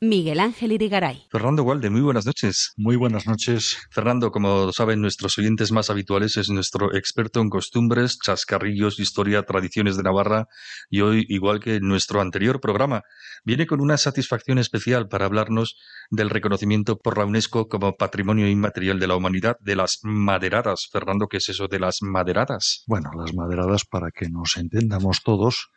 Miguel 0.00 0.40
Ángel 0.40 0.72
Irigaray. 0.72 1.24
Fernando 1.30 1.62
Walde, 1.62 1.88
muy 1.88 2.02
buenas 2.02 2.26
noches. 2.26 2.72
Muy 2.76 2.96
buenas 2.96 3.26
noches. 3.26 3.78
Fernando, 3.90 4.30
como 4.30 4.70
saben 4.72 5.00
nuestros 5.00 5.38
oyentes 5.38 5.72
más 5.72 5.88
habituales, 5.88 6.36
es 6.36 6.50
nuestro 6.50 6.94
experto 6.94 7.40
en 7.40 7.48
costumbres, 7.48 8.18
chascarrillos, 8.22 9.00
historia, 9.00 9.42
tradiciones 9.44 9.96
de 9.96 10.02
Navarra 10.02 10.46
y 10.90 11.00
hoy, 11.00 11.24
igual 11.28 11.60
que 11.60 11.76
en 11.76 11.88
nuestro 11.88 12.20
anterior 12.20 12.60
programa, 12.60 13.02
viene 13.44 13.66
con 13.66 13.80
una 13.80 13.96
satisfacción 13.96 14.58
especial 14.58 15.08
para 15.08 15.24
hablarnos 15.24 15.76
del 16.10 16.30
reconocimiento 16.30 16.98
por 16.98 17.16
la 17.16 17.24
UNESCO 17.24 17.68
como 17.68 17.96
Patrimonio 17.96 18.48
Inmaterial 18.48 19.00
de 19.00 19.06
la 19.06 19.16
Humanidad 19.16 19.56
de 19.60 19.76
las 19.76 20.00
maderadas. 20.02 20.88
Fernando, 20.92 21.26
¿qué 21.26 21.38
es 21.38 21.48
eso 21.48 21.68
de 21.68 21.80
las 21.80 22.02
maderadas? 22.02 22.84
Bueno, 22.86 23.10
las 23.16 23.34
maderadas, 23.34 23.84
para 23.84 24.10
que 24.10 24.28
nos 24.28 24.56
entendamos 24.56 25.22
todos, 25.24 25.70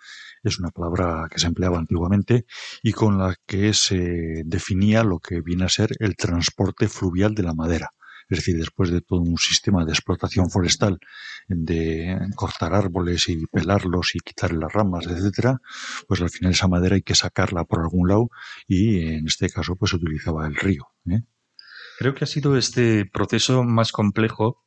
es 0.43 0.59
una 0.59 0.71
palabra 0.71 1.27
que 1.29 1.39
se 1.39 1.47
empleaba 1.47 1.77
antiguamente 1.77 2.45
y 2.83 2.93
con 2.93 3.17
la 3.17 3.35
que 3.45 3.73
se 3.73 4.43
definía 4.45 5.03
lo 5.03 5.19
que 5.19 5.41
viene 5.41 5.65
a 5.65 5.69
ser 5.69 5.91
el 5.99 6.15
transporte 6.15 6.87
fluvial 6.87 7.35
de 7.35 7.43
la 7.43 7.53
madera. 7.53 7.91
Es 8.29 8.39
decir, 8.39 8.57
después 8.57 8.91
de 8.91 9.01
todo 9.01 9.21
un 9.21 9.37
sistema 9.37 9.85
de 9.85 9.91
explotación 9.91 10.51
forestal, 10.51 10.99
de 11.47 12.15
cortar 12.35 12.75
árboles 12.75 13.27
y 13.27 13.47
pelarlos 13.47 14.13
y 14.13 14.19
quitar 14.19 14.53
las 14.53 14.71
ramas, 14.71 15.07
etcétera, 15.07 15.59
pues 16.07 16.21
al 16.21 16.29
final 16.29 16.51
esa 16.51 16.67
madera 16.67 16.95
hay 16.95 17.01
que 17.01 17.15
sacarla 17.15 17.63
por 17.63 17.79
algún 17.79 18.07
lado 18.07 18.29
y 18.67 19.13
en 19.13 19.25
este 19.25 19.49
caso 19.49 19.75
pues 19.75 19.91
se 19.91 19.97
utilizaba 19.97 20.45
el 20.45 20.55
río. 20.55 20.89
¿eh? 21.09 21.23
Creo 21.97 22.13
que 22.13 22.23
ha 22.23 22.27
sido 22.27 22.55
este 22.55 23.05
proceso 23.05 23.63
más 23.63 23.91
complejo 23.91 24.63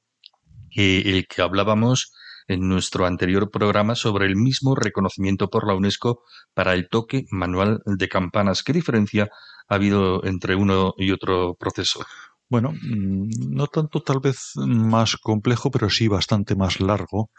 que 0.70 0.98
el 1.16 1.28
que 1.28 1.42
hablábamos 1.42 2.12
en 2.48 2.68
nuestro 2.68 3.06
anterior 3.06 3.50
programa 3.50 3.94
sobre 3.94 4.26
el 4.26 4.36
mismo 4.36 4.74
reconocimiento 4.74 5.48
por 5.48 5.66
la 5.66 5.74
UNESCO 5.74 6.22
para 6.54 6.74
el 6.74 6.88
toque 6.88 7.24
manual 7.30 7.80
de 7.84 8.08
campanas. 8.08 8.62
¿Qué 8.62 8.72
diferencia 8.72 9.30
ha 9.68 9.74
habido 9.74 10.24
entre 10.24 10.54
uno 10.54 10.94
y 10.96 11.12
otro 11.12 11.54
proceso? 11.54 12.04
Bueno, 12.48 12.72
mm, 12.72 13.54
no 13.54 13.66
tanto 13.66 14.02
tal 14.02 14.20
vez 14.20 14.52
más 14.56 15.16
complejo, 15.16 15.70
pero 15.70 15.88
sí 15.88 16.08
bastante 16.08 16.54
más 16.54 16.80
largo 16.80 17.30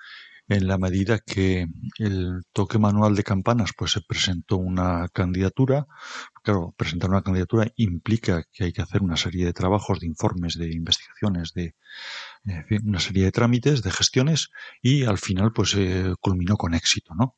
en 0.47 0.67
la 0.67 0.77
medida 0.77 1.19
que 1.19 1.67
el 1.99 2.41
toque 2.51 2.77
manual 2.77 3.15
de 3.15 3.23
campanas 3.23 3.71
pues 3.77 3.91
se 3.91 4.01
presentó 4.01 4.57
una 4.57 5.07
candidatura. 5.13 5.85
Claro, 6.43 6.73
presentar 6.77 7.09
una 7.09 7.21
candidatura 7.21 7.71
implica 7.77 8.43
que 8.51 8.65
hay 8.65 8.73
que 8.73 8.81
hacer 8.81 9.01
una 9.01 9.15
serie 9.15 9.45
de 9.45 9.53
trabajos, 9.53 10.01
de 10.01 10.07
informes, 10.07 10.57
de 10.57 10.73
investigaciones, 10.73 11.53
de 11.53 11.73
una 12.83 12.99
serie 12.99 13.23
de 13.25 13.31
trámites, 13.31 13.81
de 13.81 13.91
gestiones 13.91 14.49
y 14.81 15.05
al 15.05 15.17
final 15.17 15.53
pues 15.53 15.73
eh, 15.75 16.13
culminó 16.19 16.57
con 16.57 16.73
éxito, 16.73 17.15
¿no? 17.15 17.37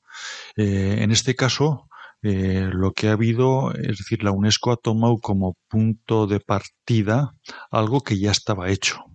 Eh, 0.57 0.97
en 1.01 1.11
este 1.11 1.35
caso, 1.35 1.87
eh, 2.23 2.67
lo 2.73 2.93
que 2.93 3.09
ha 3.09 3.13
habido, 3.13 3.73
es 3.75 3.99
decir, 3.99 4.23
la 4.23 4.31
UNESCO 4.31 4.71
ha 4.71 4.77
tomado 4.77 5.19
como 5.19 5.55
punto 5.67 6.25
de 6.25 6.39
partida 6.39 7.35
algo 7.69 8.01
que 8.01 8.17
ya 8.17 8.31
estaba 8.31 8.69
hecho. 8.69 9.05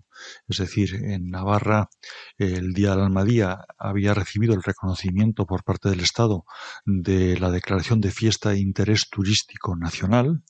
Es 0.48 0.58
decir, 0.58 0.94
en 0.94 1.30
Navarra 1.30 1.88
el 2.38 2.72
Día 2.72 2.90
de 2.90 2.96
la 2.96 3.06
Almadía 3.06 3.64
había 3.78 4.14
recibido 4.14 4.54
el 4.54 4.62
reconocimiento 4.62 5.46
por 5.46 5.64
parte 5.64 5.90
del 5.90 6.00
Estado 6.00 6.44
de 6.84 7.38
la 7.38 7.50
declaración 7.50 8.00
de 8.00 8.10
fiesta 8.10 8.50
de 8.50 8.60
interés 8.60 9.08
turístico 9.10 9.76
nacional 9.76 10.42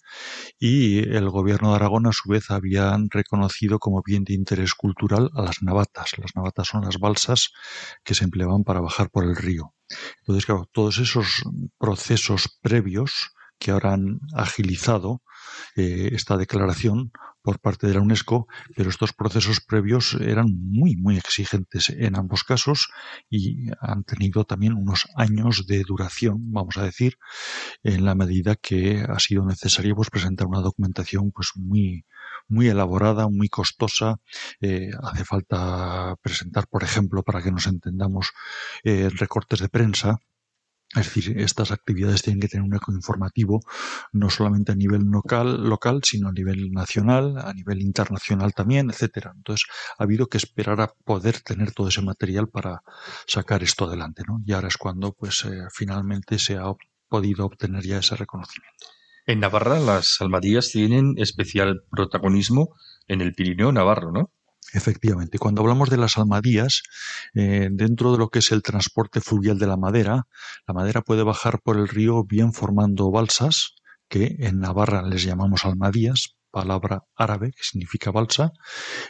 y 0.58 0.98
el 0.98 1.28
gobierno 1.30 1.70
de 1.70 1.76
Aragón 1.76 2.06
a 2.06 2.12
su 2.12 2.28
vez 2.28 2.50
había 2.50 2.96
reconocido 3.10 3.78
como 3.78 4.02
bien 4.04 4.24
de 4.24 4.34
interés 4.34 4.74
cultural 4.74 5.30
a 5.34 5.42
las 5.42 5.62
navatas. 5.62 6.18
Las 6.18 6.34
navatas 6.34 6.68
son 6.68 6.84
las 6.84 6.98
balsas 6.98 7.50
que 8.04 8.14
se 8.14 8.24
empleaban 8.24 8.64
para 8.64 8.80
bajar 8.80 9.10
por 9.10 9.24
el 9.24 9.36
río. 9.36 9.74
Entonces, 10.20 10.46
claro, 10.46 10.68
todos 10.72 10.98
esos 10.98 11.42
procesos 11.78 12.58
previos 12.62 13.32
que 13.58 13.70
ahora 13.70 13.92
han 13.92 14.20
agilizado 14.34 15.22
eh, 15.76 16.10
esta 16.12 16.36
declaración 16.36 17.12
por 17.42 17.58
parte 17.58 17.86
de 17.86 17.94
la 17.94 18.00
UNESCO, 18.00 18.46
pero 18.76 18.90
estos 18.90 19.12
procesos 19.12 19.60
previos 19.60 20.14
eran 20.20 20.48
muy, 20.50 20.96
muy 20.96 21.16
exigentes 21.16 21.88
en 21.88 22.16
ambos 22.16 22.44
casos 22.44 22.90
y 23.30 23.70
han 23.80 24.04
tenido 24.04 24.44
también 24.44 24.74
unos 24.74 25.06
años 25.16 25.66
de 25.66 25.82
duración, 25.82 26.52
vamos 26.52 26.76
a 26.76 26.84
decir, 26.84 27.16
en 27.82 28.04
la 28.04 28.14
medida 28.14 28.56
que 28.56 29.04
ha 29.08 29.18
sido 29.18 29.44
necesario 29.44 29.94
pues, 29.96 30.10
presentar 30.10 30.46
una 30.46 30.60
documentación 30.60 31.32
pues 31.32 31.52
muy, 31.54 32.04
muy 32.48 32.68
elaborada, 32.68 33.28
muy 33.28 33.48
costosa. 33.48 34.16
Eh, 34.60 34.90
hace 35.02 35.24
falta 35.24 36.16
presentar, 36.22 36.66
por 36.68 36.82
ejemplo, 36.82 37.22
para 37.22 37.42
que 37.42 37.52
nos 37.52 37.66
entendamos, 37.66 38.32
eh, 38.84 39.08
recortes 39.10 39.60
de 39.60 39.68
prensa 39.68 40.18
es 40.96 41.06
decir, 41.06 41.38
estas 41.38 41.70
actividades 41.70 42.22
tienen 42.22 42.40
que 42.40 42.48
tener 42.48 42.64
un 42.64 42.74
eco 42.74 42.92
informativo 42.92 43.60
no 44.12 44.28
solamente 44.28 44.72
a 44.72 44.74
nivel 44.74 45.02
local, 45.02 45.68
local, 45.68 46.00
sino 46.02 46.28
a 46.28 46.32
nivel 46.32 46.72
nacional, 46.72 47.38
a 47.38 47.52
nivel 47.54 47.80
internacional 47.80 48.52
también, 48.54 48.90
etcétera. 48.90 49.32
Entonces, 49.36 49.66
ha 49.98 50.02
habido 50.02 50.26
que 50.26 50.38
esperar 50.38 50.80
a 50.80 50.92
poder 51.04 51.40
tener 51.42 51.70
todo 51.72 51.88
ese 51.88 52.02
material 52.02 52.48
para 52.48 52.82
sacar 53.26 53.62
esto 53.62 53.84
adelante, 53.84 54.24
¿no? 54.26 54.40
Y 54.44 54.52
ahora 54.52 54.66
es 54.66 54.76
cuando, 54.76 55.12
pues, 55.12 55.44
eh, 55.44 55.68
finalmente 55.72 56.40
se 56.40 56.56
ha 56.56 56.72
podido 57.08 57.46
obtener 57.46 57.84
ya 57.84 57.98
ese 57.98 58.16
reconocimiento. 58.16 58.86
En 59.26 59.38
Navarra 59.38 59.78
las 59.78 60.16
almadías 60.20 60.70
tienen 60.72 61.14
especial 61.18 61.82
protagonismo 61.88 62.74
en 63.06 63.20
el 63.20 63.32
Pirineo 63.34 63.70
Navarro, 63.70 64.10
¿no? 64.10 64.32
Efectivamente, 64.72 65.38
cuando 65.38 65.62
hablamos 65.62 65.90
de 65.90 65.96
las 65.96 66.16
almadías, 66.16 66.82
eh, 67.34 67.68
dentro 67.72 68.12
de 68.12 68.18
lo 68.18 68.28
que 68.28 68.38
es 68.38 68.52
el 68.52 68.62
transporte 68.62 69.20
fluvial 69.20 69.58
de 69.58 69.66
la 69.66 69.76
madera, 69.76 70.26
la 70.66 70.74
madera 70.74 71.02
puede 71.02 71.24
bajar 71.24 71.60
por 71.60 71.76
el 71.76 71.88
río 71.88 72.24
bien 72.24 72.52
formando 72.52 73.10
balsas, 73.10 73.74
que 74.08 74.36
en 74.40 74.60
Navarra 74.60 75.02
les 75.02 75.24
llamamos 75.24 75.64
almadías, 75.64 76.36
palabra 76.50 77.04
árabe 77.16 77.52
que 77.52 77.62
significa 77.62 78.10
balsa, 78.10 78.52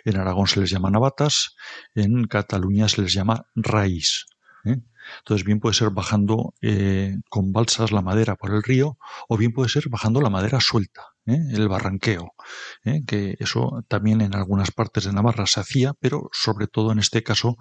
en 0.05 0.17
Aragón 0.17 0.47
se 0.47 0.61
les 0.61 0.71
llama 0.71 0.91
navatas, 0.91 1.57
en 1.95 2.25
Cataluña 2.27 2.89
se 2.89 3.03
les 3.03 3.13
llama 3.13 3.47
raíz. 3.55 4.27
¿eh? 4.65 4.77
Entonces, 5.19 5.45
bien 5.45 5.61
puede 5.61 5.75
ser 5.75 5.91
bajando 5.91 6.55
eh, 6.61 7.17
con 7.29 7.53
balsas 7.53 7.93
la 7.93 8.03
madera 8.03 8.37
por 8.37 8.51
el 8.55 8.63
río, 8.63 8.99
o 9.29 9.37
bien 9.37 9.53
puede 9.53 9.69
ser 9.69 9.89
bajando 9.89 10.21
la 10.21 10.31
madera 10.31 10.61
suelta, 10.61 11.03
¿eh? 11.27 11.39
el 11.53 11.69
barranqueo, 11.69 12.33
¿eh? 12.85 13.03
que 13.07 13.37
eso 13.39 13.83
también 13.89 14.21
en 14.21 14.35
algunas 14.35 14.71
partes 14.71 15.05
de 15.05 15.13
Navarra 15.13 15.47
se 15.47 15.61
hacía, 15.61 15.95
pero 16.01 16.29
sobre 16.33 16.67
todo 16.67 16.93
en 16.93 16.99
este 16.99 17.23
caso, 17.23 17.57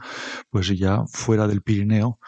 pues 0.49 0.67
ya 0.77 1.03
fuera 1.11 1.47
del 1.47 1.61
Pirineo, 1.61 2.19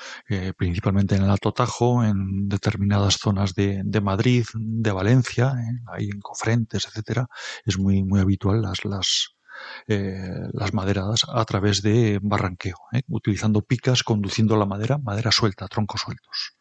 principalmente 0.57 1.15
en 1.15 1.23
el 1.23 1.29
Alto 1.29 1.53
Tajo, 1.53 2.03
en 2.03 2.47
determinadas 2.47 3.15
zonas 3.15 3.53
de, 3.53 3.81
de 3.83 4.01
Madrid, 4.01 4.45
de 4.53 4.91
Valencia, 4.91 5.53
ahí 5.91 6.09
en 6.09 6.19
Cofrentes, 6.19 6.85
etcétera, 6.85 7.27
es 7.65 7.77
muy, 7.77 8.03
muy 8.03 8.19
habitual 8.19 8.61
las, 8.61 8.85
las, 8.85 9.35
eh, 9.40 9.40
las 9.87 10.73
maderadas 10.73 11.21
a 11.27 11.43
través 11.45 11.81
de 11.81 12.19
barranqueo, 12.21 12.77
¿eh? 12.93 13.01
utilizando 13.07 13.61
picas, 13.61 14.03
conduciendo 14.03 14.57
la 14.57 14.65
madera, 14.65 14.97
madera 14.97 15.31
suelta, 15.31 15.67
troncos 15.67 16.01
sueltos. 16.01 16.53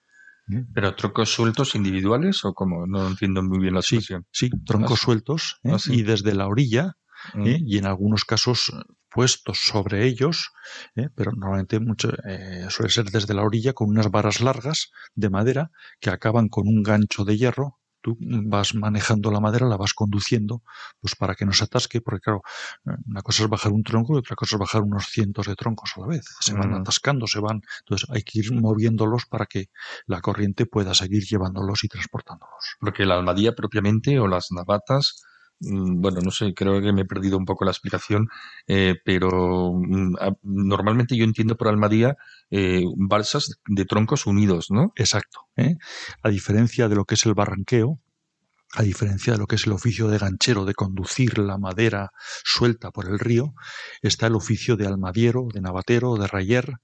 ¿eh? 0.52 0.64
¿Pero 0.74 0.94
troncos 0.94 1.32
sueltos 1.32 1.74
individuales 1.74 2.44
o 2.44 2.52
como? 2.54 2.86
No 2.86 3.06
entiendo 3.06 3.42
muy 3.42 3.58
bien 3.58 3.74
la 3.74 3.82
situación. 3.82 4.26
Sí, 4.32 4.50
troncos 4.64 5.00
sueltos 5.00 5.60
Ah, 5.64 5.76
y 5.86 6.02
desde 6.02 6.34
la 6.34 6.46
orilla 6.46 6.96
Mm. 7.34 7.46
y 7.66 7.78
en 7.78 7.86
algunos 7.86 8.24
casos 8.24 8.72
puestos 9.10 9.58
sobre 9.58 10.06
ellos, 10.06 10.50
pero 11.14 11.32
normalmente 11.32 11.80
mucho, 11.80 12.10
eh, 12.26 12.66
suele 12.70 12.90
ser 12.90 13.06
desde 13.06 13.34
la 13.34 13.42
orilla 13.42 13.72
con 13.72 13.90
unas 13.90 14.10
varas 14.10 14.40
largas 14.40 14.90
de 15.14 15.30
madera 15.30 15.70
que 16.00 16.10
acaban 16.10 16.48
con 16.48 16.68
un 16.68 16.82
gancho 16.82 17.24
de 17.24 17.36
hierro 17.36 17.79
tú 18.00 18.16
vas 18.20 18.74
manejando 18.74 19.30
la 19.30 19.40
madera, 19.40 19.66
la 19.66 19.76
vas 19.76 19.94
conduciendo, 19.94 20.62
pues 21.00 21.14
para 21.16 21.34
que 21.34 21.44
no 21.44 21.52
se 21.52 21.64
atasque, 21.64 22.00
porque 22.00 22.20
claro, 22.20 22.42
una 23.06 23.22
cosa 23.22 23.44
es 23.44 23.48
bajar 23.48 23.72
un 23.72 23.82
tronco 23.82 24.14
y 24.14 24.18
otra 24.18 24.36
cosa 24.36 24.56
es 24.56 24.60
bajar 24.60 24.82
unos 24.82 25.06
cientos 25.06 25.46
de 25.46 25.54
troncos 25.54 25.92
a 25.96 26.00
la 26.00 26.06
vez. 26.06 26.24
Se 26.40 26.54
van 26.54 26.74
atascando, 26.74 27.26
se 27.26 27.40
van, 27.40 27.62
entonces 27.80 28.08
hay 28.10 28.22
que 28.22 28.40
ir 28.40 28.52
moviéndolos 28.52 29.26
para 29.26 29.46
que 29.46 29.66
la 30.06 30.20
corriente 30.20 30.66
pueda 30.66 30.94
seguir 30.94 31.24
llevándolos 31.24 31.84
y 31.84 31.88
transportándolos. 31.88 32.76
Porque 32.80 33.04
la 33.04 33.14
almadía 33.14 33.54
propiamente 33.54 34.18
o 34.18 34.26
las 34.26 34.50
navatas, 34.50 35.22
bueno, 35.60 36.20
no 36.22 36.30
sé, 36.30 36.54
creo 36.54 36.80
que 36.80 36.92
me 36.92 37.02
he 37.02 37.04
perdido 37.04 37.36
un 37.36 37.44
poco 37.44 37.64
la 37.64 37.70
explicación, 37.70 38.28
eh, 38.66 38.96
pero 39.04 39.72
mm, 39.74 40.14
normalmente 40.42 41.16
yo 41.16 41.24
entiendo 41.24 41.56
por 41.56 41.68
almadía 41.68 42.16
eh, 42.50 42.84
balsas 42.96 43.60
de 43.66 43.84
troncos 43.84 44.26
unidos, 44.26 44.70
¿no? 44.70 44.92
Exacto. 44.96 45.48
¿eh? 45.56 45.76
A 46.22 46.30
diferencia 46.30 46.88
de 46.88 46.94
lo 46.94 47.04
que 47.04 47.14
es 47.14 47.26
el 47.26 47.34
barranqueo, 47.34 48.00
a 48.72 48.82
diferencia 48.82 49.34
de 49.34 49.38
lo 49.38 49.46
que 49.46 49.56
es 49.56 49.66
el 49.66 49.72
oficio 49.72 50.08
de 50.08 50.18
ganchero, 50.18 50.64
de 50.64 50.74
conducir 50.74 51.38
la 51.38 51.58
madera 51.58 52.10
suelta 52.44 52.90
por 52.90 53.06
el 53.08 53.18
río, 53.18 53.52
está 54.00 54.28
el 54.28 54.36
oficio 54.36 54.76
de 54.76 54.86
almadiero, 54.86 55.48
de 55.52 55.60
navatero, 55.60 56.14
de 56.14 56.26
rayer, 56.26 56.74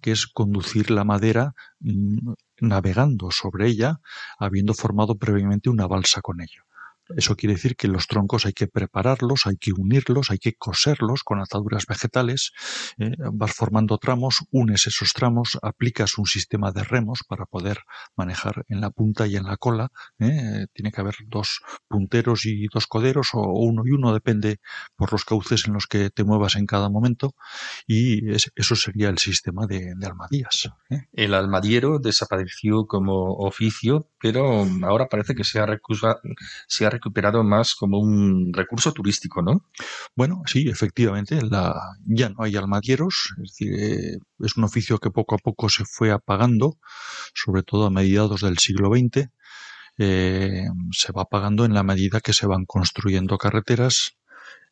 que 0.00 0.10
es 0.10 0.26
conducir 0.26 0.90
la 0.90 1.04
madera 1.04 1.54
mm, 1.80 2.32
navegando 2.62 3.30
sobre 3.30 3.68
ella, 3.68 4.00
habiendo 4.38 4.74
formado 4.74 5.16
previamente 5.16 5.70
una 5.70 5.86
balsa 5.86 6.20
con 6.20 6.40
ello. 6.40 6.67
Eso 7.16 7.36
quiere 7.36 7.54
decir 7.54 7.76
que 7.76 7.88
los 7.88 8.06
troncos 8.06 8.46
hay 8.46 8.52
que 8.52 8.66
prepararlos, 8.68 9.46
hay 9.46 9.56
que 9.56 9.72
unirlos, 9.72 10.30
hay 10.30 10.38
que 10.38 10.54
coserlos 10.54 11.22
con 11.24 11.40
ataduras 11.40 11.86
vegetales, 11.86 12.52
eh, 12.98 13.12
vas 13.32 13.52
formando 13.52 13.98
tramos, 13.98 14.44
unes 14.50 14.86
esos 14.86 15.12
tramos, 15.12 15.58
aplicas 15.62 16.18
un 16.18 16.26
sistema 16.26 16.70
de 16.72 16.84
remos 16.84 17.20
para 17.26 17.46
poder 17.46 17.78
manejar 18.16 18.64
en 18.68 18.80
la 18.80 18.90
punta 18.90 19.26
y 19.26 19.36
en 19.36 19.44
la 19.44 19.56
cola. 19.56 19.90
eh, 20.18 20.66
Tiene 20.72 20.92
que 20.92 21.00
haber 21.00 21.16
dos 21.26 21.60
punteros 21.88 22.44
y 22.46 22.66
dos 22.72 22.86
coderos, 22.86 23.30
o 23.32 23.40
uno 23.42 23.82
y 23.86 23.90
uno, 23.92 24.12
depende 24.12 24.60
por 24.96 25.12
los 25.12 25.24
cauces 25.24 25.66
en 25.66 25.74
los 25.74 25.86
que 25.86 26.10
te 26.10 26.24
muevas 26.24 26.56
en 26.56 26.66
cada 26.66 26.88
momento, 26.88 27.34
y 27.86 28.30
es- 28.32 28.50
eso 28.54 28.76
sería 28.76 29.08
el 29.08 29.18
sistema 29.18 29.66
de, 29.66 29.94
almadías. 30.06 30.70
¿eh? 30.90 31.08
El 31.12 31.34
almadiero 31.34 31.98
desapareció 31.98 32.86
como 32.86 33.34
oficio, 33.38 34.10
pero 34.20 34.64
ahora 34.82 35.08
parece 35.08 35.34
que 35.34 35.44
se 35.44 35.58
ha, 35.60 35.66
recusa- 35.66 36.18
se 36.66 36.86
ha 36.86 36.90
recuperado 36.98 37.42
más 37.44 37.74
como 37.74 37.98
un 37.98 38.52
recurso 38.52 38.92
turístico, 38.92 39.42
¿no? 39.42 39.64
Bueno, 40.14 40.42
sí, 40.46 40.68
efectivamente, 40.68 41.40
la, 41.42 41.74
ya 42.06 42.28
no 42.28 42.44
hay 42.44 42.56
almadieros, 42.56 43.34
es 43.42 43.50
decir, 43.50 43.72
eh, 43.78 44.18
es 44.40 44.56
un 44.56 44.64
oficio 44.64 44.98
que 44.98 45.10
poco 45.10 45.34
a 45.34 45.38
poco 45.38 45.68
se 45.68 45.84
fue 45.84 46.10
apagando, 46.10 46.76
sobre 47.34 47.62
todo 47.62 47.86
a 47.86 47.90
mediados 47.90 48.42
del 48.42 48.58
siglo 48.58 48.90
XX, 48.90 49.30
eh, 49.98 50.66
se 50.92 51.12
va 51.12 51.22
apagando 51.22 51.64
en 51.64 51.74
la 51.74 51.82
medida 51.82 52.20
que 52.20 52.32
se 52.32 52.46
van 52.46 52.64
construyendo 52.66 53.38
carreteras 53.38 54.12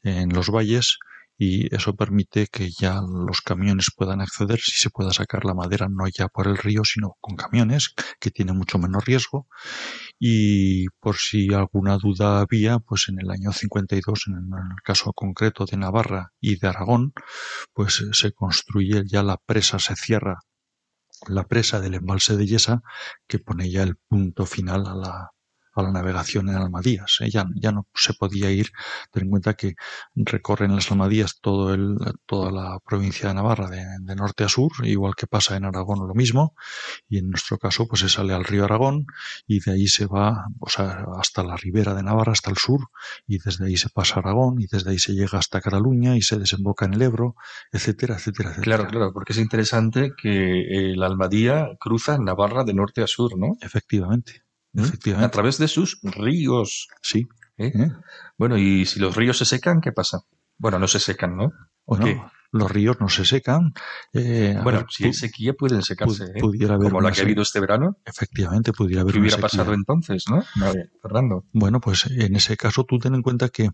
en 0.03 0.33
los 0.33 0.51
valles 0.51 0.99
y 1.39 1.75
eso 1.75 1.95
permite 1.95 2.47
que 2.47 2.71
ya 2.71 3.01
los 3.03 3.43
camiones 3.43 3.91
puedan 3.95 4.21
acceder, 4.21 4.59
si 4.61 4.73
se 4.73 4.91
pueda 4.91 5.13
sacar 5.13 5.45
la 5.45 5.55
madera 5.55 5.89
no 5.89 6.07
ya 6.09 6.29
por 6.29 6.47
el 6.49 6.57
río, 6.57 6.83
sino 6.85 7.17
con 7.21 7.37
camiones, 7.37 7.95
que 8.21 8.31
tiene 8.31 8.53
mucho 8.53 8.79
menos 8.79 9.05
riesgo. 9.05 9.47
Y 10.19 10.89
por 11.01 11.17
si 11.17 11.53
alguna 11.53 11.99
duda 11.99 12.41
había, 12.41 12.79
pues 12.79 13.09
en 13.09 13.21
el 13.21 13.31
año 13.31 13.53
52, 13.53 14.29
en 14.29 14.35
el 14.35 14.83
caso 14.83 15.13
concreto 15.13 15.67
de 15.67 15.77
Navarra 15.77 16.33
y 16.41 16.59
de 16.59 16.69
Aragón, 16.69 17.13
pues 17.75 18.01
eh, 18.01 18.11
se 18.13 18.33
construye 18.33 19.03
ya 19.07 19.23
la 19.23 19.37
presa, 19.37 19.79
se 19.79 19.95
cierra 19.97 20.39
la 21.29 21.45
presa 21.45 21.81
del 21.81 21.95
embalse 21.95 22.37
de 22.37 22.47
Yesa, 22.47 22.83
que 23.27 23.39
pone 23.39 23.71
ya 23.71 23.83
el 23.83 23.97
punto 23.97 24.47
final 24.47 24.87
a 24.87 24.95
la, 24.95 25.31
a 25.81 25.85
la 25.85 25.93
navegación 25.93 26.49
en 26.49 26.57
Almadías. 26.57 27.19
¿eh? 27.21 27.31
Ya, 27.31 27.47
ya 27.55 27.73
no 27.73 27.87
se 27.95 28.15
podía 28.15 28.51
ir, 28.51 28.71
ten 29.13 29.25
en 29.25 29.31
cuenta 29.31 29.55
que 29.55 29.75
recorren 30.15 30.75
las 30.75 30.91
Almadías 30.91 31.39
todo 31.41 31.75
el, 31.75 31.97
toda 32.27 32.51
la 32.51 32.79
provincia 32.85 33.29
de 33.29 33.35
Navarra, 33.35 33.69
de, 33.69 33.85
de 34.01 34.17
norte 34.17 34.45
a 34.45 34.49
sur, 34.49 34.73
igual 34.85 35.15
que 35.15 35.27
pasa 35.27 35.57
en 35.57 35.65
Aragón 35.65 36.07
lo 36.07 36.15
mismo, 36.15 36.55
y 37.09 37.19
en 37.19 37.31
nuestro 37.31 37.59
caso 37.59 37.87
pues 37.87 38.01
se 38.01 38.09
sale 38.09 38.35
al 38.35 38.45
río 38.45 38.65
Aragón 38.65 39.07
y 39.47 39.61
de 39.61 39.73
ahí 39.73 39.87
se 39.89 40.07
va 40.07 40.47
o 40.61 40.69
sea, 40.69 41.07
hasta 41.19 41.43
la 41.43 41.57
ribera 41.57 41.95
de 41.95 42.03
Navarra, 42.03 42.33
hasta 42.33 42.51
el 42.51 42.57
sur, 42.57 42.89
y 43.27 43.39
desde 43.39 43.67
ahí 43.67 43.77
se 43.77 43.89
pasa 43.89 44.17
a 44.17 44.19
Aragón, 44.21 44.61
y 44.61 44.67
desde 44.67 44.91
ahí 44.91 44.99
se 44.99 45.13
llega 45.15 45.39
hasta 45.39 45.61
Cataluña 45.61 46.17
y 46.17 46.23
se 46.23 46.39
desemboca 46.39 46.87
en 46.87 46.95
el 46.95 47.03
Ebro, 47.03 47.37
etcétera, 47.73 48.17
etcétera, 48.17 48.51
etcétera. 48.51 48.77
Claro, 48.77 48.91
claro, 48.91 49.13
porque 49.13 49.33
es 49.33 49.39
interesante 49.39 50.13
que 50.17 50.93
el 50.93 51.03
almadía 51.03 51.71
cruza 51.79 52.19
Navarra 52.19 52.65
de 52.65 52.75
norte 52.75 53.03
a 53.03 53.07
sur, 53.07 53.39
¿no? 53.39 53.57
Efectivamente. 53.61 54.46
¿Mm? 54.77 54.85
Efectivamente. 54.85 55.27
A 55.27 55.31
través 55.31 55.59
de 55.59 55.69
sus 55.69 55.99
ríos. 56.03 56.89
Sí. 57.03 57.27
¿eh? 57.59 57.73
¿eh? 57.75 57.91
Bueno, 58.39 58.59
y 58.59 58.85
si 58.87 59.01
los 59.01 59.17
ríos 59.17 59.39
se 59.39 59.45
secan, 59.45 59.81
¿qué 59.81 59.93
pasa? 59.93 60.21
Bueno, 60.59 60.79
no 60.79 60.87
se 60.89 61.01
secan, 61.01 61.37
¿no? 61.37 61.45
¿O 61.85 61.97
Bueno, 61.97 62.05
qué? 62.07 62.23
los 62.53 62.71
ríos 62.71 62.97
no 63.01 63.09
se 63.09 63.25
secan. 63.25 63.73
eh, 64.13 64.59
Bueno, 64.63 64.79
ver, 64.81 64.87
si 64.91 65.05
hay 65.05 65.13
sequía 65.13 65.53
pueden 65.55 65.83
secarse, 65.83 66.25
pu- 66.25 66.31
¿eh? 66.37 66.41
pudiera 66.41 66.75
haber 66.75 66.89
Como 66.91 67.01
la 67.01 67.11
que 67.13 67.21
ha 67.21 67.25
habido 67.25 67.43
este 67.43 67.61
verano. 67.61 67.97
Efectivamente, 68.05 68.73
pudiera 68.73 69.03
haber 69.03 69.15
¿Qué 69.15 69.21
hubiera 69.21 69.37
sequía. 69.37 69.49
pasado 69.49 69.75
entonces, 69.75 70.25
no? 70.31 70.43
Fernando. 71.03 71.45
Bueno, 71.53 71.81
pues 71.81 72.07
en 72.07 72.37
ese 72.37 72.57
caso 72.57 72.85
tú 72.85 72.99
ten 72.99 73.15
en 73.15 73.23
cuenta 73.23 73.49
que 73.51 73.71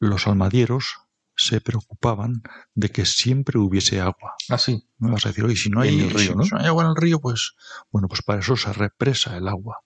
los 0.00 0.26
almadieros 0.26 0.96
se 1.36 1.60
preocupaban 1.60 2.42
de 2.74 2.88
que 2.90 3.04
siempre 3.04 3.58
hubiese 3.58 4.00
agua. 4.00 4.34
Ah, 4.48 4.58
sí. 4.58 4.88
Me 4.98 5.10
vas 5.10 5.26
a 5.26 5.28
decir, 5.28 5.44
oye, 5.44 5.56
si 5.56 5.70
no 5.70 5.80
hay, 5.80 6.00
el 6.00 6.10
río, 6.10 6.18
si 6.18 6.34
¿no? 6.34 6.44
no 6.50 6.58
hay 6.58 6.66
agua 6.66 6.84
en 6.84 6.90
el 6.90 6.96
río, 6.96 7.20
pues 7.20 7.54
bueno, 7.90 8.08
pues 8.08 8.22
para 8.22 8.40
eso 8.40 8.56
se 8.56 8.72
represa 8.72 9.36
el 9.36 9.46
agua. 9.46 9.78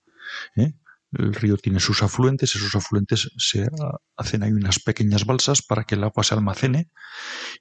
¿eh? 0.56 0.74
El 1.12 1.34
río 1.34 1.56
tiene 1.56 1.80
sus 1.80 2.04
afluentes, 2.04 2.54
esos 2.54 2.74
afluentes 2.76 3.30
se 3.36 3.64
ah, 3.64 3.98
hacen 4.16 4.44
ahí 4.44 4.52
unas 4.52 4.78
pequeñas 4.78 5.26
balsas 5.26 5.60
para 5.60 5.82
que 5.84 5.96
el 5.96 6.04
agua 6.04 6.22
se 6.22 6.34
almacene 6.34 6.90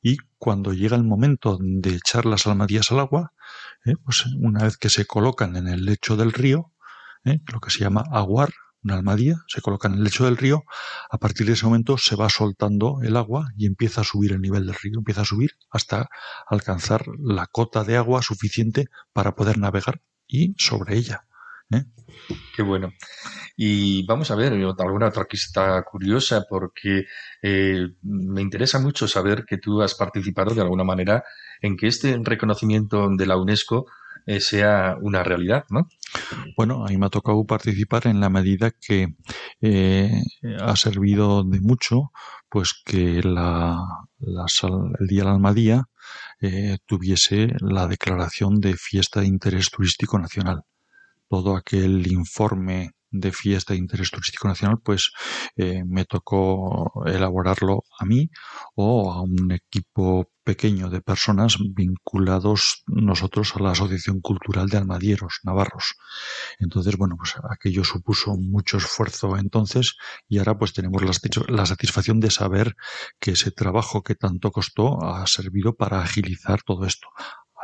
y 0.04 0.18
cuando 0.38 0.72
llega 0.74 0.96
el 0.96 1.04
momento 1.04 1.58
de 1.60 1.96
echar 1.96 2.28
las 2.28 2.46
almadías 2.46 2.92
al 2.92 3.00
agua, 3.00 3.34
¿eh? 3.86 3.96
pues 4.04 4.26
una 4.40 4.66
vez 4.66 4.78
que 4.78 4.90
se 4.90 5.06
colocan 5.06 5.56
en 5.56 5.68
el 5.68 5.86
lecho 5.86 6.16
del 6.16 6.32
río, 6.32 6.74
¿eh? 7.26 7.42
lo 7.52 7.60
que 7.60 7.72
se 7.72 7.80
llama 7.80 8.04
aguar, 8.12 8.54
una 8.84 8.96
almadía, 8.96 9.36
se 9.48 9.62
coloca 9.62 9.88
en 9.88 9.96
el 9.96 10.04
lecho 10.04 10.26
del 10.26 10.38
río, 10.38 10.64
a 11.10 11.18
partir 11.18 11.48
de 11.48 11.54
ese 11.54 11.66
momento 11.66 11.98
se 11.98 12.16
va 12.16 12.30
soltando 12.30 13.00
el 13.04 13.18
agua 13.18 13.50
y 13.58 13.66
empieza 13.66 14.02
a 14.02 14.06
subir 14.06 14.32
el 14.32 14.42
nivel 14.42 14.66
del 14.66 14.76
río, 14.76 15.00
empieza 15.00 15.22
a 15.22 15.26
subir 15.26 15.52
hasta 15.70 16.10
alcanzar 16.48 17.06
la 17.20 17.48
cota 17.48 17.84
de 17.84 17.98
agua 17.98 18.22
suficiente 18.22 18.88
para 19.14 19.36
poder 19.36 19.58
navegar 19.58 20.02
y 20.28 20.56
sobre 20.58 20.98
ella. 20.98 21.26
¿eh? 21.72 21.86
Qué 22.56 22.62
bueno. 22.62 22.94
Y 23.58 24.06
vamos 24.06 24.32
a 24.32 24.36
ver 24.36 24.54
alguna 24.54 25.08
otra 25.08 25.28
está 25.32 25.84
curiosa 25.84 26.46
porque 26.50 27.06
eh, 27.42 27.88
me 28.04 28.42
interesa 28.42 28.80
mucho 28.80 29.08
saber 29.08 29.44
que 29.46 29.58
tú 29.58 29.82
has 29.82 29.96
participado 29.96 30.54
de 30.54 30.62
alguna 30.62 30.84
manera 30.84 31.24
en 31.62 31.76
que 31.76 31.88
este 31.88 32.18
reconocimiento 32.24 33.10
de 33.10 33.26
la 33.26 33.38
UNESCO 33.38 33.86
eh, 34.30 34.42
sea 34.42 34.96
una 35.02 35.24
realidad, 35.24 35.66
¿no? 35.72 35.90
Bueno, 36.56 36.86
a 36.86 36.90
mí 36.90 36.98
me 36.98 37.08
ha 37.08 37.10
tocado 37.10 37.44
participar 37.46 38.06
en 38.06 38.20
la 38.20 38.30
medida 38.30 38.70
que 38.70 39.16
eh, 39.60 40.22
ha 40.62 40.76
servido 40.76 41.44
de 41.44 41.60
mucho, 41.60 42.12
pues 42.48 42.76
que 42.86 43.24
la, 43.24 43.84
la 44.20 44.46
el 45.00 45.08
Día 45.08 45.22
de 45.22 45.26
la 45.26 45.32
Almadía 45.34 45.86
eh, 46.42 46.78
tuviese 46.86 47.48
la 47.60 47.88
declaración 47.88 48.62
de 48.62 48.76
fiesta 48.76 49.22
de 49.22 49.28
interés 49.28 49.72
turístico 49.72 50.20
nacional. 50.20 50.62
Todo 51.28 51.56
aquel 51.56 52.06
informe 52.12 52.92
de 53.12 53.32
fiesta 53.32 53.74
de 53.74 53.80
interés 53.80 54.12
turístico 54.12 54.48
nacional, 54.48 54.80
pues 54.84 55.12
eh, 55.56 55.84
me 55.86 56.06
tocó 56.06 56.92
elaborarlo 57.06 57.84
a 58.00 58.06
mí 58.06 58.30
o 58.76 59.12
a 59.12 59.22
un 59.22 59.52
equipo 59.52 60.30
pequeño 60.44 60.90
de 60.90 61.02
personas 61.02 61.58
vinculados 61.60 62.84
nosotros 62.88 63.56
a 63.56 63.60
la 63.60 63.72
Asociación 63.72 64.20
Cultural 64.22 64.68
de 64.70 64.78
Almadieros 64.78 65.40
Navarros. 65.44 65.96
Entonces, 66.60 66.98
bueno, 66.98 67.16
pues 67.18 67.36
aquello 67.50 67.84
supuso 67.84 68.36
mucho 68.38 68.78
esfuerzo 68.78 69.38
entonces 69.38 69.96
y 70.28 70.38
ahora 70.40 70.58
pues 70.58 70.74
tenemos 70.74 71.02
la, 71.04 71.12
satis- 71.12 71.48
la 71.50 71.66
satisfacción 71.66 72.20
de 72.20 72.32
saber 72.32 72.76
que 73.20 73.32
ese 73.32 73.52
trabajo 73.52 74.04
que 74.04 74.16
tanto 74.16 74.52
costó 74.52 75.04
ha 75.04 75.26
servido 75.28 75.76
para 75.76 76.02
agilizar 76.02 76.62
todo 76.64 76.86
esto. 76.86 77.08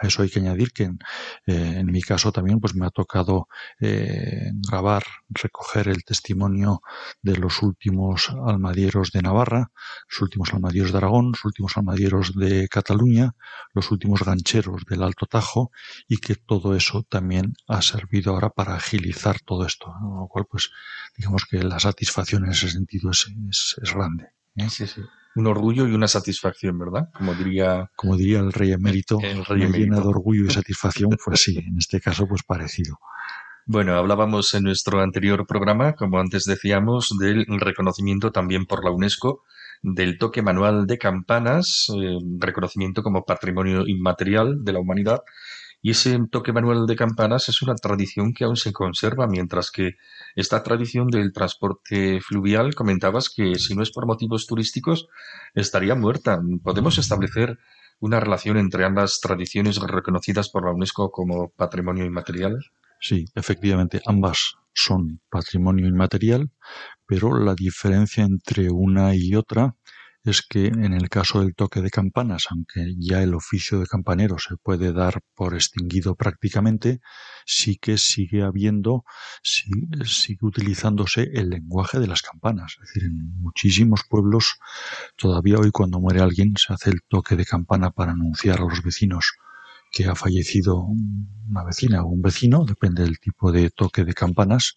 A 0.02 0.08
eso 0.08 0.22
hay 0.22 0.30
que 0.30 0.40
añadir 0.40 0.72
que 0.72 0.84
en, 0.84 1.00
eh, 1.48 1.76
en 1.78 1.88
mi 1.88 2.02
caso 2.02 2.32
también 2.32 2.60
pues 2.60 2.76
me 2.76 2.86
ha 2.86 2.90
tocado 2.90 3.48
eh, 3.80 4.52
grabar, 4.70 5.04
recoger 5.30 5.88
el 5.88 6.04
testimonio 6.04 6.82
de 7.22 7.38
los 7.38 7.62
últimos 7.62 8.30
almadieros 8.46 9.12
de 9.12 9.22
Navarra, 9.22 9.72
los 10.10 10.22
últimos 10.22 10.54
almadieros 10.54 10.92
de 10.92 10.98
Aragón, 10.98 11.32
los 11.32 11.46
últimos 11.46 11.78
almadieros 11.78 12.36
de 12.36 12.68
Cataluña, 12.68 13.36
los 13.74 13.92
últimos 13.92 14.24
gancheros 14.24 14.84
del 14.86 15.04
Alto 15.04 15.26
Tajo 15.26 15.72
y 16.08 16.18
que 16.18 16.36
todo 16.36 16.76
eso 16.76 17.04
también 17.04 17.54
ha 17.68 17.82
servido 17.82 18.34
ahora 18.34 18.50
para 18.50 18.76
agilizar 18.76 19.40
todo 19.42 19.66
esto, 19.66 19.94
lo 20.02 20.28
cual 20.28 20.46
pues 20.50 20.72
digamos 21.18 21.46
que 21.50 21.64
la 21.64 21.80
satisfacción 21.80 22.46
en 22.46 22.52
ese 22.52 22.70
sentido 22.70 23.12
es, 23.12 23.28
es, 23.50 23.76
es 23.82 23.94
grande. 23.94 24.30
¿eh? 24.56 24.70
Sí, 24.70 24.88
sí. 24.88 25.02
Un 25.36 25.48
orgullo 25.48 25.88
y 25.88 25.94
una 25.94 26.08
satisfacción, 26.08 26.78
¿verdad? 26.80 27.10
Como 27.14 27.34
diría 27.34 27.92
Como 27.96 28.16
diría 28.16 28.40
el 28.40 28.54
rey 28.54 28.72
emérito, 28.72 29.20
el 29.22 29.46
rey 29.46 29.62
llena 29.62 29.78
emérito. 29.78 30.02
de 30.02 30.08
orgullo 30.08 30.46
y 30.46 30.50
satisfacción, 30.54 31.18
pues 31.24 31.42
sí, 31.42 31.58
en 31.58 31.78
este 31.78 32.00
caso 32.00 32.28
pues 32.28 32.44
parecido. 32.44 33.00
Bueno, 33.68 33.96
hablábamos 33.96 34.54
en 34.54 34.64
nuestro 34.64 35.02
anterior 35.02 35.46
programa, 35.48 35.94
como 35.94 36.20
antes 36.20 36.46
decíamos, 36.46 37.18
del 37.20 37.46
reconocimiento 37.60 38.32
también 38.32 38.66
por 38.66 38.84
la 38.86 38.92
UNESCO 38.92 39.44
del 39.82 40.18
toque 40.18 40.42
manual 40.42 40.88
de 40.88 40.98
campanas, 40.98 41.88
eh, 41.96 42.18
reconocimiento 42.40 43.04
como 43.04 43.26
patrimonio 43.26 43.88
inmaterial 43.88 44.64
de 44.64 44.74
la 44.74 44.80
humanidad. 44.80 45.22
Y 45.86 45.92
ese 45.92 46.18
toque 46.32 46.52
manual 46.52 46.88
de 46.88 46.96
campanas 46.96 47.48
es 47.48 47.62
una 47.62 47.76
tradición 47.76 48.34
que 48.34 48.44
aún 48.44 48.56
se 48.56 48.74
conserva, 48.74 49.28
mientras 49.28 49.70
que 49.70 49.98
esta 50.36 50.64
tradición 50.64 51.10
del 51.10 51.32
transporte 51.32 52.22
fluvial, 52.22 52.74
comentabas 52.74 53.30
que 53.30 53.54
si 53.60 53.76
no 53.76 53.84
es 53.84 53.92
por 53.92 54.08
motivos 54.08 54.48
turísticos, 54.48 55.08
estaría 55.54 55.94
muerta. 55.94 56.42
¿Podemos 56.64 56.98
establecer 56.98 57.60
una 58.00 58.20
relación 58.20 58.58
entre 58.58 58.84
ambas 58.84 59.20
tradiciones 59.22 59.78
reconocidas 59.80 60.50
por 60.50 60.66
la 60.66 60.72
UNESCO 60.72 61.12
como 61.12 61.50
patrimonio 61.50 62.04
inmaterial? 62.04 62.66
Sí, 63.00 63.26
efectivamente, 63.36 64.02
ambas 64.08 64.56
son 64.74 65.22
patrimonio 65.30 65.86
inmaterial, 65.86 66.50
pero 67.06 67.38
la 67.38 67.54
diferencia 67.54 68.24
entre 68.24 68.72
una 68.72 69.14
y 69.14 69.36
otra 69.36 69.76
es 70.26 70.42
que 70.42 70.68
en 70.68 70.94
el 70.94 71.08
caso 71.08 71.42
del 71.42 71.54
toque 71.54 71.82
de 71.82 71.92
campanas, 71.92 72.48
aunque 72.50 72.96
ya 72.98 73.22
el 73.22 73.36
oficio 73.36 73.80
de 73.80 73.86
campanero 73.86 74.38
se 74.40 74.58
puede 74.58 74.92
dar 74.92 75.22
por 75.36 75.54
extinguido 75.54 76.16
prácticamente, 76.16 77.00
sí 77.46 77.78
que 77.78 78.00
sigue 78.00 78.42
habiendo, 78.42 79.06
sigue 79.44 80.40
utilizándose 80.42 81.30
el 81.34 81.52
lenguaje 81.52 82.00
de 82.00 82.08
las 82.08 82.24
campanas. 82.24 82.78
Es 82.82 82.88
decir, 82.88 83.04
en 83.04 83.40
muchísimos 83.40 84.02
pueblos 84.10 84.58
todavía 85.16 85.58
hoy 85.58 85.70
cuando 85.70 86.00
muere 86.00 86.22
alguien 86.22 86.54
se 86.58 86.74
hace 86.74 86.90
el 86.90 87.02
toque 87.08 87.36
de 87.36 87.46
campana 87.46 87.92
para 87.92 88.14
anunciar 88.14 88.60
a 88.60 88.66
los 88.66 88.82
vecinos 88.82 89.34
que 89.92 90.06
ha 90.06 90.16
fallecido 90.16 90.88
una 91.48 91.64
vecina 91.64 92.04
o 92.04 92.08
un 92.08 92.24
vecino, 92.24 92.66
depende 92.66 93.04
del 93.04 93.20
tipo 93.20 93.52
de 93.52 93.70
toque 93.70 94.04
de 94.04 94.14
campanas, 94.14 94.76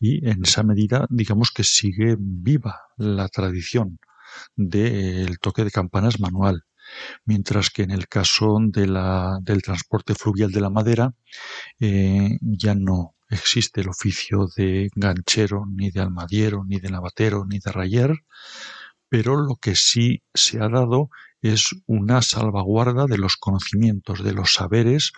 y 0.00 0.26
en 0.28 0.44
esa 0.44 0.64
medida, 0.64 1.06
digamos 1.08 1.52
que 1.52 1.62
sigue 1.62 2.16
viva 2.18 2.80
la 2.96 3.28
tradición 3.28 4.00
del 4.56 5.38
toque 5.38 5.64
de 5.64 5.70
campanas 5.70 6.20
manual. 6.20 6.64
Mientras 7.24 7.70
que 7.70 7.82
en 7.82 7.90
el 7.90 8.08
caso 8.08 8.58
del 8.60 9.62
transporte 9.62 10.14
fluvial 10.14 10.50
de 10.50 10.60
la 10.60 10.70
madera, 10.70 11.14
eh, 11.78 12.38
ya 12.40 12.74
no 12.74 13.14
existe 13.28 13.80
el 13.82 13.88
oficio 13.88 14.48
de 14.56 14.90
ganchero, 14.94 15.64
ni 15.66 15.90
de 15.90 16.00
almadiero, 16.00 16.64
ni 16.64 16.80
de 16.80 16.90
navatero, 16.90 17.46
ni 17.46 17.60
de 17.60 17.70
rayer, 17.70 18.12
pero 19.08 19.36
lo 19.36 19.56
que 19.56 19.76
sí 19.76 20.22
se 20.34 20.60
ha 20.60 20.68
dado 20.68 21.10
es 21.42 21.70
una 21.86 22.22
salvaguarda 22.22 23.06
de 23.06 23.18
los 23.18 23.36
conocimientos, 23.36 24.22
de 24.22 24.32
los 24.32 24.54
saberes 24.54 25.12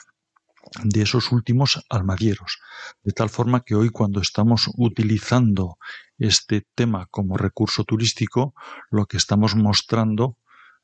de 0.85 1.03
esos 1.03 1.33
últimos 1.33 1.85
almadieros. 1.89 2.59
De 3.03 3.13
tal 3.13 3.29
forma 3.29 3.65
que 3.65 3.75
hoy 3.75 3.91
cuando 3.91 4.21
estamos 4.21 4.71
utilizando 4.77 5.79
este 6.27 6.67
tema 6.75 7.07
como 7.11 7.37
recurso 7.37 7.85
turístico, 7.85 8.55
lo 8.91 9.07
que 9.07 9.17
estamos 9.17 9.55
mostrando, 9.55 10.39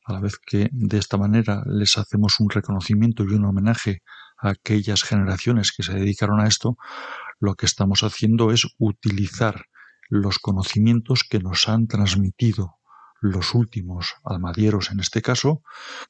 a 0.04 0.12
la 0.12 0.20
vez 0.20 0.38
que 0.38 0.68
de 0.72 0.98
esta 0.98 1.16
manera 1.16 1.62
les 1.66 1.98
hacemos 1.98 2.40
un 2.40 2.50
reconocimiento 2.50 3.24
y 3.24 3.34
un 3.34 3.44
homenaje 3.44 4.02
a 4.38 4.50
aquellas 4.50 5.02
generaciones 5.02 5.72
que 5.72 5.82
se 5.82 5.94
dedicaron 5.94 6.40
a 6.40 6.46
esto, 6.46 6.76
lo 7.40 7.54
que 7.54 7.66
estamos 7.66 8.02
haciendo 8.02 8.50
es 8.50 8.66
utilizar 8.78 9.66
los 10.08 10.38
conocimientos 10.38 11.24
que 11.28 11.38
nos 11.38 11.68
han 11.68 11.86
transmitido 11.86 12.78
los 13.20 13.54
últimos 13.54 14.14
almadieros 14.24 14.90
en 14.90 15.00
este 15.00 15.22
caso, 15.22 15.62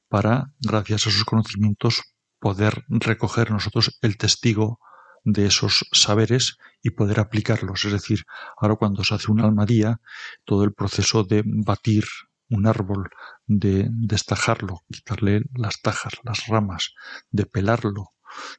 para, 0.08 0.52
gracias 0.60 1.06
a 1.06 1.10
esos 1.10 1.24
conocimientos, 1.24 2.02
poder 2.38 2.84
recoger 2.88 3.50
nosotros 3.50 3.98
el 4.02 4.16
testigo 4.16 4.78
de 5.24 5.46
esos 5.46 5.86
saberes 5.92 6.58
y 6.82 6.90
poder 6.90 7.20
aplicarlos. 7.20 7.84
Es 7.84 7.92
decir, 7.92 8.24
ahora 8.56 8.76
cuando 8.76 9.04
se 9.04 9.14
hace 9.14 9.30
una 9.30 9.44
almadía, 9.44 10.00
todo 10.44 10.64
el 10.64 10.72
proceso 10.72 11.24
de 11.24 11.42
batir 11.44 12.04
un 12.50 12.66
árbol, 12.66 13.10
de 13.46 13.88
destajarlo, 13.90 14.82
quitarle 14.90 15.42
las 15.54 15.80
tajas, 15.80 16.14
las 16.24 16.46
ramas, 16.46 16.94
de 17.30 17.46
pelarlo, 17.46 18.12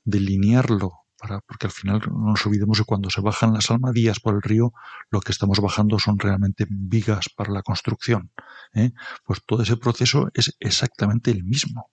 de 0.03 0.19
linearlo, 0.19 0.91
para, 1.17 1.41
porque 1.41 1.67
al 1.67 1.71
final 1.71 2.01
no 2.09 2.29
nos 2.31 2.45
olvidemos 2.45 2.77
que 2.77 2.85
cuando 2.85 3.09
se 3.09 3.21
bajan 3.21 3.53
las 3.53 3.69
almadías 3.71 4.19
por 4.19 4.35
el 4.35 4.41
río, 4.41 4.73
lo 5.09 5.19
que 5.19 5.31
estamos 5.31 5.59
bajando 5.59 5.99
son 5.99 6.17
realmente 6.17 6.65
vigas 6.69 7.29
para 7.35 7.51
la 7.51 7.61
construcción. 7.61 8.31
¿eh? 8.73 8.91
Pues 9.25 9.41
todo 9.45 9.63
ese 9.63 9.77
proceso 9.77 10.29
es 10.33 10.55
exactamente 10.59 11.31
el 11.31 11.43
mismo. 11.43 11.91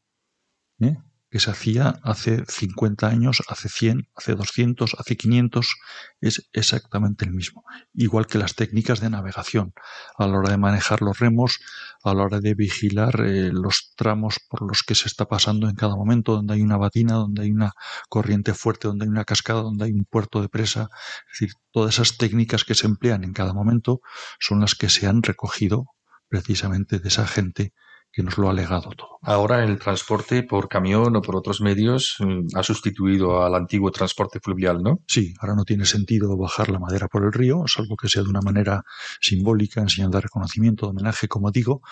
¿eh? 0.79 0.97
Que 1.31 1.41
se 1.41 1.51
hacía 1.51 1.99
hace 2.03 2.45
50 2.47 3.09
años, 3.09 3.43
hace 3.49 3.69
100, 3.69 4.09
hace 4.15 4.35
200, 4.35 4.95
hace 4.99 5.17
500, 5.17 5.75
es 6.21 6.49
exactamente 6.53 7.25
el 7.25 7.33
mismo. 7.33 7.65
Igual 7.95 8.27
que 8.27 8.39
las 8.39 8.55
técnicas 8.55 9.01
de 9.01 9.11
navegación, 9.11 9.73
a 10.19 10.27
la 10.27 10.39
hora 10.39 10.51
de 10.51 10.57
manejar 10.57 11.03
los 11.03 11.19
remos, 11.19 11.59
a 12.05 12.15
la 12.15 12.23
hora 12.23 12.41
de 12.41 12.55
vigilar 12.55 13.21
eh, 13.21 13.51
los 13.53 13.93
tramos 13.97 14.39
por 14.49 14.63
los 14.63 14.83
que 14.83 14.95
se 14.95 15.09
está 15.09 15.27
pasando 15.27 15.69
en 15.69 15.75
cada 15.75 15.97
momento, 15.97 16.37
donde 16.37 16.55
hay 16.55 16.63
una 16.63 16.77
batina, 16.77 17.15
donde 17.15 17.43
hay 17.43 17.51
una 17.51 17.73
corriente 18.09 18.55
fuerte, 18.55 18.89
donde 18.89 19.05
hay 19.05 19.11
una 19.11 19.25
cascada, 19.25 19.63
donde 19.63 19.87
hay 19.87 19.93
un 19.93 20.05
puerto 20.05 20.41
de 20.41 20.49
presa. 20.49 20.89
Es 21.33 21.41
decir, 21.41 21.55
todas 21.73 21.95
esas 21.95 22.17
técnicas 22.17 22.65
que 22.65 22.75
se 22.75 22.87
emplean 22.87 23.25
en 23.25 23.33
cada 23.33 23.53
momento 23.53 24.01
son 24.39 24.61
las 24.61 24.75
que 24.75 24.89
se 24.89 25.07
han 25.07 25.23
recogido 25.23 25.87
precisamente 26.29 26.99
de 26.99 27.09
esa 27.09 27.27
gente 27.27 27.73
que 28.17 28.23
nos 28.23 28.39
lo 28.39 28.49
ha 28.49 28.55
legado 28.55 28.93
todo. 28.97 29.19
Ahora 29.21 29.63
el 29.63 29.79
transporte 29.79 30.43
por 30.43 30.71
camión 30.71 31.15
o 31.17 31.21
por 31.21 31.37
otros 31.37 31.61
medios 31.61 32.17
mm, 32.19 32.57
ha 32.57 32.63
sustituido 32.63 33.45
al 33.45 33.55
antiguo 33.55 33.91
transporte 33.91 34.41
fluvial, 34.41 34.83
¿no? 34.83 35.01
Sí, 35.07 35.35
ahora 35.39 35.55
no 35.55 35.65
tiene 35.65 35.85
sentido 35.85 36.35
bajar 36.39 36.71
la 36.71 36.79
madera 36.79 37.09
por 37.09 37.25
el 37.25 37.33
río, 37.35 37.65
salvo 37.67 37.95
que 37.95 38.09
sea 38.09 38.23
de 38.23 38.31
una 38.31 38.41
manera 38.41 38.85
simbólica, 39.21 39.83
en 39.83 39.91
señal 39.91 40.11
de 40.11 40.23
reconocimiento, 40.23 40.87
de 40.87 40.93
homenaje, 40.93 41.29
como 41.29 41.51
digo. 41.51 41.83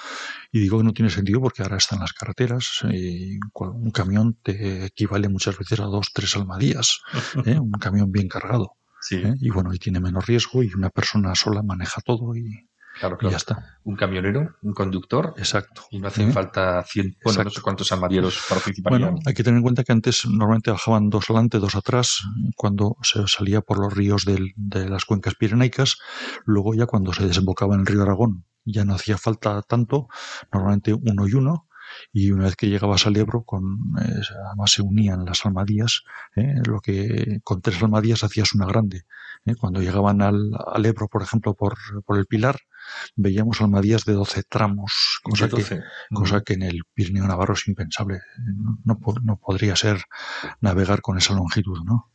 Y 0.51 0.61
digo 0.61 0.79
que 0.79 0.85
no 0.85 0.95
tiene 0.95 1.11
sentido 1.11 1.43
porque 1.43 1.63
ahora 1.63 1.77
están 1.77 2.01
las 2.01 2.15
carreteras. 2.15 2.81
Y 2.91 3.39
un 3.53 3.91
camión 3.91 4.39
te 4.43 4.87
equivale 4.87 5.29
muchas 5.29 5.59
veces 5.59 5.79
a 5.81 5.85
dos, 5.85 6.07
tres 6.15 6.35
almadías. 6.37 7.03
¿eh? 7.45 7.59
Un 7.59 7.73
camión 7.73 8.11
bien 8.11 8.29
cargado. 8.29 8.79
Sí. 8.99 9.17
¿eh? 9.17 9.35
Y 9.43 9.51
bueno, 9.51 9.75
y 9.75 9.79
tiene 9.79 10.01
menos 10.01 10.25
riesgo 10.25 10.63
y 10.63 10.73
una 10.73 10.89
persona 10.89 11.35
sola 11.35 11.63
maneja 11.63 12.01
todo 12.01 12.35
y, 12.35 12.67
Claro, 12.99 13.17
y 13.17 13.19
claro. 13.19 13.31
ya 13.33 13.37
está. 13.37 13.79
Un 13.85 13.97
camionero, 13.97 14.55
un 14.63 14.73
conductor, 14.73 15.35
Exacto. 15.37 15.83
y 15.91 15.99
no 15.99 16.09
hacen 16.09 16.33
falta 16.33 16.83
100, 16.85 17.17
bueno, 17.25 17.45
no 17.45 17.51
sé 17.51 17.61
cuántos 17.61 17.91
armadieros 17.93 18.41
participarían. 18.49 19.01
Bueno, 19.11 19.19
hay 19.27 19.35
que 19.35 19.43
tener 19.43 19.57
en 19.59 19.63
cuenta 19.63 19.85
que 19.85 19.93
antes 19.93 20.25
normalmente 20.27 20.71
bajaban 20.71 21.11
dos 21.11 21.29
adelante, 21.29 21.59
dos 21.59 21.75
atrás, 21.75 22.23
cuando 22.57 22.97
se 23.03 23.27
salía 23.27 23.61
por 23.61 23.79
los 23.79 23.93
ríos 23.93 24.25
del- 24.25 24.53
de 24.57 24.89
las 24.89 25.05
cuencas 25.05 25.35
pirenaicas. 25.35 25.99
Luego 26.45 26.75
ya 26.75 26.87
cuando 26.87 27.13
se 27.13 27.27
desembocaba 27.27 27.75
en 27.75 27.81
el 27.81 27.87
río 27.87 28.03
Aragón 28.03 28.45
ya 28.65 28.85
no 28.85 28.95
hacía 28.95 29.19
falta 29.19 29.61
tanto, 29.63 30.09
normalmente 30.53 30.95
uno 30.95 31.27
y 31.29 31.35
uno. 31.35 31.69
y 32.15 32.31
una 32.31 32.45
vez 32.45 32.57
que 32.57 32.69
llegabas 32.69 33.07
al 33.07 33.17
Ebro, 33.17 33.45
con, 33.45 33.63
eh, 34.03 34.21
además 34.49 34.71
se 34.73 34.81
unían 34.83 35.27
las 35.27 35.45
almadías, 35.45 36.03
¿eh? 36.35 36.55
lo 36.67 36.81
que 36.81 37.41
con 37.45 37.61
tres 37.61 37.83
almadías 37.83 38.25
hacías 38.25 38.55
una 38.55 38.65
grande. 38.67 39.03
¿eh? 39.45 39.55
Cuando 39.55 39.81
llegaban 39.83 40.23
al, 40.23 40.51
al, 40.67 40.87
Ebro, 40.87 41.09
por 41.09 41.23
ejemplo, 41.23 41.55
por, 41.55 41.77
por 42.07 42.19
el 42.19 42.25
Pilar, 42.27 42.59
veíamos 43.17 43.61
almadías 43.61 44.05
de 44.05 44.15
12 44.15 44.43
tramos, 44.49 45.21
cosa, 45.23 45.49
12. 45.49 45.77
Que, 45.77 45.83
cosa 46.13 46.41
que 46.43 46.55
en 46.55 46.63
el 46.63 46.83
Pirineo 46.93 47.27
Navarro 47.27 47.55
es 47.55 47.67
impensable. 47.69 48.21
No, 48.47 48.79
no, 48.85 48.99
no 49.23 49.37
podría 49.37 49.77
ser 49.77 50.03
navegar 50.61 51.01
con 51.01 51.19
esa 51.19 51.35
longitud, 51.35 51.79
¿no? 51.85 52.11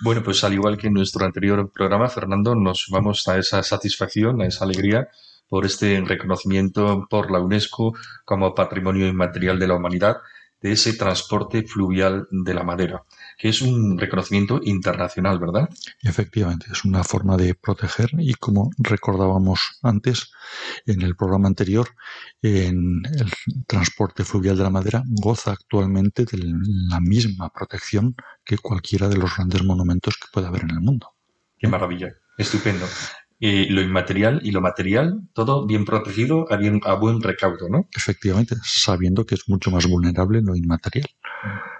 Bueno, 0.00 0.22
pues 0.22 0.42
al 0.44 0.52
igual 0.52 0.76
que 0.76 0.88
en 0.88 0.94
nuestro 0.94 1.24
anterior 1.24 1.70
programa, 1.72 2.08
Fernando, 2.08 2.54
nos 2.54 2.88
vamos 2.90 3.26
a 3.28 3.38
esa 3.38 3.62
satisfacción, 3.62 4.42
a 4.42 4.46
esa 4.46 4.64
alegría 4.64 5.08
por 5.48 5.64
este 5.66 6.00
reconocimiento 6.00 7.06
por 7.08 7.30
la 7.30 7.40
UNESCO 7.40 7.94
como 8.24 8.54
Patrimonio 8.54 9.06
Inmaterial 9.06 9.58
de 9.58 9.68
la 9.68 9.76
Humanidad 9.76 10.16
de 10.60 10.72
ese 10.72 10.94
transporte 10.94 11.62
fluvial 11.62 12.26
de 12.30 12.54
la 12.54 12.64
madera, 12.64 13.04
que 13.38 13.48
es 13.48 13.62
un 13.62 13.98
reconocimiento 13.98 14.60
internacional, 14.62 15.38
¿verdad? 15.38 15.68
Efectivamente, 16.02 16.66
es 16.70 16.84
una 16.84 17.02
forma 17.04 17.36
de 17.36 17.54
proteger 17.54 18.10
y 18.18 18.34
como 18.34 18.70
recordábamos 18.78 19.78
antes 19.82 20.30
en 20.86 21.02
el 21.02 21.16
programa 21.16 21.48
anterior, 21.48 21.88
en 22.42 23.02
el 23.04 23.32
transporte 23.66 24.24
fluvial 24.24 24.56
de 24.56 24.62
la 24.62 24.70
madera 24.70 25.02
goza 25.06 25.52
actualmente 25.52 26.24
de 26.24 26.38
la 26.88 27.00
misma 27.00 27.50
protección 27.50 28.14
que 28.44 28.58
cualquiera 28.58 29.08
de 29.08 29.16
los 29.16 29.36
grandes 29.36 29.62
monumentos 29.62 30.14
que 30.16 30.28
pueda 30.32 30.48
haber 30.48 30.62
en 30.62 30.70
el 30.70 30.80
mundo. 30.80 31.14
Qué 31.58 31.68
maravilla, 31.68 32.14
estupendo 32.38 32.86
eh, 33.46 33.66
lo 33.68 33.82
inmaterial 33.82 34.40
y 34.42 34.52
lo 34.52 34.62
material, 34.62 35.20
todo 35.34 35.66
bien 35.66 35.84
protegido 35.84 36.50
a, 36.50 36.56
bien, 36.56 36.80
a 36.82 36.94
buen 36.94 37.20
recaudo, 37.20 37.68
¿no? 37.68 37.86
Efectivamente, 37.94 38.56
sabiendo 38.64 39.26
que 39.26 39.34
es 39.34 39.46
mucho 39.50 39.70
más 39.70 39.86
vulnerable 39.86 40.40
lo 40.40 40.56
inmaterial. 40.56 41.06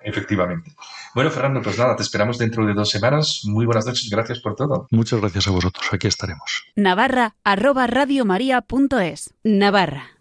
Efectivamente. 0.03 0.75
Bueno, 1.15 1.31
Fernando, 1.31 1.62
pues 1.62 1.79
nada, 1.79 1.97
te 1.97 2.03
esperamos 2.03 2.37
dentro 2.37 2.67
de 2.67 2.75
dos 2.75 2.91
semanas. 2.91 3.41
Muy 3.45 3.65
buenas 3.65 3.87
noches, 3.87 4.11
gracias 4.11 4.41
por 4.41 4.57
todo. 4.57 4.89
Muchas 4.91 5.19
gracias 5.23 5.49
a 5.49 5.53
vosotros, 5.53 5.87
aquí 5.91 6.07
estaremos. 6.07 6.65
Navarra, 6.77 7.35
arroba 7.45 7.87
radiomaria.es. 7.87 9.33
Navarra 9.43 10.14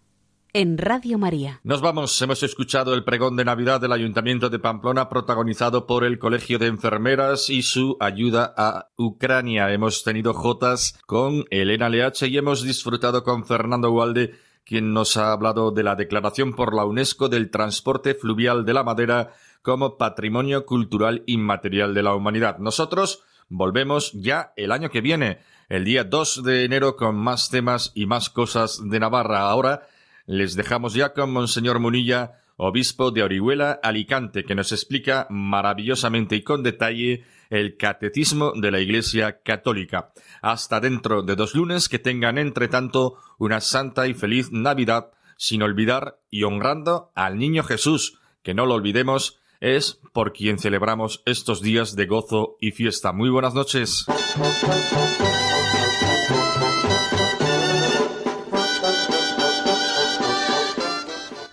en 0.54 0.78
Radio 0.78 1.18
María. 1.18 1.60
Nos 1.64 1.80
vamos. 1.80 2.22
Hemos 2.22 2.42
escuchado 2.44 2.94
el 2.94 3.02
pregón 3.04 3.36
de 3.36 3.44
Navidad 3.44 3.80
del 3.80 3.92
Ayuntamiento 3.92 4.48
de 4.48 4.60
Pamplona 4.60 5.08
protagonizado 5.08 5.86
por 5.86 6.04
el 6.04 6.20
Colegio 6.20 6.60
de 6.60 6.68
Enfermeras 6.68 7.50
y 7.50 7.62
su 7.62 7.96
ayuda 8.00 8.54
a 8.56 8.88
Ucrania. 8.96 9.72
Hemos 9.72 10.04
tenido 10.04 10.32
jotas 10.32 10.96
con 11.06 11.44
Elena 11.50 11.88
Leache 11.88 12.28
y 12.28 12.38
hemos 12.38 12.62
disfrutado 12.62 13.24
con 13.24 13.44
Fernando 13.44 13.90
Walde 13.90 14.34
quien 14.64 14.94
nos 14.94 15.16
ha 15.16 15.32
hablado 15.32 15.72
de 15.72 15.82
la 15.82 15.96
declaración 15.96 16.54
por 16.54 16.72
la 16.72 16.86
UNESCO 16.86 17.28
del 17.28 17.50
transporte 17.50 18.14
fluvial 18.14 18.64
de 18.64 18.72
la 18.74 18.82
madera 18.82 19.32
como 19.60 19.98
patrimonio 19.98 20.64
cultural 20.64 21.22
inmaterial 21.26 21.94
de 21.94 22.02
la 22.02 22.14
humanidad. 22.14 22.58
Nosotros 22.58 23.24
volvemos 23.48 24.12
ya 24.12 24.52
el 24.56 24.72
año 24.72 24.88
que 24.88 25.00
viene, 25.00 25.40
el 25.68 25.84
día 25.84 26.04
2 26.04 26.44
de 26.44 26.64
enero, 26.64 26.96
con 26.96 27.16
más 27.16 27.50
temas 27.50 27.92
y 27.94 28.06
más 28.06 28.30
cosas 28.30 28.80
de 28.88 29.00
Navarra. 29.00 29.40
Ahora 29.40 29.88
les 30.26 30.56
dejamos 30.56 30.94
ya 30.94 31.12
con 31.12 31.32
Monseñor 31.32 31.78
Munilla, 31.78 32.40
obispo 32.56 33.10
de 33.10 33.22
Orihuela, 33.22 33.78
Alicante, 33.82 34.44
que 34.44 34.54
nos 34.54 34.72
explica 34.72 35.26
maravillosamente 35.30 36.36
y 36.36 36.42
con 36.42 36.62
detalle 36.62 37.24
el 37.50 37.76
catecismo 37.76 38.52
de 38.54 38.70
la 38.70 38.80
Iglesia 38.80 39.40
Católica. 39.42 40.12
Hasta 40.42 40.80
dentro 40.80 41.22
de 41.22 41.36
dos 41.36 41.54
lunes, 41.54 41.88
que 41.88 41.98
tengan 41.98 42.38
entre 42.38 42.68
tanto 42.68 43.16
una 43.38 43.60
santa 43.60 44.06
y 44.06 44.14
feliz 44.14 44.50
Navidad, 44.50 45.10
sin 45.36 45.62
olvidar 45.62 46.18
y 46.30 46.44
honrando 46.44 47.10
al 47.14 47.38
Niño 47.38 47.64
Jesús, 47.64 48.18
que 48.42 48.54
no 48.54 48.66
lo 48.66 48.74
olvidemos, 48.74 49.40
es 49.60 50.00
por 50.12 50.32
quien 50.32 50.58
celebramos 50.58 51.22
estos 51.26 51.60
días 51.60 51.96
de 51.96 52.06
gozo 52.06 52.56
y 52.60 52.72
fiesta. 52.72 53.12
Muy 53.12 53.30
buenas 53.30 53.54
noches. 53.54 54.06